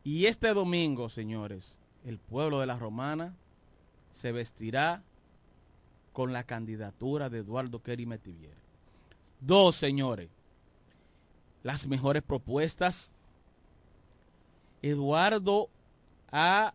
Y 0.05 0.27
este 0.27 0.53
domingo, 0.53 1.09
señores, 1.09 1.77
el 2.05 2.17
pueblo 2.17 2.61
de 2.61 2.67
la 2.67 2.79
Romana 2.79 3.35
se 4.13 4.31
vestirá 4.31 5.03
con 6.13 6.31
la 6.31 6.45
candidatura 6.45 7.29
de 7.29 7.39
Eduardo 7.39 7.83
Kerry 7.83 8.05
Metivier. 8.05 8.55
Dos, 9.41 9.75
señores, 9.75 10.29
las 11.61 11.87
mejores 11.87 12.23
propuestas 12.23 13.11
Eduardo 14.81 15.69
ha 16.31 16.73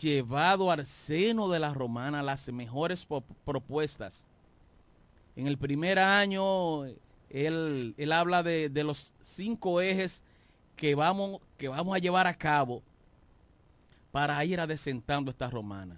llevado 0.00 0.70
al 0.70 0.84
seno 0.84 1.48
de 1.48 1.58
la 1.58 1.72
romana 1.74 2.22
las 2.22 2.48
mejores 2.52 3.06
propuestas. 3.44 4.24
En 5.36 5.46
el 5.46 5.56
primer 5.56 5.98
año, 5.98 6.84
él, 7.30 8.12
habla 8.12 8.42
de, 8.42 8.70
los 8.84 9.12
cinco 9.20 9.80
ejes 9.80 10.22
que 10.76 10.94
vamos, 10.94 11.40
que 11.56 11.68
vamos 11.68 11.94
a 11.94 11.98
llevar 11.98 12.26
a 12.26 12.34
cabo 12.34 12.82
para 14.12 14.44
ir 14.44 14.60
adecentando 14.60 15.30
esta 15.30 15.48
romana. 15.50 15.96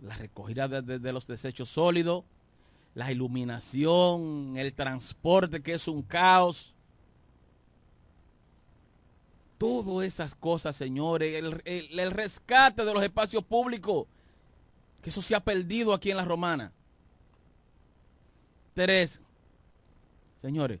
La 0.00 0.16
recogida 0.16 0.68
de, 0.68 1.12
los 1.12 1.26
desechos 1.26 1.68
sólidos, 1.68 2.24
la 2.94 3.10
iluminación, 3.10 4.54
el 4.56 4.72
transporte 4.74 5.62
que 5.62 5.74
es 5.74 5.88
un 5.88 6.02
caos. 6.02 6.73
Todas 9.64 10.06
esas 10.06 10.34
cosas, 10.34 10.76
señores, 10.76 11.42
el, 11.64 12.10
rescate 12.10 12.84
de 12.84 12.92
los 12.92 13.02
espacios 13.02 13.42
públicos, 13.42 14.06
que 15.00 15.08
eso 15.08 15.22
se 15.22 15.34
ha 15.34 15.40
perdido 15.40 15.94
aquí 15.94 16.10
en 16.10 16.18
la 16.18 16.26
Romana. 16.26 16.70
Tres, 18.74 19.22
señores, 20.42 20.80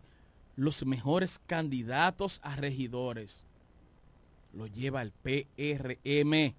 los 0.54 0.84
mejores 0.84 1.40
candidatos 1.46 2.40
a 2.42 2.56
regidores 2.56 3.42
lo 4.52 4.66
lleva 4.66 5.00
el 5.00 5.12
PRM. 5.12 6.54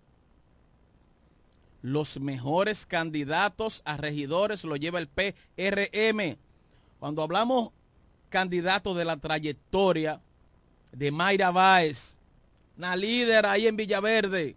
Los 1.83 2.19
mejores 2.19 2.87
candidatos 2.87 3.83
a 3.85 3.97
regidores 3.97 4.63
lo 4.63 4.77
lleva 4.77 4.97
el 4.97 5.09
PRM. 5.09 6.39
Cuando 6.99 7.21
hablamos 7.21 7.69
candidato 8.29 8.95
de 8.95 9.05
la 9.05 9.17
trayectoria 9.17 10.23
de 10.95 11.11
Mayra 11.11 11.51
Báez, 11.51 12.17
una 12.77 12.95
líder 12.95 13.45
ahí 13.45 13.67
en 13.67 13.75
Villaverde, 13.75 14.55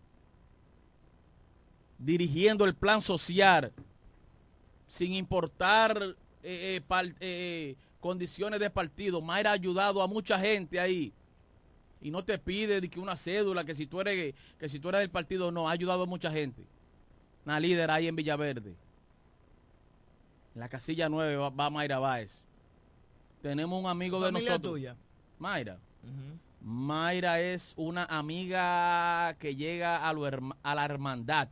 dirigiendo 1.98 2.64
el 2.64 2.74
plan 2.74 3.00
social, 3.00 3.72
sin 4.86 5.14
importar 5.14 6.00
eh, 6.42 6.76
eh, 6.76 6.80
par- 6.86 7.14
eh, 7.20 7.74
condiciones 8.00 8.60
de 8.60 8.70
partido. 8.70 9.20
Mayra 9.20 9.50
ha 9.50 9.54
ayudado 9.54 10.00
a 10.02 10.06
mucha 10.06 10.38
gente 10.38 10.78
ahí. 10.78 11.12
Y 12.00 12.12
no 12.12 12.24
te 12.24 12.38
pide 12.38 12.80
de 12.80 12.88
que 12.88 13.00
una 13.00 13.16
cédula, 13.16 13.64
que 13.64 13.74
si 13.74 13.86
tú 13.86 14.00
eres, 14.00 14.32
que 14.58 14.68
si 14.68 14.78
tú 14.78 14.88
eres 14.90 15.00
del 15.00 15.10
partido, 15.10 15.50
no, 15.50 15.68
ha 15.68 15.72
ayudado 15.72 16.04
a 16.04 16.06
mucha 16.06 16.30
gente. 16.30 16.62
Una 17.44 17.58
líder 17.58 17.90
ahí 17.90 18.06
en 18.06 18.14
Villaverde. 18.14 18.76
En 20.54 20.60
la 20.60 20.68
casilla 20.68 21.08
9 21.08 21.36
va, 21.36 21.50
va 21.50 21.70
Mayra 21.70 21.98
Báez. 21.98 22.44
Tenemos 23.42 23.80
un 23.82 23.88
amigo 23.90 24.20
de 24.20 24.30
nosotros. 24.32 24.72
tuya. 24.74 24.96
Mayra. 25.40 25.78
Mayra 26.60 27.40
es 27.40 27.72
una 27.76 28.04
amiga 28.04 29.34
que 29.38 29.54
llega 29.56 30.08
a, 30.08 30.12
lo 30.12 30.26
herma- 30.26 30.56
a 30.62 30.74
la 30.74 30.84
hermandad. 30.84 31.48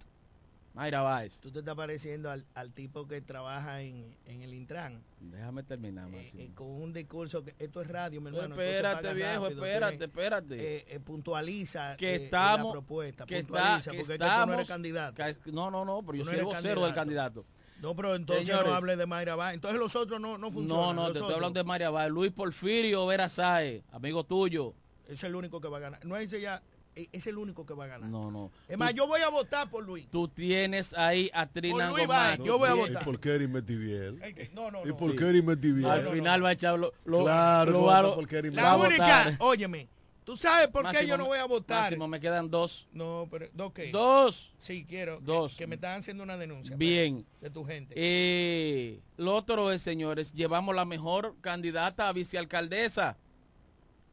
Mayra 0.75 1.01
Báez. 1.01 1.41
Tú 1.41 1.51
te 1.51 1.61
estás 1.61 1.75
pareciendo 1.75 2.31
al, 2.31 2.45
al 2.55 2.71
tipo 2.71 3.07
que 3.09 3.23
trabaja 3.23 3.81
en, 3.81 4.15
en 4.27 4.43
el 4.43 4.53
Intran. 4.53 5.03
Déjame 5.21 5.63
terminar, 5.63 6.11
eh, 6.13 6.31
eh, 6.37 6.51
con 6.55 6.67
un 6.67 6.93
discurso 6.93 7.43
que 7.43 7.55
esto 7.59 7.81
es 7.81 7.89
radio, 7.89 8.21
mi 8.21 8.27
hermano. 8.29 8.55
Espérate, 8.61 9.15
viejo, 9.15 9.45
rápido, 9.45 9.65
espérate, 9.65 10.05
espérate. 10.05 10.95
eh, 10.95 11.01
puntualiza 11.01 11.97
que 11.97 12.17
estamos 12.17 12.67
la 12.67 12.73
propuesta, 12.73 13.25
que 13.25 13.39
está- 13.39 13.49
puntualiza, 13.49 13.91
que 13.91 13.97
porque 13.97 14.03
es 14.03 14.09
que 14.09 14.19
tú 14.19 14.25
estamos 14.25 14.47
no 14.49 14.55
eres 14.55 14.69
candidato. 14.69 15.15
que- 15.15 15.53
no, 15.53 15.71
no, 15.71 15.85
no, 15.87 16.03
pero 16.03 16.19
yo 16.19 16.25
no 16.25 16.31
soy 16.31 16.41
vocero 16.45 16.85
del 16.85 16.95
candidato. 16.95 17.45
No, 17.87 17.95
pero 17.95 18.16
entonces 18.16 18.47
Señores. 18.47 18.68
no 18.68 18.74
hable 18.74 18.97
de 18.97 19.07
Mayra 19.07 19.37
Báez. 19.37 19.55
Entonces 19.55 19.78
los 19.78 19.95
otros 19.95 20.20
no, 20.20 20.32
no 20.39 20.47
No, 20.47 20.51
funcionan. 20.51 20.97
no, 20.97 21.03
los 21.05 21.12
te 21.12 21.18
estoy 21.18 21.22
otros. 21.26 21.34
hablando 21.37 21.61
de 21.61 21.64
María 21.64 21.91
Báez. 21.91 22.11
Luis 22.11 22.32
Porfirio 22.32 23.07
Vera 23.07 23.28
Sáez, 23.28 23.84
amigo 23.93 24.24
tuyo. 24.24 24.74
Es 25.09 25.22
el 25.22 25.37
único 25.37 25.61
que 25.61 25.68
va 25.68 25.76
a 25.76 25.80
ganar. 25.80 26.05
No 26.05 26.16
es 26.16 26.28
ya, 26.32 26.61
eh, 26.97 27.09
es 27.12 27.28
el 27.28 27.39
único 27.39 27.64
que 27.64 27.74
va 27.74 27.84
a 27.84 27.87
ganar. 27.87 28.11
No, 28.11 28.28
no. 28.32 28.51
Es 28.68 28.76
más, 28.76 28.91
Tú- 28.91 28.97
yo 28.97 29.07
voy 29.07 29.20
a 29.20 29.28
votar 29.28 29.70
por 29.70 29.84
Luis. 29.84 30.09
Tú 30.11 30.26
tienes 30.26 30.95
ahí 30.95 31.30
a 31.32 31.47
Trina 31.47 31.91
Luis 31.91 32.07
Gomán. 32.09 32.39
Báez, 32.39 32.41
yo 32.45 32.59
voy 32.59 32.68
a 32.70 32.74
¿Y 32.74 32.78
votar. 32.78 33.05
por 33.05 33.20
qué 33.20 33.34
Eris 33.37 33.49
Metiviel? 33.49 34.20
No, 34.53 34.70
no, 34.72 34.82
¿Y 34.84 34.89
no. 34.89 34.97
por 34.97 35.12
Sí. 35.12 35.16
qué 35.18 35.28
Eris 35.28 35.45
Metiviel? 35.45 35.87
Al 35.87 36.07
final 36.09 36.45
va 36.45 36.49
a 36.49 36.53
echar 36.53 36.76
lo, 36.78 36.93
lo- 37.05 37.22
Claro, 37.22 37.70
lo 37.70 37.78
no 37.78 37.84
por 38.16 38.53
La 38.53 38.76
única, 38.76 39.05
votar. 39.07 39.37
óyeme, 39.39 39.89
¿tú 40.27 40.37
sabes 40.37 40.66
por 40.68 40.83
qué 40.83 40.89
Máximo, 40.89 41.09
yo 41.09 41.16
no 41.16 41.27
voy 41.27 41.39
a 41.39 41.45
votar? 41.47 41.83
Máximo, 41.83 42.09
me 42.09 42.18
quedan 42.20 42.51
dos. 42.51 42.89
No, 42.93 43.29
pero 43.31 43.47
¿dos 43.55 43.72
qué? 43.72 43.91
Dos. 43.93 44.53
Sí, 44.59 44.85
quiero. 44.87 45.20
Dos. 45.20 45.57
Que, 45.57 45.68
me 45.68 45.77
están 45.77 46.01
haciendo 46.01 46.24
una 46.24 46.37
denuncia. 46.37 46.77
Bien. 46.77 47.24
De 47.41 47.49
tu 47.49 47.64
gente. 47.64 47.95
Eh, 47.97 49.01
lo 49.16 49.37
otro 49.37 49.70
es, 49.70 49.81
señores, 49.81 50.33
llevamos 50.33 50.74
la 50.74 50.85
mejor 50.85 51.37
candidata 51.41 52.09
a 52.09 52.12
vicealcaldesa, 52.12 53.16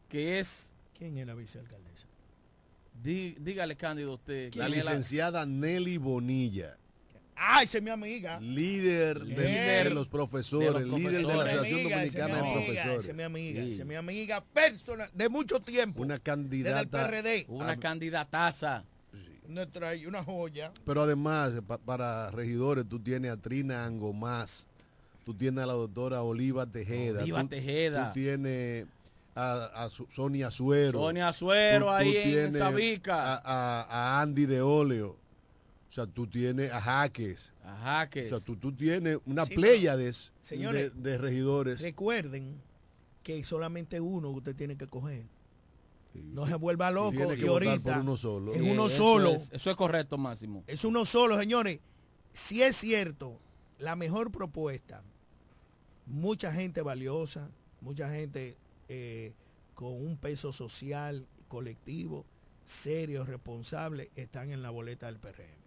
que 0.07 0.39
es, 0.39 0.71
¿Quién 0.97 1.17
es 1.17 1.25
la 1.25 1.33
vicealcaldesa? 1.33 2.07
dí- 3.01 3.35
dígale 3.39 3.75
Cándido 3.75 4.13
usted. 4.13 4.53
La 4.53 4.67
¿quién 4.67 4.79
es 4.79 4.85
licenciada 4.85 5.45
Nelly 5.47 5.97
Bonilla, 5.97 6.77
Ah, 7.35 7.63
esa 7.63 7.77
es 7.79 7.83
mi 7.83 7.89
amiga. 7.89 8.39
líder 8.39 9.19
de, 9.19 9.25
Líder 9.25 9.83
de 9.89 9.93
los 9.93 10.07
profesores, 10.07 10.81
de 10.83 10.87
los 10.87 10.99
líder 10.99 11.13
de 11.13 11.21
la. 11.35 11.43
Asociación 11.43 11.79
Amiga, 11.79 12.03
esa 12.03 12.05
es 12.05 12.13
mi 12.13 12.19
Dominicana 12.21 12.33
de 12.33 12.39
amiga, 12.39 12.53
Profesores. 12.53 12.97
Esa 13.03 13.11
es 13.11 13.17
mi 13.17 13.23
amiga, 13.23 13.61
Sí. 13.63 13.71
esa 13.73 13.81
es 13.81 13.87
mi 13.87 13.95
amiga 13.95 14.41
personal 14.53 15.09
de 15.13 15.29
mucho 15.29 15.59
tiempo. 15.59 16.01
Una 16.01 16.15
desde 16.15 16.19
el 16.19 16.21
candidata, 16.23 17.07
PRD. 17.07 17.45
Una 17.49 17.77
candidataza. 17.77 18.83
Nuestra, 19.47 19.93
y 19.93 20.05
una 20.05 20.23
joya. 20.23 20.71
pero 20.85 21.01
además 21.01 21.51
pa- 21.67 21.77
para 21.77 22.31
regidores 22.31 22.87
tú 22.87 22.97
tienes 22.99 23.29
a 23.29 23.35
Trina 23.37 23.83
Angomás, 23.85 24.67
tú 25.25 25.33
tienes 25.33 25.61
a 25.63 25.67
la 25.67 25.73
doctora 25.73 26.21
Oliva 26.23 26.65
Tejeda, 26.65 27.21
Oliva 27.23 27.41
tú, 27.41 27.47
Tejeda. 27.49 28.07
tú 28.07 28.13
tienes 28.19 28.85
a, 29.35 29.65
a 29.85 29.89
Sonia 30.15 30.49
Suero, 30.49 30.97
Sonia 31.01 31.33
Suero 31.33 31.85
tú- 31.87 31.91
tú 31.91 31.91
ahí 31.91 32.15
en 32.15 32.23
tienes 32.23 32.57
Sabica. 32.57 33.33
a, 33.33 33.41
a- 33.43 33.81
a 34.17 34.21
Andy 34.21 34.45
de 34.45 34.61
Oleo, 34.61 35.17
o 35.93 35.95
sea, 35.95 36.07
tú 36.07 36.25
tienes 36.25 36.71
a 36.71 36.81
Jaques, 36.81 37.51
A 37.63 37.75
Jaques. 37.77 38.31
o 38.31 38.37
sea, 38.39 38.43
tú, 38.43 38.55
tú 38.55 38.71
tienes 38.75 39.19
una 39.27 39.45
Sí, 39.45 39.53
pléyades 39.53 40.31
de, 40.41 40.45
señores, 40.47 40.91
de 40.95 41.19
regidores. 41.19 41.81
Recuerden 41.81 42.59
que 43.21 43.43
solamente 43.43 44.01
uno 44.01 44.31
usted 44.31 44.55
tiene 44.55 44.75
que 44.75 44.87
coger. 44.87 45.25
No 46.15 46.47
se 46.47 46.55
vuelva 46.55 46.89
loco 46.89 47.11
Tiene 47.11 47.37
que 47.37 47.45
votar 47.47 47.67
ahorita 47.67 47.93
por 47.93 48.01
uno 48.01 48.17
solo. 48.17 48.53
es 48.55 48.59
Sí, 48.59 48.67
uno 48.71 48.87
eso 48.87 48.97
solo. 48.97 49.29
es- 49.33 49.51
eso 49.51 49.69
es 49.69 49.75
correcto, 49.77 50.17
Máximo. 50.17 50.63
Es 50.65 50.83
uno 50.83 51.05
solo, 51.05 51.39
señores. 51.39 51.79
Si 52.31 52.63
es 52.63 52.75
cierto, 52.75 53.37
la 53.77 53.95
mejor 53.95 54.31
propuesta, 54.31 55.03
mucha 56.07 56.51
gente 56.51 56.81
valiosa, 56.81 57.51
mucha 57.81 58.09
gente 58.09 58.57
eh, 58.89 59.31
con 59.75 59.93
un 59.93 60.17
peso 60.17 60.51
social, 60.51 61.27
colectivo, 61.47 62.25
serio, 62.65 63.25
responsable, 63.25 64.09
están 64.15 64.49
en 64.51 64.63
la 64.63 64.71
boleta 64.71 65.05
del 65.05 65.19
PRM. 65.19 65.62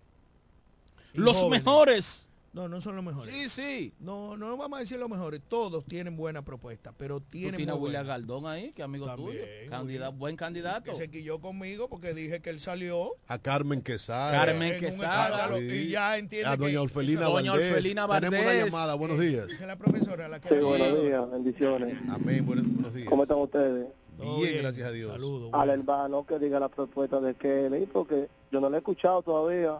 Y 1.16 1.20
Los 1.20 1.36
jóvenes. 1.38 1.64
mejores. 1.64 2.22
No, 2.52 2.68
no 2.68 2.80
son 2.80 2.96
los 2.96 3.04
mejores. 3.04 3.34
Sí, 3.36 3.48
sí. 3.50 3.92
No, 4.00 4.34
no 4.38 4.56
vamos 4.56 4.78
a 4.78 4.80
decir 4.80 4.98
los 4.98 5.10
mejores. 5.10 5.42
Todos 5.46 5.84
tienen 5.84 6.16
buena 6.16 6.40
propuesta, 6.40 6.90
pero 6.96 7.20
Tú 7.20 7.26
tienen 7.32 7.56
tienes 7.56 7.74
a 7.74 7.76
muy 7.76 7.88
William. 7.88 8.06
Galdón 8.06 8.46
ahí, 8.46 8.72
que 8.72 8.82
amigo 8.82 9.04
También, 9.04 9.30
tuyo. 9.30 9.70
Candida- 9.70 10.08
buen 10.08 10.36
candidato. 10.36 10.84
Que 10.90 10.94
se 10.94 11.10
quilló 11.10 11.38
conmigo 11.38 11.88
porque 11.90 12.14
dije 12.14 12.40
que 12.40 12.48
él 12.48 12.58
salió. 12.60 13.10
A 13.28 13.38
Carmen 13.38 13.82
Quesada. 13.82 14.32
Carmen 14.32 14.78
Quesada. 14.80 15.54
Sí. 15.58 15.64
Y 15.66 15.88
ya 15.90 16.16
entiende 16.16 16.48
A 16.48 16.56
doña 16.56 16.70
que- 16.70 16.78
Orfelina 16.78 17.24
Doña 17.26 17.50
Valdés. 17.50 17.68
Orfelina 17.72 18.08
Tenemos 18.08 18.40
una 18.40 18.54
llamada. 18.64 18.94
Buenos 18.94 19.20
días. 19.20 19.46
La 19.60 19.76
profesora 19.76 20.26
la 20.26 20.40
que 20.40 20.48
Sí, 20.48 20.60
buenos 20.62 21.02
días, 21.02 21.30
bendiciones. 21.30 21.98
Amén. 22.08 22.46
Buenos, 22.46 22.66
buenos 22.72 22.94
días. 22.94 23.08
¿Cómo 23.10 23.24
están 23.24 23.36
ustedes? 23.38 23.86
Bien, 24.18 24.58
gracias 24.62 24.86
a 24.88 24.92
Dios. 24.92 25.12
Saludos. 25.12 25.50
Al 25.52 25.68
bueno. 25.68 25.72
hermano 25.82 26.24
que 26.26 26.38
diga 26.38 26.58
la 26.58 26.70
propuesta 26.70 27.20
de 27.20 27.34
Kelly, 27.34 27.84
porque 27.84 28.28
yo 28.50 28.60
no 28.62 28.70
la 28.70 28.76
he 28.76 28.78
escuchado 28.78 29.20
todavía. 29.20 29.76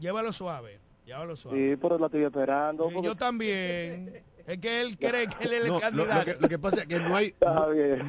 Llévalo 0.00 0.32
suave. 0.32 0.80
Llévalo 1.06 1.36
suave. 1.36 1.58
Sí, 1.72 1.76
pero 1.80 1.98
la 1.98 2.06
estoy 2.06 2.22
esperando. 2.24 2.88
Y 2.90 2.94
porque- 2.94 3.08
yo 3.08 3.14
también. 3.16 4.22
Es 4.46 4.58
que 4.58 4.82
él 4.82 4.98
cree 4.98 5.26
que 5.26 5.44
él 5.46 5.52
es 5.54 5.62
el 5.62 5.68
No, 5.68 5.68
lo, 5.68 5.74
lo 5.74 5.80
candidato. 5.80 6.24
que, 6.26 6.36
lo 6.38 6.48
que 6.50 6.58
pasa 6.58 6.82
es 6.82 6.86
que 6.86 6.98
no 6.98 7.16
hay, 7.16 7.34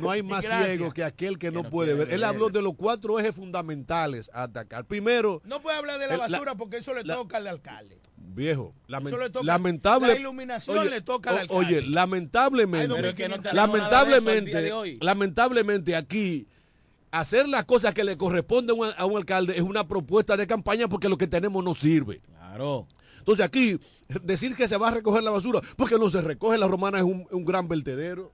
no, 0.02 0.12
hay 0.12 0.22
más 0.22 0.44
Gracias. 0.46 0.76
ciego 0.76 0.92
que 0.92 1.02
aquel 1.06 1.40
que 1.40 1.50
no, 1.50 1.64
no 1.64 1.70
puede 1.70 1.94
ver. 1.94 2.12
Él 2.12 2.26
habló 2.26 2.50
de 2.50 2.62
los 2.62 2.74
cuatro 2.76 3.18
ejes 3.18 3.34
fundamentales 3.36 4.30
a 4.34 4.44
atacar. 4.44 4.84
Primero, 4.84 5.42
No 5.46 5.62
puede 5.62 5.78
hablar 5.78 5.98
de 5.98 6.08
la 6.08 6.16
El- 6.16 6.20
la- 6.20 6.28
basura 6.28 6.56
porque 6.56 6.78
eso 6.78 6.94
le 6.94 7.06
la- 7.06 7.16
toca 7.16 7.38
al 7.38 7.48
alcalde. 7.48 8.02
viejo, 8.18 8.74
lamen- 8.90 9.08
Eso 9.14 9.18
le 9.18 9.30
toca- 9.30 9.46
lamentable. 9.46 10.08
la 10.10 10.20
iluminación 10.20 10.90
le 10.90 11.00
toca 11.00 11.30
al 11.30 11.38
alcalde. 11.40 11.66
Oye, 11.66 11.82
lamentablemente, 11.84 12.94
Ay, 12.94 13.54
lamentablemente, 13.54 14.98
lamentablemente 15.00 15.96
aquí 15.96 16.48
hacer 17.20 17.48
las 17.48 17.66
cosas 17.66 17.94
que 17.94 18.04
le 18.04 18.18
corresponden 18.18 18.76
a 18.78 18.80
un- 18.80 18.94
a 18.98 19.06
un 19.06 19.18
alcalde 19.18 19.56
es 19.58 19.62
una 19.64 19.88
propuesta 19.88 20.36
de 20.38 20.48
campaña 20.48 20.88
porque 20.88 21.10
lo 21.10 21.18
que 21.18 21.28
tenemos 21.28 21.64
no 21.64 21.76
sirve. 21.76 22.22
Claro. 22.22 22.88
Entonces 23.20 23.46
aquí, 23.46 23.80
decir 24.24 24.56
que 24.56 24.68
se 24.68 24.78
va 24.78 24.90
a 24.90 24.92
recoger 24.92 25.24
la 25.24 25.32
basura, 25.32 25.60
porque 25.76 25.98
no 25.98 26.10
se 26.10 26.22
recoge, 26.22 26.58
la 26.58 26.68
romana 26.68 27.00
es 27.00 27.04
un, 27.04 27.28
un 27.32 27.44
gran 27.46 27.68
vertedero. 27.68 28.32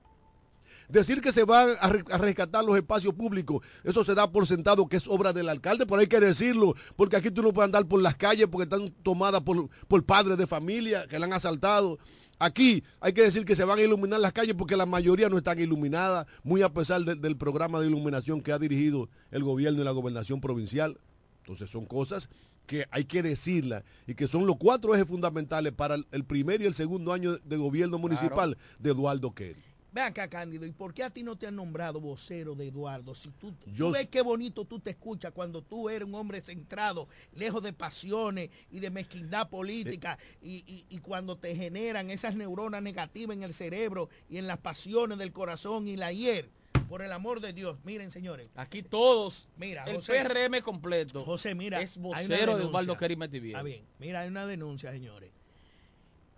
Decir 0.88 1.22
que 1.22 1.32
se 1.32 1.44
van 1.44 1.70
a, 1.80 1.88
re- 1.88 2.04
a 2.10 2.18
rescatar 2.18 2.62
los 2.64 2.76
espacios 2.76 3.14
públicos, 3.14 3.64
eso 3.82 4.04
se 4.04 4.14
da 4.14 4.30
por 4.30 4.46
sentado 4.46 4.86
que 4.86 4.98
es 4.98 5.08
obra 5.08 5.32
del 5.32 5.48
alcalde, 5.48 5.86
pero 5.86 6.00
hay 6.00 6.06
que 6.06 6.20
decirlo, 6.20 6.74
porque 6.96 7.16
aquí 7.16 7.30
tú 7.30 7.40
no 7.42 7.52
puedes 7.54 7.66
andar 7.68 7.86
por 7.86 8.02
las 8.02 8.16
calles 8.16 8.46
porque 8.50 8.64
están 8.64 8.90
tomadas 9.02 9.40
por, 9.40 9.70
por 9.88 10.04
padres 10.04 10.36
de 10.36 10.46
familia 10.46 11.06
que 11.08 11.18
la 11.18 11.24
han 11.26 11.32
asaltado. 11.32 11.98
Aquí 12.42 12.82
hay 12.98 13.12
que 13.12 13.22
decir 13.22 13.44
que 13.44 13.54
se 13.54 13.62
van 13.64 13.78
a 13.78 13.82
iluminar 13.82 14.18
las 14.18 14.32
calles 14.32 14.56
porque 14.56 14.76
la 14.76 14.84
mayoría 14.84 15.28
no 15.28 15.38
están 15.38 15.60
iluminadas, 15.60 16.26
muy 16.42 16.62
a 16.62 16.72
pesar 16.72 17.00
de- 17.02 17.14
del 17.14 17.36
programa 17.36 17.78
de 17.78 17.86
iluminación 17.86 18.40
que 18.40 18.50
ha 18.50 18.58
dirigido 18.58 19.08
el 19.30 19.44
gobierno 19.44 19.80
y 19.80 19.84
la 19.84 19.92
gobernación 19.92 20.40
provincial. 20.40 20.98
Entonces 21.42 21.70
son 21.70 21.86
cosas 21.86 22.28
que 22.66 22.86
hay 22.90 23.04
que 23.04 23.22
decirlas 23.22 23.84
y 24.08 24.14
que 24.16 24.26
son 24.26 24.44
los 24.44 24.56
cuatro 24.56 24.92
ejes 24.92 25.06
fundamentales 25.06 25.72
para 25.72 25.94
el, 26.10 26.24
primer 26.24 26.60
y 26.62 26.66
el 26.66 26.74
segundo 26.74 27.12
año 27.12 27.36
de, 27.36 27.56
gobierno 27.56 27.96
municipal 27.98 28.58
de 28.80 28.90
Eduardo 28.90 29.32
Kerry. 29.32 29.62
Ve 29.92 30.00
acá, 30.00 30.26
Cándido, 30.28 30.64
¿y 30.64 30.72
por 30.72 30.94
qué 30.94 31.02
a 31.02 31.10
ti 31.10 31.22
no 31.22 31.36
te 31.36 31.46
han 31.46 31.54
nombrado 31.56 32.00
vocero 32.00 32.54
de 32.54 32.68
Eduardo? 32.68 33.14
Si 33.14 33.28
tú, 33.32 33.52
tú 33.52 33.90
ves 33.92 34.08
qué 34.08 34.22
bonito 34.22 34.64
tú 34.64 34.80
te 34.80 34.90
escuchas 34.90 35.32
cuando 35.32 35.60
tú 35.60 35.90
eres 35.90 36.08
un 36.08 36.14
hombre 36.14 36.40
centrado, 36.40 37.08
lejos 37.34 37.62
de 37.62 37.74
pasiones 37.74 38.48
y 38.70 38.80
de 38.80 38.88
mezquindad 38.90 39.50
política, 39.50 40.18
y, 40.40 40.64
y- 40.66 40.86
y 40.88 40.98
cuando 40.98 41.36
te 41.36 41.54
generan 41.54 42.10
esas 42.10 42.34
neuronas 42.34 42.82
negativas 42.82 43.36
en 43.36 43.42
el 43.42 43.52
cerebro 43.52 44.08
y 44.30 44.38
en 44.38 44.46
las 44.46 44.58
pasiones 44.58 45.18
del 45.18 45.32
corazón 45.32 45.86
y 45.86 45.96
la 45.96 46.10
hier. 46.12 46.48
Por 46.88 47.02
el 47.02 47.12
amor 47.12 47.40
de 47.40 47.52
Dios, 47.52 47.78
miren, 47.84 48.10
señores. 48.10 48.50
Aquí 48.54 48.82
todos, 48.82 49.48
Mira, 49.56 49.84
el 49.84 49.96
José, 49.96 50.12
PRM 50.24 50.60
completo, 50.62 51.24
José, 51.24 51.54
mira, 51.54 51.80
es 51.80 51.96
vocero 51.98 52.56
de. 52.56 52.64
Eduardo 52.64 52.96
Kerry 52.96 53.16
Metivier. 53.16 53.56
Está 53.56 53.62
bien, 53.62 53.84
mira, 53.98 54.20
hay 54.20 54.28
una 54.28 54.44
denuncia, 54.46 54.90
señores. 54.90 55.30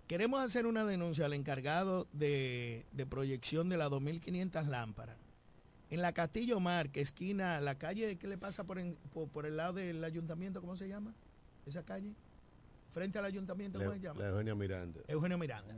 Queremos 0.07 0.39
hacer 0.43 0.65
una 0.67 0.85
denuncia 0.85 1.25
al 1.25 1.33
encargado 1.33 2.07
de, 2.13 2.85
de 2.91 3.05
proyección 3.05 3.69
de 3.69 3.77
las 3.77 3.89
2.500 3.89 4.65
lámparas. 4.67 5.17
En 5.89 6.01
la 6.01 6.13
Castillo 6.13 6.59
Marque, 6.59 7.01
esquina, 7.01 7.59
la 7.61 7.75
calle 7.75 8.17
que 8.17 8.27
le 8.27 8.37
pasa 8.37 8.63
por, 8.63 8.77
en- 8.79 8.95
por, 9.13 9.27
por 9.29 9.45
el 9.45 9.57
lado 9.57 9.73
del 9.73 10.03
ayuntamiento, 10.03 10.61
¿cómo 10.61 10.75
se 10.77 10.87
llama? 10.87 11.13
Esa 11.65 11.83
calle. 11.83 12.11
Frente 12.91 13.17
al 13.19 13.25
ayuntamiento, 13.25 13.79
¿cómo 13.79 13.91
se 13.91 13.99
llama? 13.99 14.19
la 14.21 14.29
Eugenia 14.29 14.55
Miranda. 14.55 15.01
Eugenio 15.07 15.37
Miranda. 15.37 15.73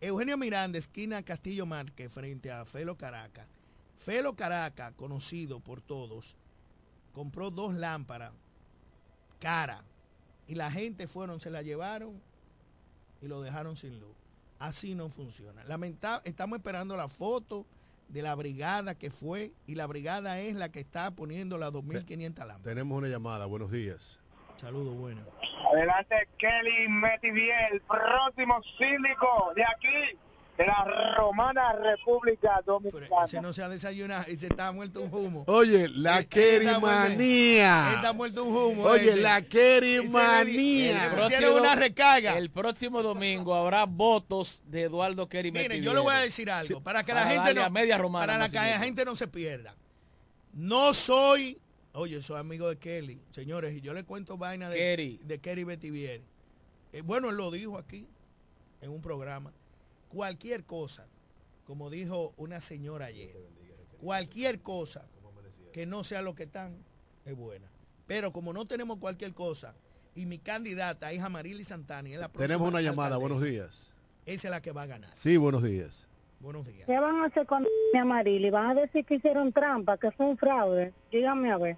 Eugenio 0.00 0.36
Miranda, 0.36 0.78
esquina 0.78 1.22
Castillo 1.22 1.64
Marque, 1.66 2.08
frente 2.10 2.50
a 2.50 2.64
Felo 2.66 2.96
Caracas. 2.96 3.46
Felo 3.96 4.36
Caracas, 4.36 4.92
conocido 4.94 5.60
por 5.60 5.80
todos, 5.80 6.36
compró 7.14 7.50
dos 7.50 7.74
lámparas 7.74 8.32
cara 9.40 9.82
y 10.46 10.54
la 10.54 10.70
gente 10.70 11.06
fueron, 11.08 11.40
se 11.40 11.50
la 11.50 11.62
llevaron 11.62 12.20
y 13.22 13.28
lo 13.28 13.40
dejaron 13.42 13.76
sin 13.76 13.98
luz. 14.00 14.14
Así 14.58 14.94
no 14.94 15.08
funciona. 15.08 15.62
Lamenta- 15.64 16.22
estamos 16.24 16.58
esperando 16.58 16.96
la 16.96 17.08
foto 17.08 17.66
de 18.08 18.22
la 18.22 18.34
brigada 18.34 18.94
que 18.94 19.10
fue 19.10 19.52
y 19.66 19.74
la 19.74 19.86
brigada 19.86 20.38
es 20.40 20.54
la 20.56 20.70
que 20.70 20.80
está 20.80 21.10
poniendo 21.10 21.58
las 21.58 21.72
2.500 21.72 22.38
lámparas. 22.38 22.62
Tenemos 22.62 22.96
una 22.96 23.08
llamada, 23.08 23.46
buenos 23.46 23.70
días. 23.70 24.20
Saludos, 24.56 24.96
bueno. 24.96 25.20
Adelante 25.72 26.28
Kelly 26.38 26.88
Metivier, 26.88 27.72
el 27.74 27.80
próximo 27.82 28.62
síndico 28.78 29.52
de 29.54 29.64
aquí, 29.64 30.18
de 30.56 30.66
la 30.66 31.14
Romana 31.16 31.72
República 31.72 32.60
Dominicana. 32.64 33.24
Ese 33.24 33.40
no 33.40 33.52
se 33.52 33.62
ha 33.62 33.68
desayunado 33.68 34.30
y 34.30 34.36
se 34.36 34.46
está 34.46 34.72
muerto 34.72 35.02
un 35.02 35.12
humo. 35.12 35.44
Oye, 35.46 35.88
la 35.88 36.18
Él 36.18 36.26
está 36.62 36.78
está 37.96 38.12
muerto 38.12 38.44
un 38.44 38.56
humo. 38.56 38.84
Oye, 38.84 39.10
ese. 39.10 39.20
la 39.20 39.40
le 39.40 41.10
pusieron 41.16 41.60
una 41.60 41.74
recarga. 41.74 42.38
El 42.38 42.50
próximo 42.50 43.02
domingo 43.02 43.54
habrá 43.54 43.84
votos 43.84 44.62
de 44.66 44.82
Eduardo 44.82 45.28
Kerry 45.28 45.52
Miren, 45.52 45.82
yo 45.82 45.92
le 45.94 46.00
voy 46.00 46.14
a 46.14 46.18
decir 46.18 46.50
algo, 46.50 46.80
para 46.80 47.04
que 47.04 47.12
la 47.12 47.26
gente 47.26 47.54
no, 47.54 47.62
a 47.62 47.70
media 47.70 47.98
romana, 47.98 48.26
para 48.26 48.38
la 48.38 48.48
que 48.48 48.56
la 48.56 48.78
gente 48.78 49.04
no 49.04 49.16
se 49.16 49.28
pierda. 49.28 49.74
No 50.52 50.94
soy, 50.94 51.58
oye, 51.92 52.22
soy 52.22 52.38
amigo 52.38 52.68
de 52.68 52.78
Kelly, 52.78 53.20
señores, 53.30 53.74
y 53.74 53.80
yo 53.82 53.92
le 53.92 54.04
cuento 54.04 54.38
vaina 54.38 54.70
de 54.70 54.78
Kerry. 54.78 55.20
de 55.22 55.38
Kerry 55.38 55.64
Betivier. 55.64 56.22
Eh, 56.92 57.02
bueno, 57.02 57.28
él 57.28 57.36
lo 57.36 57.50
dijo 57.50 57.76
aquí 57.76 58.06
en 58.80 58.90
un 58.90 59.02
programa. 59.02 59.52
Cualquier 60.20 60.64
cosa, 60.64 61.04
como 61.66 61.90
dijo 61.90 62.32
una 62.38 62.62
señora 62.62 63.04
ayer, 63.04 63.36
cualquier 64.00 64.60
cosa 64.62 65.04
que 65.74 65.84
no 65.84 66.04
sea 66.04 66.22
lo 66.22 66.34
que 66.34 66.44
están 66.44 66.78
es 67.26 67.36
buena. 67.36 67.66
Pero 68.06 68.32
como 68.32 68.54
no 68.54 68.64
tenemos 68.64 68.96
cualquier 68.96 69.34
cosa 69.34 69.74
y 70.14 70.24
mi 70.24 70.38
candidata 70.38 71.12
es 71.12 71.20
Amarili 71.22 71.64
Santani, 71.64 72.14
es 72.14 72.18
la 72.18 72.28
próxima 72.28 72.46
Tenemos 72.46 72.66
una 72.66 72.80
llamada, 72.80 73.18
buenos 73.18 73.42
días. 73.42 73.92
Esa 74.24 74.48
es 74.48 74.50
la 74.52 74.62
que 74.62 74.72
va 74.72 74.84
a 74.84 74.86
ganar. 74.86 75.10
Sí, 75.12 75.36
buenos 75.36 75.62
días. 75.62 76.06
Buenos 76.40 76.66
días. 76.66 76.86
¿Qué 76.86 76.98
van 76.98 77.16
a 77.16 77.26
hacer 77.26 77.46
con 77.46 77.66
mi 77.92 77.98
Amarili? 77.98 78.48
¿Van 78.48 78.70
a 78.70 78.74
decir 78.74 79.04
que 79.04 79.16
hicieron 79.16 79.52
trampa, 79.52 79.98
que 79.98 80.10
fue 80.12 80.24
un 80.24 80.38
fraude? 80.38 80.94
Dígame 81.12 81.52
a 81.52 81.58
ver. 81.58 81.76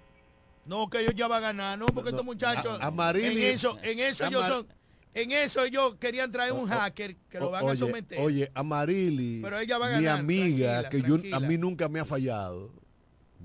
No, 0.65 0.89
que 0.89 1.01
ellos 1.01 1.13
ya 1.13 1.27
van 1.27 1.43
a 1.43 1.47
ganar, 1.47 1.77
no, 1.77 1.87
porque 1.87 2.11
estos 2.11 2.23
muchachos 2.23 2.79
a- 2.79 2.89
Amarili- 2.89 3.31
en 3.47 3.53
eso, 3.53 3.77
en 3.83 3.99
eso 3.99 4.25
ellos 4.25 4.47
son, 4.47 4.65
en 5.13 5.31
eso 5.31 5.63
ellos 5.63 5.95
querían 5.95 6.31
traer 6.31 6.53
un 6.53 6.67
hacker 6.67 7.15
que 7.29 7.39
lo 7.39 7.51
van 7.51 7.67
a 7.67 7.75
someter. 7.75 8.19
Oye, 8.19 8.51
Amarili, 8.53 9.39
Pero 9.41 9.59
ella 9.59 9.77
va 9.77 9.87
a 9.95 9.97
mi 9.97 10.03
ganar, 10.03 10.19
amiga, 10.19 10.79
tranquila, 10.81 10.89
que 11.19 11.29
yo, 11.29 11.35
a 11.35 11.39
mí 11.39 11.57
nunca 11.57 11.89
me 11.89 11.99
ha 11.99 12.05
fallado. 12.05 12.71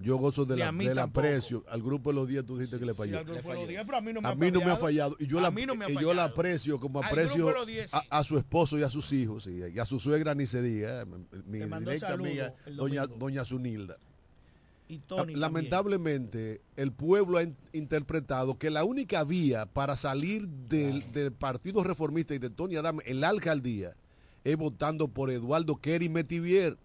Yo 0.02 0.16
gozo 0.16 0.44
de 0.44 0.56
la- 0.56 0.72
del 0.72 0.98
aprecio. 0.98 1.64
Al 1.68 1.80
grupo 1.80 2.10
de 2.10 2.16
los 2.16 2.28
días 2.28 2.44
tú 2.44 2.58
dijiste 2.58 2.80
que 2.80 2.84
le 2.84 2.92
Sí, 2.94 2.98
falló. 2.98 3.18
al 3.18 3.24
grupo 3.24 3.48
de 3.50 3.54
los 3.54 3.68
días, 3.68 3.84
pero 3.86 3.98
a 3.98 4.00
mí 4.00 4.12
no 4.12 4.20
me 4.20 4.26
a 4.28 4.32
ha 4.32 4.34
mí 4.34 4.50
no 4.50 4.58
me 4.60 4.70
ha 4.72 4.76
fallado. 4.76 5.16
Y 5.20 5.28
yo, 5.28 5.38
A 5.38 5.42
la, 5.42 5.50
mí 5.52 5.64
no 5.66 5.76
me 5.76 5.84
ha 5.84 5.88
y 5.90 5.94
yo 5.94 6.00
la 6.12 6.22
fallado. 6.22 6.28
aprecio 6.32 6.80
como 6.80 7.00
aprecio 7.00 7.54
sí. 7.64 7.78
a, 7.92 8.18
a 8.18 8.24
su 8.24 8.36
esposo 8.36 8.76
y 8.76 8.82
a 8.82 8.90
sus 8.90 9.12
hijos. 9.12 9.46
y 9.46 9.78
a 9.78 9.84
su 9.84 10.00
suegra 10.00 10.34
ni 10.34 10.46
se 10.46 10.60
diga. 10.62 11.06
Mi 11.46 11.60
directa 11.60 12.12
amiga, 12.14 12.52
doña, 12.76 13.06
doña 13.06 13.44
Zunilda. 13.44 13.96
Y 14.86 14.98
Tony 14.98 15.18
también. 15.18 15.40
Lamentablemente, 15.40 16.60
el 16.76 16.92
pueblo 16.92 17.38
ha 17.38 17.42
in- 17.42 17.56
interpretado 17.72 18.58
que 18.58 18.70
la 18.70 18.84
única 18.84 19.24
vía 19.24 19.66
para 19.66 19.96
salir 19.96 20.46
del, 20.46 21.10
del 21.12 21.32
Partido 21.32 21.82
Reformista 21.82 22.34
y 22.34 22.38
de 22.38 22.50
Tony 22.50 22.76
Adame 22.76 23.02
en 23.06 23.20
la 23.20 23.30
alcaldía 23.30 23.94
es 24.44 24.56
votando 24.56 25.08
por 25.08 25.30
Eduardo 25.30 25.76
Kerry 25.76 26.10
Metivier, 26.10 26.76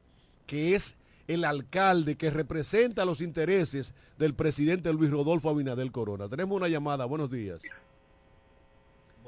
que 0.48 0.76
es 0.76 0.96
el 1.28 1.44
alcalde 1.44 2.16
que 2.16 2.32
representa 2.32 3.04
los 3.06 3.20
intereses 3.22 3.94
del 4.18 4.34
presidente 4.34 4.92
Luis 4.94 5.12
Rodolfo 5.12 5.50
Abinadel 5.50 5.92
Corona. 5.92 6.30
Tenemos 6.30 6.56
una 6.56 6.70
llamada, 6.70 7.04
buenos 7.06 7.30
días. 7.30 7.62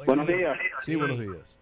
Buenos 0.06 0.26
días. 0.28 0.58
Sí, 0.84 0.96
buenos 0.96 1.20
días. 1.20 1.58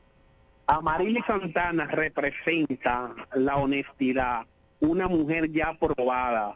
Amarili 0.67 1.19
Santana 1.25 1.87
representa 1.87 3.13
la 3.33 3.57
honestidad, 3.57 4.45
una 4.79 5.07
mujer 5.07 5.51
ya 5.51 5.77
probada. 5.77 6.55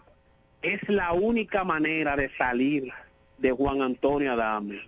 Es 0.64 0.88
la 0.88 1.11
única 1.14 1.64
manera 1.64 2.16
de 2.16 2.30
salir 2.38 2.89
de 3.38 3.51
Juan 3.51 3.82
Antonio 3.82 4.32
Adame. 4.34 4.80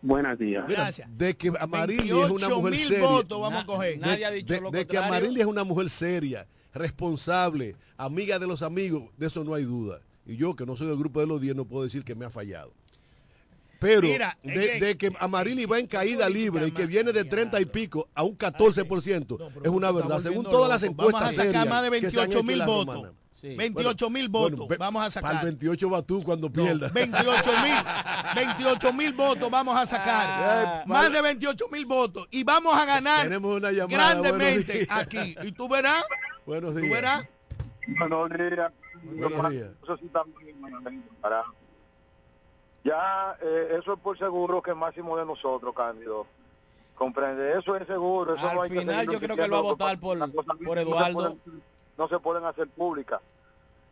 Buenos 0.00 0.38
días. 0.38 0.64
Mira, 0.68 0.90
De 1.08 1.36
que 1.36 1.52
Amarili 1.58 2.08
es 2.08 2.12
una 2.12 2.48
28 2.48 2.56
mujer 2.56 2.72
mil 2.72 2.80
seria. 2.80 3.04
votos 3.08 3.40
vamos 3.40 3.62
a 3.62 3.66
coger. 3.66 3.94
De- 3.94 3.98
Nadie 3.98 4.24
ha 4.24 4.30
dicho 4.30 4.54
de, 4.54 4.60
lo 4.60 4.70
de 4.70 4.86
que. 4.86 4.96
Amarili 4.96 5.40
es 5.40 5.46
una 5.46 5.64
mujer 5.64 5.90
seria, 5.90 6.46
responsable, 6.72 7.74
amiga 7.96 8.38
de 8.38 8.46
los 8.46 8.62
amigos, 8.62 9.04
de 9.16 9.26
eso 9.26 9.42
no 9.44 9.54
hay 9.54 9.64
duda. 9.64 10.00
Y 10.24 10.36
yo, 10.36 10.54
que 10.54 10.64
no 10.66 10.76
soy 10.76 10.86
del 10.86 10.96
grupo 10.98 11.20
de 11.20 11.26
los 11.26 11.40
10, 11.40 11.56
no 11.56 11.64
puedo 11.64 11.84
decir 11.84 12.04
que 12.04 12.14
me 12.14 12.24
ha 12.24 12.30
fallado. 12.30 12.72
Pero 13.80 14.02
Mira, 14.08 14.38
es 14.42 14.54
de, 14.54 14.66
que- 14.78 14.84
de 14.86 14.96
que 14.96 15.12
Amarili 15.20 15.64
va 15.66 15.78
en 15.78 15.86
caída 15.86 16.28
libre 16.28 16.68
y 16.68 16.70
que 16.70 16.86
viene 16.86 17.12
de 17.12 17.24
30 17.24 17.60
y 17.60 17.64
pico 17.66 18.08
a 18.14 18.22
un 18.22 18.36
14%, 18.38 19.38
es 19.62 19.68
una 19.68 19.90
verdad. 19.92 20.20
Según 20.20 20.44
todas 20.44 20.68
las 20.70 20.82
encuestas 20.84 21.20
Vamos 21.20 21.28
a 21.30 21.32
sacar 21.32 21.46
serias 21.52 21.68
más 21.68 21.82
de 21.90 22.00
que 22.00 22.10
se 22.10 22.20
han 22.20 22.28
28 22.28 22.38
hecho 22.38 22.42
mil 22.44 22.62
votos. 22.64 22.94
romana. 22.96 23.12
28 23.42 24.10
mil 24.10 24.28
Bueno, 24.28 24.56
votos 24.56 24.78
vamos 24.78 25.04
a 25.04 25.10
sacar. 25.10 25.44
28 25.44 25.90
va 25.90 26.02
tú 26.02 26.22
cuando 26.22 26.50
pierdas. 26.50 26.92
28 26.94 27.50
mil 27.62 27.74
28 28.34 28.92
mil 28.92 29.12
votos 29.12 29.50
vamos 29.50 29.76
a 29.76 29.86
sacar. 29.86 30.86
Más 30.86 31.02
vale. 31.04 31.14
de 31.16 31.22
28 31.22 31.66
mil 31.70 31.86
votos. 31.86 32.26
Y 32.30 32.42
vamos 32.44 32.76
a 32.76 32.84
ganar 32.84 33.22
Tenemos 33.24 33.56
una 33.56 33.70
llamada. 33.70 34.14
grandemente 34.14 34.86
aquí. 34.90 35.36
Y 35.42 35.52
tú 35.52 35.68
verás. 35.68 36.04
Buenos 36.46 36.74
Tú 36.74 36.80
días. 36.80 36.92
verás. 36.92 37.26
Buenos 37.98 38.30
días. 38.30 38.72
Buenos 39.02 39.50
días. 39.50 39.70
Eso 39.82 39.96
sí 39.98 40.08
también, 40.12 40.56
para- 41.20 41.44
Ya, 42.84 43.36
eh, 43.42 43.76
eso 43.80 43.94
es 43.94 44.00
por 44.00 44.18
seguro 44.18 44.62
que 44.62 44.70
es 44.72 44.76
máximo 44.76 45.16
de 45.16 45.24
nosotros, 45.26 45.74
Cándido. 45.74 46.26
Comprende, 46.94 47.56
eso 47.58 47.76
es 47.76 47.86
seguro. 47.86 48.34
Eso 48.34 48.48
Al 48.48 48.56
no 48.56 48.62
hay 48.62 48.70
que 48.70 48.80
final 48.80 48.96
seguir 48.96 49.12
yo 49.12 49.20
creo 49.20 49.36
que 49.36 49.44
él 49.44 49.52
va 49.52 49.58
a 49.58 49.60
votar 49.60 50.00
por, 50.00 50.32
por 50.64 50.78
Eduardo. 50.78 51.36
No 51.98 52.08
se 52.08 52.18
pueden 52.20 52.44
hacer 52.44 52.68
públicas. 52.68 53.20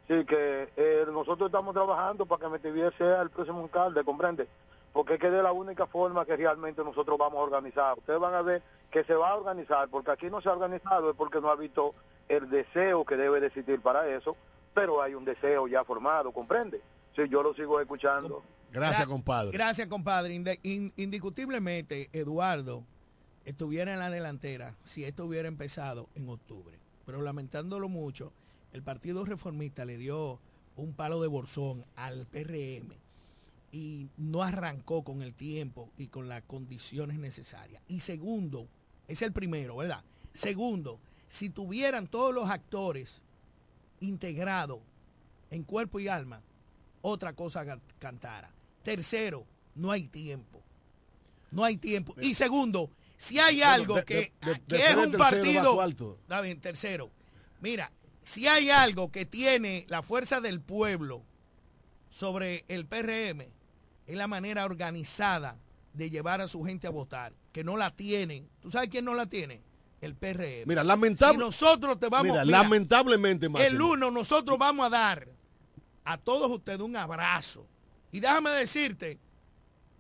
Sí, 0.09 0.25
que 0.25 0.69
eh, 0.77 1.05
nosotros 1.13 1.49
estamos 1.49 1.75
trabajando 1.75 2.25
para 2.27 2.45
que 2.45 2.49
Metivier 2.49 2.97
sea 2.97 3.21
el 3.23 3.31
próximo 3.31 3.65
alcalde, 3.65 4.05
comprende. 4.05 4.47
Porque 4.93 5.15
es 5.15 5.21
que 5.21 5.31
de 5.31 5.43
la 5.43 5.53
única 5.53 5.87
forma 5.87 6.25
que 6.25 6.37
realmente 6.37 6.83
nosotros 6.85 7.19
vamos 7.19 7.41
a 7.41 7.43
organizar. 7.43 7.99
Ustedes 7.99 8.21
van 8.21 8.33
a 8.35 8.43
ver 8.43 8.63
que 8.91 9.03
se 9.05 9.15
va 9.15 9.31
a 9.31 9.35
organizar, 9.37 9.89
porque 9.89 10.13
aquí 10.13 10.31
no 10.31 10.41
se 10.41 10.49
ha 10.49 10.53
organizado, 10.53 11.11
es 11.11 11.17
porque 11.17 11.41
no 11.41 11.51
ha 11.51 11.57
visto 11.57 11.95
el 12.29 12.49
deseo 12.49 13.05
que 13.05 13.17
debe 13.17 13.41
de 13.41 13.49
existir 13.49 13.81
para 13.81 14.09
eso, 14.09 14.37
pero 14.73 15.03
hay 15.03 15.15
un 15.15 15.25
deseo 15.25 15.67
ya 15.67 15.85
formado, 15.85 16.31
comprende. 16.33 16.81
Sí, 17.17 17.23
yo 17.29 17.43
lo 17.43 17.53
sigo 17.55 17.81
escuchando. 17.81 18.43
Gracias, 18.73 19.07
Gra- 19.07 19.11
compadre. 19.11 19.51
Gracias, 19.53 19.89
compadre. 19.89 20.35
Inde- 20.35 20.61
in- 20.63 20.93
indiscutiblemente, 20.97 22.09
Eduardo 22.13 22.85
estuviera 23.45 23.93
en 23.93 23.99
la 23.99 24.11
delantera 24.11 24.75
si 24.85 25.05
esto 25.05 25.25
hubiera 25.25 25.49
empezado 25.49 26.09
en 26.15 26.29
octubre. 26.29 26.79
Pero 27.07 27.23
lamentándolo 27.23 27.89
mucho, 27.89 28.33
el 28.73 28.83
Partido 28.83 29.25
Reformista 29.25 29.85
le 29.85 29.97
dio 29.97 30.39
un 30.77 30.93
palo 30.93 31.21
de 31.23 31.29
bolsón 31.29 31.85
al 31.95 32.27
PRM 32.27 32.93
y 33.73 34.09
no 34.17 34.43
arrancó 34.43 35.03
con 35.05 35.23
el 35.23 35.33
tiempo 35.35 35.89
y 35.97 36.09
con 36.09 36.29
las 36.29 36.43
condiciones 36.43 37.19
necesarias. 37.19 37.81
Y 37.89 38.01
segundo, 38.01 38.69
es 39.09 39.23
el 39.23 39.33
primero, 39.33 39.77
¿verdad? 39.77 40.03
Segundo, 40.35 40.99
si 41.29 41.49
tuvieran 41.49 42.07
todos 42.09 42.35
los 42.35 42.51
actores 42.51 43.23
integrados 44.01 44.81
en 45.51 45.63
cuerpo 45.63 46.01
y 46.01 46.09
alma, 46.09 46.41
otra 47.03 47.33
cosa 47.35 47.65
can- 47.65 47.81
cantara. 47.99 48.51
Tercero, 48.83 49.45
no 49.75 49.91
hay 49.91 50.09
tiempo. 50.09 50.61
No 51.51 51.65
hay 51.65 51.77
tiempo. 51.77 52.15
Y 52.21 52.35
segundo, 52.35 52.91
si 53.17 53.39
hay 53.39 53.57
Bueno, 53.59 53.73
algo 53.73 53.95
de- 53.97 54.05
que, 54.05 54.33
de- 54.43 54.61
que 54.69 54.87
es 54.87 54.97
un 54.97 55.13
partido... 55.13 55.79
bien, 56.43 56.61
tercero. 56.61 57.11
Mira, 57.61 57.91
si 58.23 58.47
hay 58.49 58.71
algo 58.71 59.11
que 59.11 59.25
tiene 59.25 59.85
la 59.89 60.03
fuerza 60.03 60.41
del 60.41 60.61
pueblo 60.61 61.23
sobre 62.11 62.65
el 62.69 62.87
PRM, 62.87 63.43
es 64.07 64.17
la 64.17 64.27
manera 64.27 64.65
organizada 64.65 65.57
de 65.93 66.11
llevar 66.11 66.41
a 66.41 66.49
su 66.49 66.63
gente 66.65 66.87
a 66.87 66.91
votar, 66.91 67.33
que 67.53 67.65
no 67.65 67.77
la 67.77 67.91
tienen. 67.91 68.49
¿Tú 68.61 68.71
sabes 68.71 68.89
quién 68.89 69.05
no 69.05 69.15
la 69.15 69.27
tiene? 69.27 69.63
El 70.01 70.15
PRM. 70.15 70.67
Mira, 70.67 70.85
lamentable. 70.85 71.33
Si 71.35 71.39
nosotros 71.39 71.99
te 71.99 72.09
vamos 72.09 72.33
Mira, 72.33 72.45
mira, 72.45 72.59
lamentablemente, 72.63 73.49
el 73.59 73.81
uno 73.81 74.11
nosotros 74.11 74.59
vamos 74.59 74.87
a 74.87 74.91
dar 74.91 75.29
a 76.05 76.19
todos 76.19 76.51
ustedes 76.51 76.81
un 76.81 76.97
abrazo. 76.97 77.67
Y 78.13 78.21
déjame 78.21 78.51
decirte, 78.51 79.19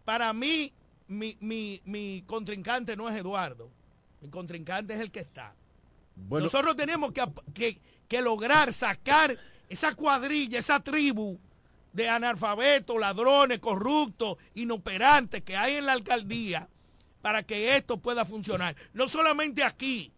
para 0.04 0.32
mí, 0.32 0.72
mi, 1.08 1.36
mi, 1.40 1.80
mi 1.84 2.22
contrincante 2.26 2.96
no 2.96 3.08
es 3.08 3.14
Eduardo. 3.16 3.70
Mi 4.20 4.28
contrincante 4.28 4.94
es 4.94 5.00
el 5.00 5.10
que 5.10 5.20
está. 5.20 5.54
Bueno, 6.16 6.44
Nosotros 6.44 6.76
tenemos 6.76 7.12
que, 7.12 7.24
que- 7.54 7.78
que 8.08 8.22
lograr 8.22 8.72
sacar 8.72 9.36
esa 9.68 9.94
cuadrilla, 9.94 10.58
esa 10.60 10.78
tribu 10.80 11.38
de 11.92 12.08
analfabetos, 12.08 12.98
ladrones, 13.00 13.58
corruptos, 13.58 14.36
inoperantes 14.54 15.42
que 15.42 15.56
hay 15.56 15.74
en 15.76 15.86
la 15.86 15.92
alcaldía 15.92 16.68
para 17.22 17.42
que 17.42 17.76
esto 17.76 17.96
pueda 17.98 18.24
funcionar. 18.24 18.76
No 18.94 19.08
solamente 19.08 19.64
aquí, 19.64 20.12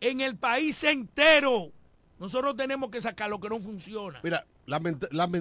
en 0.00 0.20
el 0.20 0.36
país 0.36 0.82
entero. 0.84 1.72
Nosotros 2.18 2.56
tenemos 2.56 2.90
que 2.90 3.00
sacar 3.00 3.28
lo 3.30 3.38
que 3.38 3.48
no 3.48 3.60
funciona. 3.60 4.20
Mira, 4.24 4.46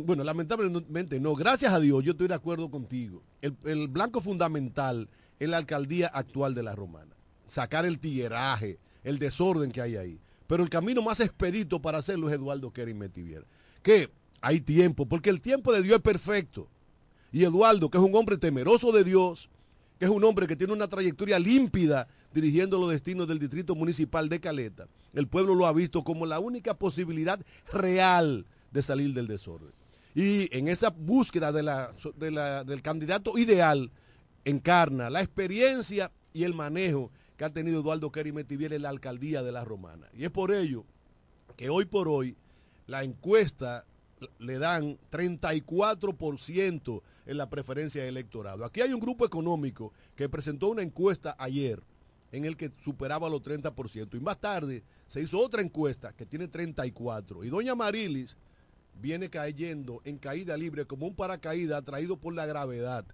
bueno, 0.06 0.24
lamentablemente 0.24 1.20
no. 1.20 1.36
Gracias 1.36 1.74
a 1.74 1.80
Dios, 1.80 2.04
yo 2.04 2.12
estoy 2.12 2.28
de 2.28 2.34
acuerdo 2.34 2.70
contigo. 2.72 3.22
El, 3.42 3.88
blanco 3.88 4.22
fundamental 4.22 5.10
es 5.40 5.50
la 5.50 5.58
alcaldía 5.58 6.08
actual 6.08 6.56
de 6.56 6.64
la 6.64 6.76
Romana. 6.76 7.16
Sacar 7.48 7.86
el 7.86 8.00
tigueraje, 8.00 8.80
el 9.04 9.20
desorden 9.20 9.72
que 9.72 9.82
hay 9.82 9.98
ahí. 9.98 10.20
Pero 10.48 10.64
el 10.64 10.70
camino 10.70 11.02
más 11.02 11.20
expedito 11.20 11.82
para 11.82 11.98
hacerlo 11.98 12.30
es 12.30 12.36
Eduardo 12.36 12.72
Kerry 12.72 12.94
Metivier. 12.94 13.46
Que 13.84 14.10
hay 14.42 14.62
tiempo, 14.62 15.06
porque 15.06 15.30
el 15.30 15.42
tiempo 15.42 15.74
de 15.74 15.82
Dios 15.82 15.98
es 15.98 16.02
perfecto. 16.02 16.70
Y 17.34 17.44
Eduardo, 17.44 17.90
que 17.90 17.98
es 17.98 18.04
un 18.04 18.16
hombre 18.16 18.38
temeroso 18.38 18.94
de 18.94 19.04
Dios, 19.04 19.50
que 20.00 20.06
es 20.06 20.12
un 20.12 20.24
hombre 20.24 20.48
que 20.48 20.56
tiene 20.56 20.72
una 20.72 20.88
trayectoria 20.88 21.38
límpida 21.38 22.08
dirigiendo 22.34 22.80
los 22.80 22.92
destinos 22.92 23.28
del 23.28 23.40
Distrito 23.40 23.76
Municipal 23.76 24.30
de 24.30 24.40
Caleta, 24.40 24.88
el 25.14 25.28
pueblo 25.28 25.54
lo 25.56 25.66
ha 25.66 25.74
visto 25.74 26.04
como 26.04 26.26
la 26.26 26.40
única 26.40 26.76
posibilidad 26.76 27.40
real 27.74 28.46
de 28.72 28.82
salir 28.82 29.14
del 29.14 29.28
desorden. 29.28 29.72
Y 30.16 30.56
en 30.56 30.68
esa 30.68 30.90
búsqueda 30.90 31.52
de 31.52 31.64
la- 31.64 31.94
de 32.16 32.32
la- 32.32 32.64
del 32.64 32.82
candidato 32.82 33.38
ideal 33.38 33.92
encarna 34.46 35.10
la 35.10 35.22
experiencia 35.22 36.12
y 36.34 36.44
el 36.44 36.54
manejo 36.54 37.12
que 37.38 37.46
ha 37.46 37.50
tenido 37.50 37.82
Eduardo 37.82 38.12
Kerry 38.12 38.32
Metivier 38.32 38.74
en 38.74 38.82
la 38.82 38.90
alcaldía 38.90 39.44
de 39.44 39.52
La 39.52 39.64
Romana. 39.64 40.08
Y 40.14 40.24
es 40.24 40.32
por 40.32 40.52
ello 40.52 40.86
que 41.56 41.70
hoy 41.70 41.86
por 41.86 42.08
hoy 42.08 42.36
la 42.88 43.04
encuesta 43.04 43.86
le 44.40 44.58
dan 44.58 44.98
34% 45.12 47.04
en 47.26 47.38
la 47.38 47.50
preferencia 47.50 48.02
de 48.02 48.10
electorado. 48.10 48.66
Aquí 48.66 48.82
hay 48.82 48.94
un 48.94 49.00
grupo 49.00 49.26
económico 49.26 49.94
que 50.16 50.30
presentó 50.30 50.70
una 50.70 50.82
encuesta 50.82 51.36
ayer 51.38 51.82
en 52.32 52.46
el 52.46 52.58
que 52.58 52.72
superaba 52.84 53.30
los 53.30 53.42
30%. 53.42 54.18
Y 54.18 54.20
más 54.20 54.40
tarde 54.40 54.84
se 55.08 55.22
hizo 55.22 55.40
otra 55.40 55.62
encuesta 55.62 56.14
que 56.14 56.26
tiene 56.26 56.48
34%. 56.48 57.44
Y 57.44 57.50
doña 57.50 57.76
Marilis 57.76 58.36
viene 59.02 59.30
cayendo 59.30 60.02
en 60.06 60.18
caída 60.18 60.58
libre 60.58 60.86
como 60.86 61.08
un 61.08 61.16
paracaídas 61.16 61.80
atraído 61.80 62.18
por 62.18 62.34
la 62.34 62.46
gravedad. 62.46 63.06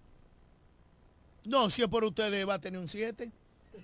No, 1.46 1.70
si 1.70 1.82
es 1.82 1.88
por 1.88 2.04
ustedes 2.04 2.48
va 2.48 2.56
a 2.56 2.60
tener 2.60 2.80
un 2.80 2.88
7. 2.88 3.32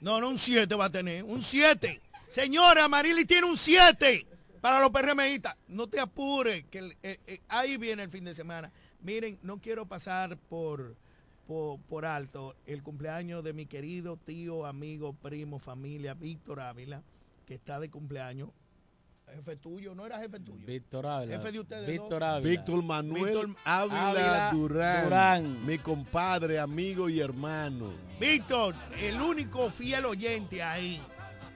No, 0.01 0.21
no 0.21 0.29
un 0.29 0.37
7 0.37 0.73
va 0.75 0.85
a 0.85 0.91
tener, 0.91 1.23
un 1.23 1.41
7. 1.41 1.99
Señora, 2.29 2.87
Marily 2.87 3.25
tiene 3.25 3.47
un 3.47 3.57
7 3.57 4.25
para 4.61 4.79
los 4.79 4.91
PRMistas. 4.91 5.55
No 5.67 5.87
te 5.87 5.99
apures, 5.99 6.65
que 6.69 6.95
eh, 7.03 7.19
eh, 7.27 7.41
ahí 7.49 7.77
viene 7.77 8.03
el 8.03 8.09
fin 8.09 8.23
de 8.23 8.33
semana. 8.33 8.71
Miren, 9.01 9.39
no 9.41 9.59
quiero 9.59 9.85
pasar 9.85 10.37
por, 10.37 10.95
por, 11.47 11.79
por 11.81 12.05
alto 12.05 12.55
el 12.65 12.83
cumpleaños 12.83 13.43
de 13.43 13.53
mi 13.53 13.65
querido 13.65 14.17
tío, 14.17 14.65
amigo, 14.65 15.13
primo, 15.13 15.59
familia, 15.59 16.13
Víctor 16.13 16.61
Ávila, 16.61 17.01
que 17.45 17.55
está 17.55 17.79
de 17.79 17.89
cumpleaños. 17.89 18.49
Jefe 19.36 19.55
tuyo, 19.57 19.95
no 19.95 20.05
era 20.05 20.19
jefe 20.19 20.39
tuyo. 20.39 20.65
Víctor 20.65 21.05
Ávila. 21.07 21.38
Jefe 21.38 21.51
de 21.51 21.59
ustedes 21.59 21.88
Víctor 21.88 22.19
dos. 22.19 22.30
Ávila. 22.30 22.49
Víctor 22.49 22.84
Manuel 22.84 23.23
Víctor 23.25 23.49
Ávila, 23.65 24.09
Ávila 24.09 24.51
Durán, 24.53 25.03
Durán. 25.03 25.65
mi 25.65 25.77
compadre, 25.77 26.59
amigo 26.59 27.09
y 27.09 27.19
hermano. 27.19 27.91
Víctor, 28.19 28.75
el 29.01 29.21
único 29.21 29.69
fiel 29.69 30.05
oyente 30.05 30.61
ahí, 30.63 31.01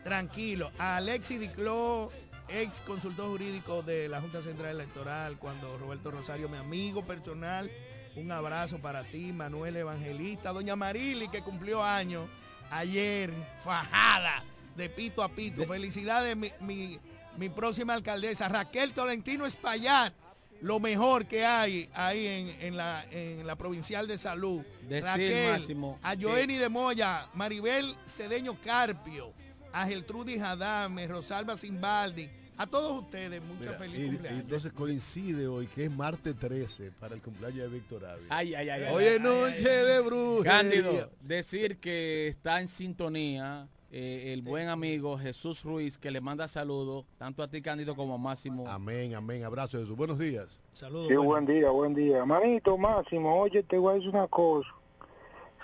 tranquilo. 0.03 0.71
A 0.77 0.97
Alexis 0.97 1.39
Dicló, 1.39 2.11
ex 2.47 2.81
consultor 2.81 3.29
jurídico 3.31 3.81
de 3.81 4.07
la 4.09 4.21
Junta 4.21 4.41
Central 4.41 4.71
Electoral, 4.71 5.37
cuando 5.37 5.77
Roberto 5.77 6.11
Rosario, 6.11 6.47
mi 6.49 6.57
amigo 6.57 7.03
personal, 7.05 7.69
un 8.15 8.31
abrazo 8.31 8.77
para 8.79 9.03
ti, 9.03 9.33
Manuel 9.33 9.75
Evangelista, 9.75 10.51
doña 10.51 10.75
Marili, 10.75 11.27
que 11.29 11.41
cumplió 11.41 11.83
años 11.83 12.25
ayer, 12.69 13.31
fajada, 13.57 14.43
de 14.75 14.89
pito 14.89 15.23
a 15.23 15.29
pito. 15.29 15.65
Felicidades, 15.65 16.35
mi, 16.37 16.51
mi- 16.59 16.99
mi 17.37 17.49
próxima 17.49 17.93
alcaldesa, 17.93 18.47
Raquel 18.47 18.93
Tolentino 18.93 19.45
Espaillat. 19.45 20.13
Lo 20.61 20.79
mejor 20.79 21.25
que 21.25 21.43
hay 21.45 21.89
ahí 21.93 22.25
en, 22.25 22.67
en 22.67 22.77
la, 22.77 23.03
en 23.11 23.45
la 23.45 23.57
provincial 23.57 24.07
de 24.07 24.17
salud. 24.17 24.61
Decir, 24.87 25.03
Raquel, 25.03 25.51
Máximo, 25.51 25.99
a 26.01 26.15
que- 26.15 26.23
Joenny 26.23 26.55
de 26.55 26.69
Moya, 26.69 27.27
Maribel 27.33 27.95
Cedeño 28.07 28.57
Carpio, 28.63 29.33
a 29.73 29.85
Geltrudis 29.85 30.41
Adame, 30.41 31.05
Rosalba 31.07 31.57
Simbaldi, 31.57 32.29
a 32.55 32.65
todos 32.65 33.03
ustedes, 33.03 33.41
mucha 33.41 33.59
Mira, 33.71 33.73
feliz 33.73 33.99
y- 33.99 34.03
y 34.03 34.07
cumpleaños. 34.07 34.41
entonces 34.41 34.71
coincide 34.71 35.47
hoy 35.47 35.67
que 35.67 35.85
es 35.85 35.91
martes 35.91 36.33
13 36.39 36.91
para 36.91 37.15
el 37.15 37.21
cumpleaños 37.21 37.69
de 37.69 37.77
Víctor 37.79 38.05
Ávila. 38.05 38.27
Ay, 38.29 38.53
ay, 38.55 38.69
ay. 38.69 38.83
ay, 38.83 38.93
Hoy 38.93 39.03
es 39.03 39.13
ay, 39.13 39.19
noche 39.19 39.55
ay, 39.57 39.65
ay. 39.67 39.85
de 39.87 39.99
brujería. 39.99 40.51
Cándido, 40.51 41.11
decir 41.21 41.77
que 41.79 42.27
está 42.29 42.61
en 42.61 42.69
sintonía 42.69 43.67
eh, 43.95 44.33
el 44.33 44.41
buen 44.41 44.69
amigo 44.69 45.19
Jesús 45.19 45.63
Ruiz, 45.63 45.99
que 45.99 46.09
le 46.09 46.19
manda 46.19 46.47
saludos 46.47 47.05
tanto 47.19 47.43
a 47.43 47.47
ti, 47.47 47.61
Cándido, 47.61 47.95
como 47.95 48.15
a 48.15 48.17
Máximo. 48.17 48.67
Amén, 48.67 49.13
amén. 49.13 49.43
Abrazo 49.43 49.77
Jesús. 49.79 49.95
Buenos 49.95 50.17
días. 50.17 50.57
Saludos. 50.71 51.07
Sí, 51.09 51.15
buen 51.15 51.45
día, 51.45 51.69
buen 51.69 51.93
día. 51.93 52.25
Manito 52.25 52.75
Máximo, 52.77 53.35
oye, 53.39 53.61
te 53.61 53.77
voy 53.77 53.91
a 53.91 53.95
decir 53.95 54.09
una 54.09 54.27
cosa. 54.27 54.67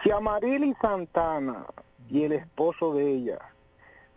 Si 0.03 0.11
Amarili 0.11 0.75
Santana 0.80 1.65
y 2.07 2.21
el 2.23 2.34
esposo 2.34 2.93
de 2.93 3.11
ella 3.11 3.39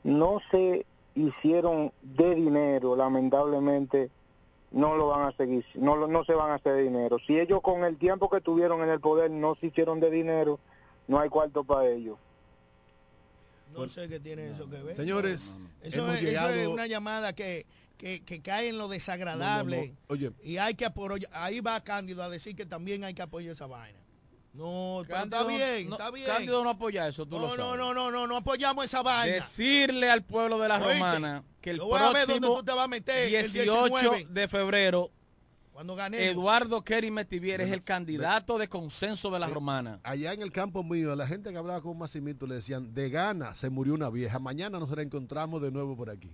no 0.04 0.40
se 0.50 0.84
hicieron 1.14 1.90
de 2.02 2.34
dinero, 2.34 2.94
lamentablemente 2.96 4.10
no 4.72 4.94
lo 4.96 5.08
van 5.08 5.28
a 5.28 5.36
seguir, 5.36 5.64
no, 5.74 5.96
lo- 5.96 6.06
no 6.08 6.22
se 6.24 6.34
van 6.34 6.50
a 6.50 6.54
hacer 6.56 6.74
de 6.74 6.82
dinero. 6.82 7.16
Si 7.26 7.38
ellos 7.40 7.60
con 7.62 7.82
el 7.84 7.96
tiempo 7.96 8.28
que 8.28 8.40
tuvieron 8.42 8.82
en 8.82 8.90
el 8.90 9.00
poder 9.00 9.30
no 9.30 9.54
se 9.56 9.68
hicieron 9.68 10.00
de 10.00 10.10
dinero, 10.10 10.58
no 11.08 11.18
hay 11.18 11.28
cuarto 11.30 11.64
para 11.64 11.88
ellos. 11.88 12.18
No 13.72 13.88
sé 13.88 14.08
qué 14.08 14.20
tiene 14.20 14.50
eso 14.52 14.68
que 14.68 14.82
ver. 14.82 14.96
Señores, 14.96 15.58
Eso, 15.82 15.98
hemos 15.98 16.14
es, 16.16 16.20
eso 16.22 16.26
llegado... 16.30 16.50
es 16.52 16.68
una 16.68 16.86
llamada 16.86 17.32
que, 17.32 17.66
que, 17.98 18.22
que 18.22 18.40
cae 18.42 18.68
en 18.68 18.78
lo 18.78 18.88
desagradable. 18.88 19.76
No, 19.78 19.82
no, 19.86 19.92
no. 19.92 19.98
Oye, 20.08 20.30
Y 20.42 20.56
hay 20.58 20.74
que 20.74 20.84
apoyar, 20.84 21.30
ahí 21.32 21.60
va 21.60 21.82
Cándido 21.82 22.22
a 22.22 22.28
decir 22.28 22.54
que 22.54 22.66
también 22.66 23.04
hay 23.04 23.14
que 23.14 23.22
apoyar 23.22 23.52
esa 23.52 23.66
vaina. 23.66 23.98
No, 24.52 25.02
pero 25.06 25.18
Cándido 25.20 25.40
está 25.40 25.50
bien, 25.56 25.88
no- 25.88 25.96
está 25.96 26.10
bien. 26.10 26.26
Cándido 26.26 26.62
no 26.62 26.70
apoya 26.70 27.08
eso, 27.08 27.24
tú 27.24 27.36
lo 27.36 27.42
no, 27.42 27.48
sabes. 27.48 27.58
no, 27.64 27.76
no, 27.76 27.94
no, 27.94 28.10
no, 28.10 28.26
no 28.26 28.36
apoyamos 28.36 28.84
esa 28.84 29.00
vaina. 29.02 29.34
Decirle 29.36 30.10
al 30.10 30.22
pueblo 30.22 30.58
de 30.58 30.68
la 30.68 30.76
Oíste, 30.76 30.92
Romana 30.94 31.42
que 31.62 31.70
el 31.70 31.76
yo 31.78 31.86
voy 31.86 31.98
a 31.98 32.10
ver 32.12 32.26
dónde 32.26 32.26
próximo 32.26 32.56
tú 32.58 32.62
te 32.64 32.72
vas 32.72 32.84
a 32.84 32.88
meter 32.88 33.18
el 33.24 33.30
18 33.52 33.84
19. 33.86 34.26
de 34.28 34.48
febrero, 34.48 35.10
Cuando 35.72 35.94
gané. 35.96 36.28
Eduardo 36.28 36.82
Kerry 36.82 37.10
Metivier 37.10 37.62
es 37.62 37.72
el 37.72 37.82
candidato 37.82 38.58
de 38.58 38.68
consenso 38.68 39.30
de 39.30 39.38
la 39.40 39.46
Eh, 39.48 39.50
Romana. 39.50 40.00
allá 40.02 40.32
en 40.34 40.42
el 40.42 40.52
campo 40.52 40.84
mío, 40.84 41.12
a 41.12 41.16
la 41.16 41.26
gente 41.26 41.50
que 41.50 41.56
hablaba 41.56 41.80
con 41.80 41.96
Massimito 41.96 42.46
le 42.46 42.56
decían, 42.56 42.92
de 42.92 43.08
gana 43.08 43.54
se 43.54 43.70
murió 43.70 43.94
una 43.94 44.10
vieja. 44.10 44.38
Mañana 44.38 44.78
nos 44.78 44.90
reencontramos 44.90 45.62
de 45.62 45.70
nuevo 45.70 45.96
por 45.96 46.10
aquí. 46.10 46.30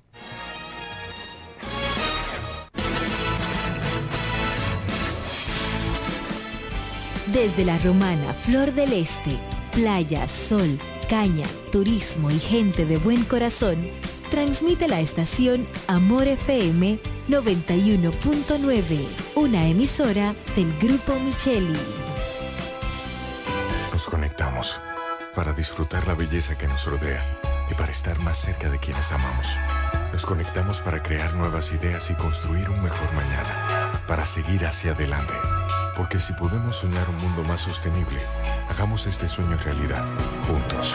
Desde 7.32 7.64
la 7.64 7.78
romana 7.78 8.32
Flor 8.32 8.72
del 8.72 8.92
Este, 8.92 9.36
playa, 9.72 10.26
sol, 10.28 10.78
caña, 11.08 11.46
turismo 11.70 12.30
y 12.30 12.38
gente 12.38 12.86
de 12.86 12.96
buen 12.96 13.24
corazón, 13.24 13.88
transmite 14.30 14.88
la 14.88 15.00
estación 15.00 15.66
Amor 15.86 16.28
FM 16.28 16.98
91.9, 17.28 19.06
una 19.34 19.66
emisora 19.66 20.34
del 20.54 20.76
Grupo 20.78 21.18
Micheli. 21.18 21.78
Nos 23.92 24.04
conectamos 24.04 24.80
para 25.34 25.52
disfrutar 25.52 26.06
la 26.06 26.14
belleza 26.14 26.56
que 26.56 26.68
nos 26.68 26.84
rodea 26.84 27.24
y 27.70 27.74
para 27.74 27.90
estar 27.92 28.18
más 28.20 28.38
cerca 28.38 28.70
de 28.70 28.78
quienes 28.78 29.10
amamos. 29.12 29.48
Nos 30.12 30.24
conectamos 30.24 30.80
para 30.80 31.02
crear 31.02 31.34
nuevas 31.34 31.72
ideas 31.72 32.10
y 32.10 32.14
construir 32.14 32.68
un 32.70 32.82
mejor 32.82 33.12
mañana, 33.14 34.02
para 34.06 34.24
seguir 34.24 34.66
hacia 34.66 34.92
adelante. 34.92 35.34
Porque 35.96 36.20
si 36.20 36.32
podemos 36.32 36.76
soñar 36.76 37.08
un 37.08 37.16
mundo 37.16 37.42
más 37.44 37.60
sostenible, 37.60 38.20
hagamos 38.70 39.06
este 39.06 39.28
sueño 39.28 39.56
realidad, 39.64 40.04
juntos. 40.46 40.94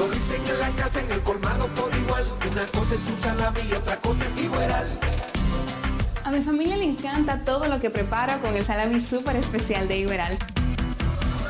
Lo 0.00 0.08
dicen 0.08 0.40
en 0.46 0.58
la 0.58 0.70
casa, 0.70 0.98
en 1.00 1.10
el 1.10 1.20
colmado 1.20 1.68
por 1.74 1.94
igual. 1.94 2.24
Una 2.50 2.66
cosa 2.68 2.94
es 2.94 3.02
su 3.02 3.14
salami 3.18 3.60
y 3.70 3.74
otra 3.74 3.96
cosa 3.96 4.24
es 4.24 4.42
igual. 4.42 4.98
A 6.24 6.30
mi 6.30 6.42
familia 6.42 6.78
le 6.78 6.84
encanta 6.84 7.44
todo 7.44 7.68
lo 7.68 7.78
que 7.80 7.90
preparo 7.90 8.40
con 8.40 8.56
el 8.56 8.64
salami 8.64 8.98
súper 8.98 9.36
especial 9.36 9.88
de 9.88 9.98
Iberal. 9.98 10.38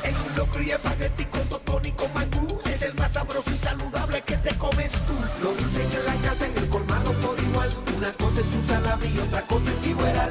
En 0.03 0.17
un 0.17 0.37
locro 0.37 0.61
y 0.65 0.73
espagueti 0.73 1.27
con 1.27 1.45
totón 1.45 1.83
con 1.93 2.13
mangú. 2.13 2.59
Es 2.69 2.83
el 2.83 2.93
más 2.95 3.13
sabroso 3.13 3.53
y 3.55 3.57
saludable 3.57 4.21
que 4.23 4.37
te 4.39 4.53
comes 4.59 4.95
tú. 4.95 5.15
Lo 5.45 5.55
dicen 5.55 5.87
en 5.97 6.07
la 6.07 6.29
casa, 6.29 6.47
en 6.47 6.59
el 6.59 6.69
colmado 6.71 7.13
por 7.23 7.39
igual. 7.39 7.71
Una 7.99 8.13
cosa 8.15 8.41
es 8.41 8.47
su 8.47 8.63
salami 8.67 9.07
y 9.15 9.19
otra 9.21 9.43
cosa 9.43 9.71
es 9.71 9.87
igual. 9.87 10.31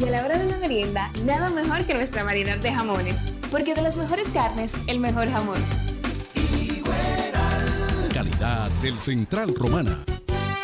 Y 0.00 0.08
a 0.08 0.10
la 0.10 0.24
hora 0.24 0.38
de 0.38 0.50
la 0.50 0.56
merienda, 0.56 1.08
nada 1.24 1.50
mejor 1.50 1.86
que 1.86 1.94
nuestra 1.94 2.24
variedad 2.24 2.58
de 2.58 2.72
jamones. 2.72 3.14
Porque 3.52 3.76
de 3.76 3.82
las 3.82 3.94
mejores 3.94 4.26
carnes, 4.34 4.72
el 4.88 4.98
mejor 4.98 5.30
jamón. 5.30 5.93
Calidad 8.24 8.70
del 8.80 8.98
Central 8.98 9.54
Romana. 9.54 10.02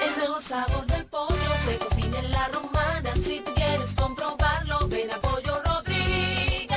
El 0.02 0.16
mejor 0.18 0.40
sabor 0.40 0.86
del 0.86 1.04
pollo 1.04 1.34
se 1.62 1.76
cocina 1.76 2.18
en 2.18 2.30
la 2.30 2.48
romana. 2.48 3.14
Si 3.20 3.40
tú 3.40 3.52
quieres 3.54 3.94
comprobarlo, 3.94 4.88
ven 4.88 5.10
a 5.10 5.20
Pollo 5.20 5.60
Rodríguez. 5.62 6.70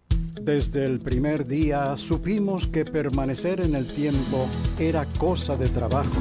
Desde 0.40 0.84
el 0.84 1.00
primer 1.00 1.46
día 1.46 1.96
supimos 1.96 2.66
que 2.66 2.84
permanecer 2.84 3.60
en 3.60 3.74
el 3.74 3.86
tiempo 3.86 4.46
era 4.78 5.06
cosa 5.18 5.56
de 5.56 5.68
trabajo. 5.68 6.20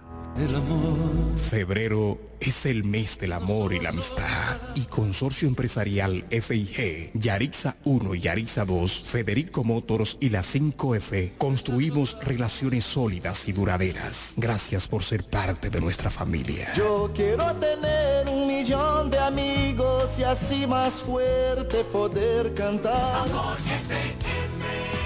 El 0.37 0.55
amor. 0.55 1.37
Febrero 1.37 2.17
es 2.39 2.65
el 2.65 2.83
mes 2.83 3.19
del 3.19 3.33
amor 3.33 3.73
y 3.73 3.79
la 3.79 3.89
amistad. 3.89 4.59
Y 4.75 4.85
Consorcio 4.85 5.47
Empresarial 5.47 6.25
FIG, 6.29 7.11
Yarixa 7.13 7.75
1 7.83 8.15
y 8.15 8.21
Yarixa 8.21 8.65
2, 8.65 9.03
Federico 9.05 9.63
Motors 9.63 10.17
y 10.19 10.29
la 10.29 10.41
5F 10.41 11.33
construimos 11.37 12.17
relaciones 12.23 12.85
sólidas 12.85 13.47
y 13.47 13.51
duraderas. 13.51 14.33
Gracias 14.37 14.87
por 14.87 15.03
ser 15.03 15.23
parte 15.23 15.69
de 15.69 15.81
nuestra 15.81 16.09
familia. 16.09 16.67
Yo 16.75 17.11
quiero 17.13 17.53
tener 17.55 18.29
un 18.29 18.47
millón 18.47 19.09
de 19.09 19.19
amigos 19.19 20.17
y 20.17 20.23
así 20.23 20.65
más 20.65 21.01
fuerte 21.01 21.83
poder 21.85 22.53
cantar. 22.53 23.27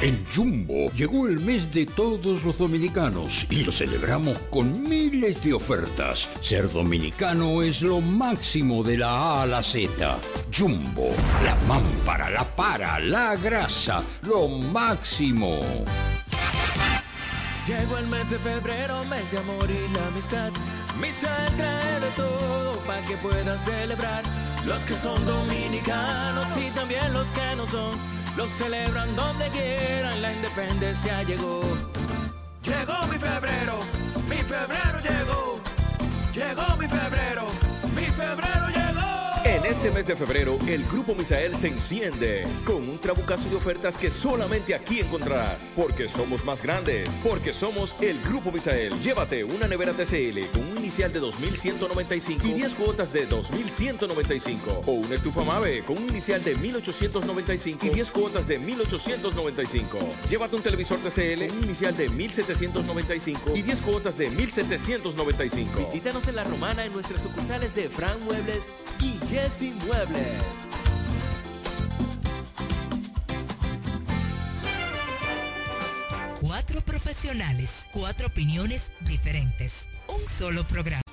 En 0.02 0.26
Jumbo 0.28 0.92
llegó 0.92 1.28
el 1.28 1.40
mes 1.40 1.72
de 1.72 1.86
todos 1.86 2.44
los 2.44 2.58
dominicanos 2.58 3.48
y 3.50 3.64
lo 3.64 3.72
celebramos 3.72 4.38
con 4.50 4.84
miles 4.84 5.42
de 5.42 5.54
ofertas. 5.54 6.30
Ser 6.42 6.70
dominicano 6.70 7.62
es 7.62 7.82
lo 7.82 8.02
máximo 8.02 8.84
de 8.84 8.98
la 8.98 9.10
A 9.10 9.44
a 9.44 9.46
la 9.46 9.64
Z. 9.64 10.20
Jumbo, 10.54 11.10
la 11.44 11.56
mámpara, 11.68 12.30
la 12.30 12.44
para, 12.44 13.00
la 13.00 13.38
grasa, 13.38 14.04
lo 14.24 14.50
máximo. 14.50 15.62
Llegó 17.66 17.98
el 17.98 18.08
mes 18.08 18.30
de 18.30 18.38
febrero, 18.38 19.02
mes 19.06 19.32
de 19.32 19.40
amor 19.40 19.68
y 19.70 19.94
la 19.96 20.08
amistad. 20.08 20.52
Misa 21.02 21.36
trae 21.58 22.00
de 22.02 22.10
todo 22.16 22.78
para 22.86 23.02
que 23.02 23.16
puedas 23.18 23.64
celebrar. 23.66 24.24
Los 24.68 24.84
que 24.84 24.94
son 24.94 25.26
dominicanos 25.26 26.46
y 26.58 26.70
también 26.72 27.14
los 27.14 27.30
que 27.32 27.56
no 27.56 27.66
son, 27.66 27.92
los 28.36 28.52
celebran 28.52 29.16
donde 29.16 29.50
quieran. 29.50 30.22
La 30.22 30.34
independencia 30.34 31.24
llegó. 31.24 31.62
Llegó 32.64 33.08
mi 33.08 33.18
febrero, 33.18 33.80
mi 34.30 34.38
febrero 34.38 35.00
llegó. 35.02 35.56
Llegó 36.34 36.76
mi 36.78 36.85
Este 39.68 39.90
mes 39.90 40.06
de 40.06 40.16
febrero, 40.16 40.60
el 40.68 40.86
Grupo 40.86 41.16
Misael 41.16 41.56
se 41.56 41.70
enciende 41.70 42.46
con 42.66 42.88
un 42.88 43.00
trabucazo 43.00 43.50
de 43.50 43.56
ofertas 43.56 43.98
que 43.98 44.12
solamente 44.12 44.76
aquí 44.76 45.00
encontrarás. 45.00 45.74
Porque 45.76 46.08
somos 46.08 46.46
más 46.46 46.62
grandes, 46.62 47.10
porque 47.24 47.52
somos 47.52 47.96
el 48.00 48.22
Grupo 48.22 48.52
Misael. 48.52 48.94
Llévate 49.00 49.44
una 49.44 49.68
nevera 49.68 49.94
TCL 49.94 50.52
con 50.54 50.68
un 50.68 50.78
inicial 50.78 51.12
de 51.12 51.20
2.195 51.20 52.46
y 52.46 52.54
10 52.54 52.74
cuotas 52.76 53.12
de 53.12 53.28
2.195. 53.28 54.84
O 54.86 54.92
una 54.92 55.16
estufa 55.16 55.44
Mave 55.44 55.84
con 55.84 55.98
un 55.98 56.10
inicial 56.10 56.44
de 56.44 56.56
1.895 56.56 57.86
y 57.86 57.90
10 57.90 58.12
cuotas 58.12 58.48
de 58.48 58.62
1.895. 58.62 60.30
Llévate 60.30 60.56
un 60.56 60.62
televisor 60.62 61.00
TCL 61.00 61.48
con 61.48 61.58
un 61.58 61.64
inicial 61.64 61.98
de 61.98 62.12
1.795 62.12 63.56
y 63.56 63.64
10 63.64 63.82
cuotas 63.82 64.16
de 64.16 64.30
1.795. 64.30 65.92
Visítanos 65.92 66.28
en 66.28 66.36
La 66.36 66.44
Romana 66.44 66.86
en 66.86 66.94
nuestras 66.94 67.24
sucursales 67.24 67.74
de 67.74 67.90
Fran 67.90 68.24
Muebles 68.26 68.70
y 69.02 69.18
Jesse 69.58 69.74
Muebles. 69.86 70.32
Cuatro 76.42 76.82
profesionales, 76.82 77.88
cuatro 77.94 78.28
opiniones 78.28 78.92
diferentes. 79.02 79.90
Un 80.10 80.28
solo 80.28 80.66
programa. 80.66 81.05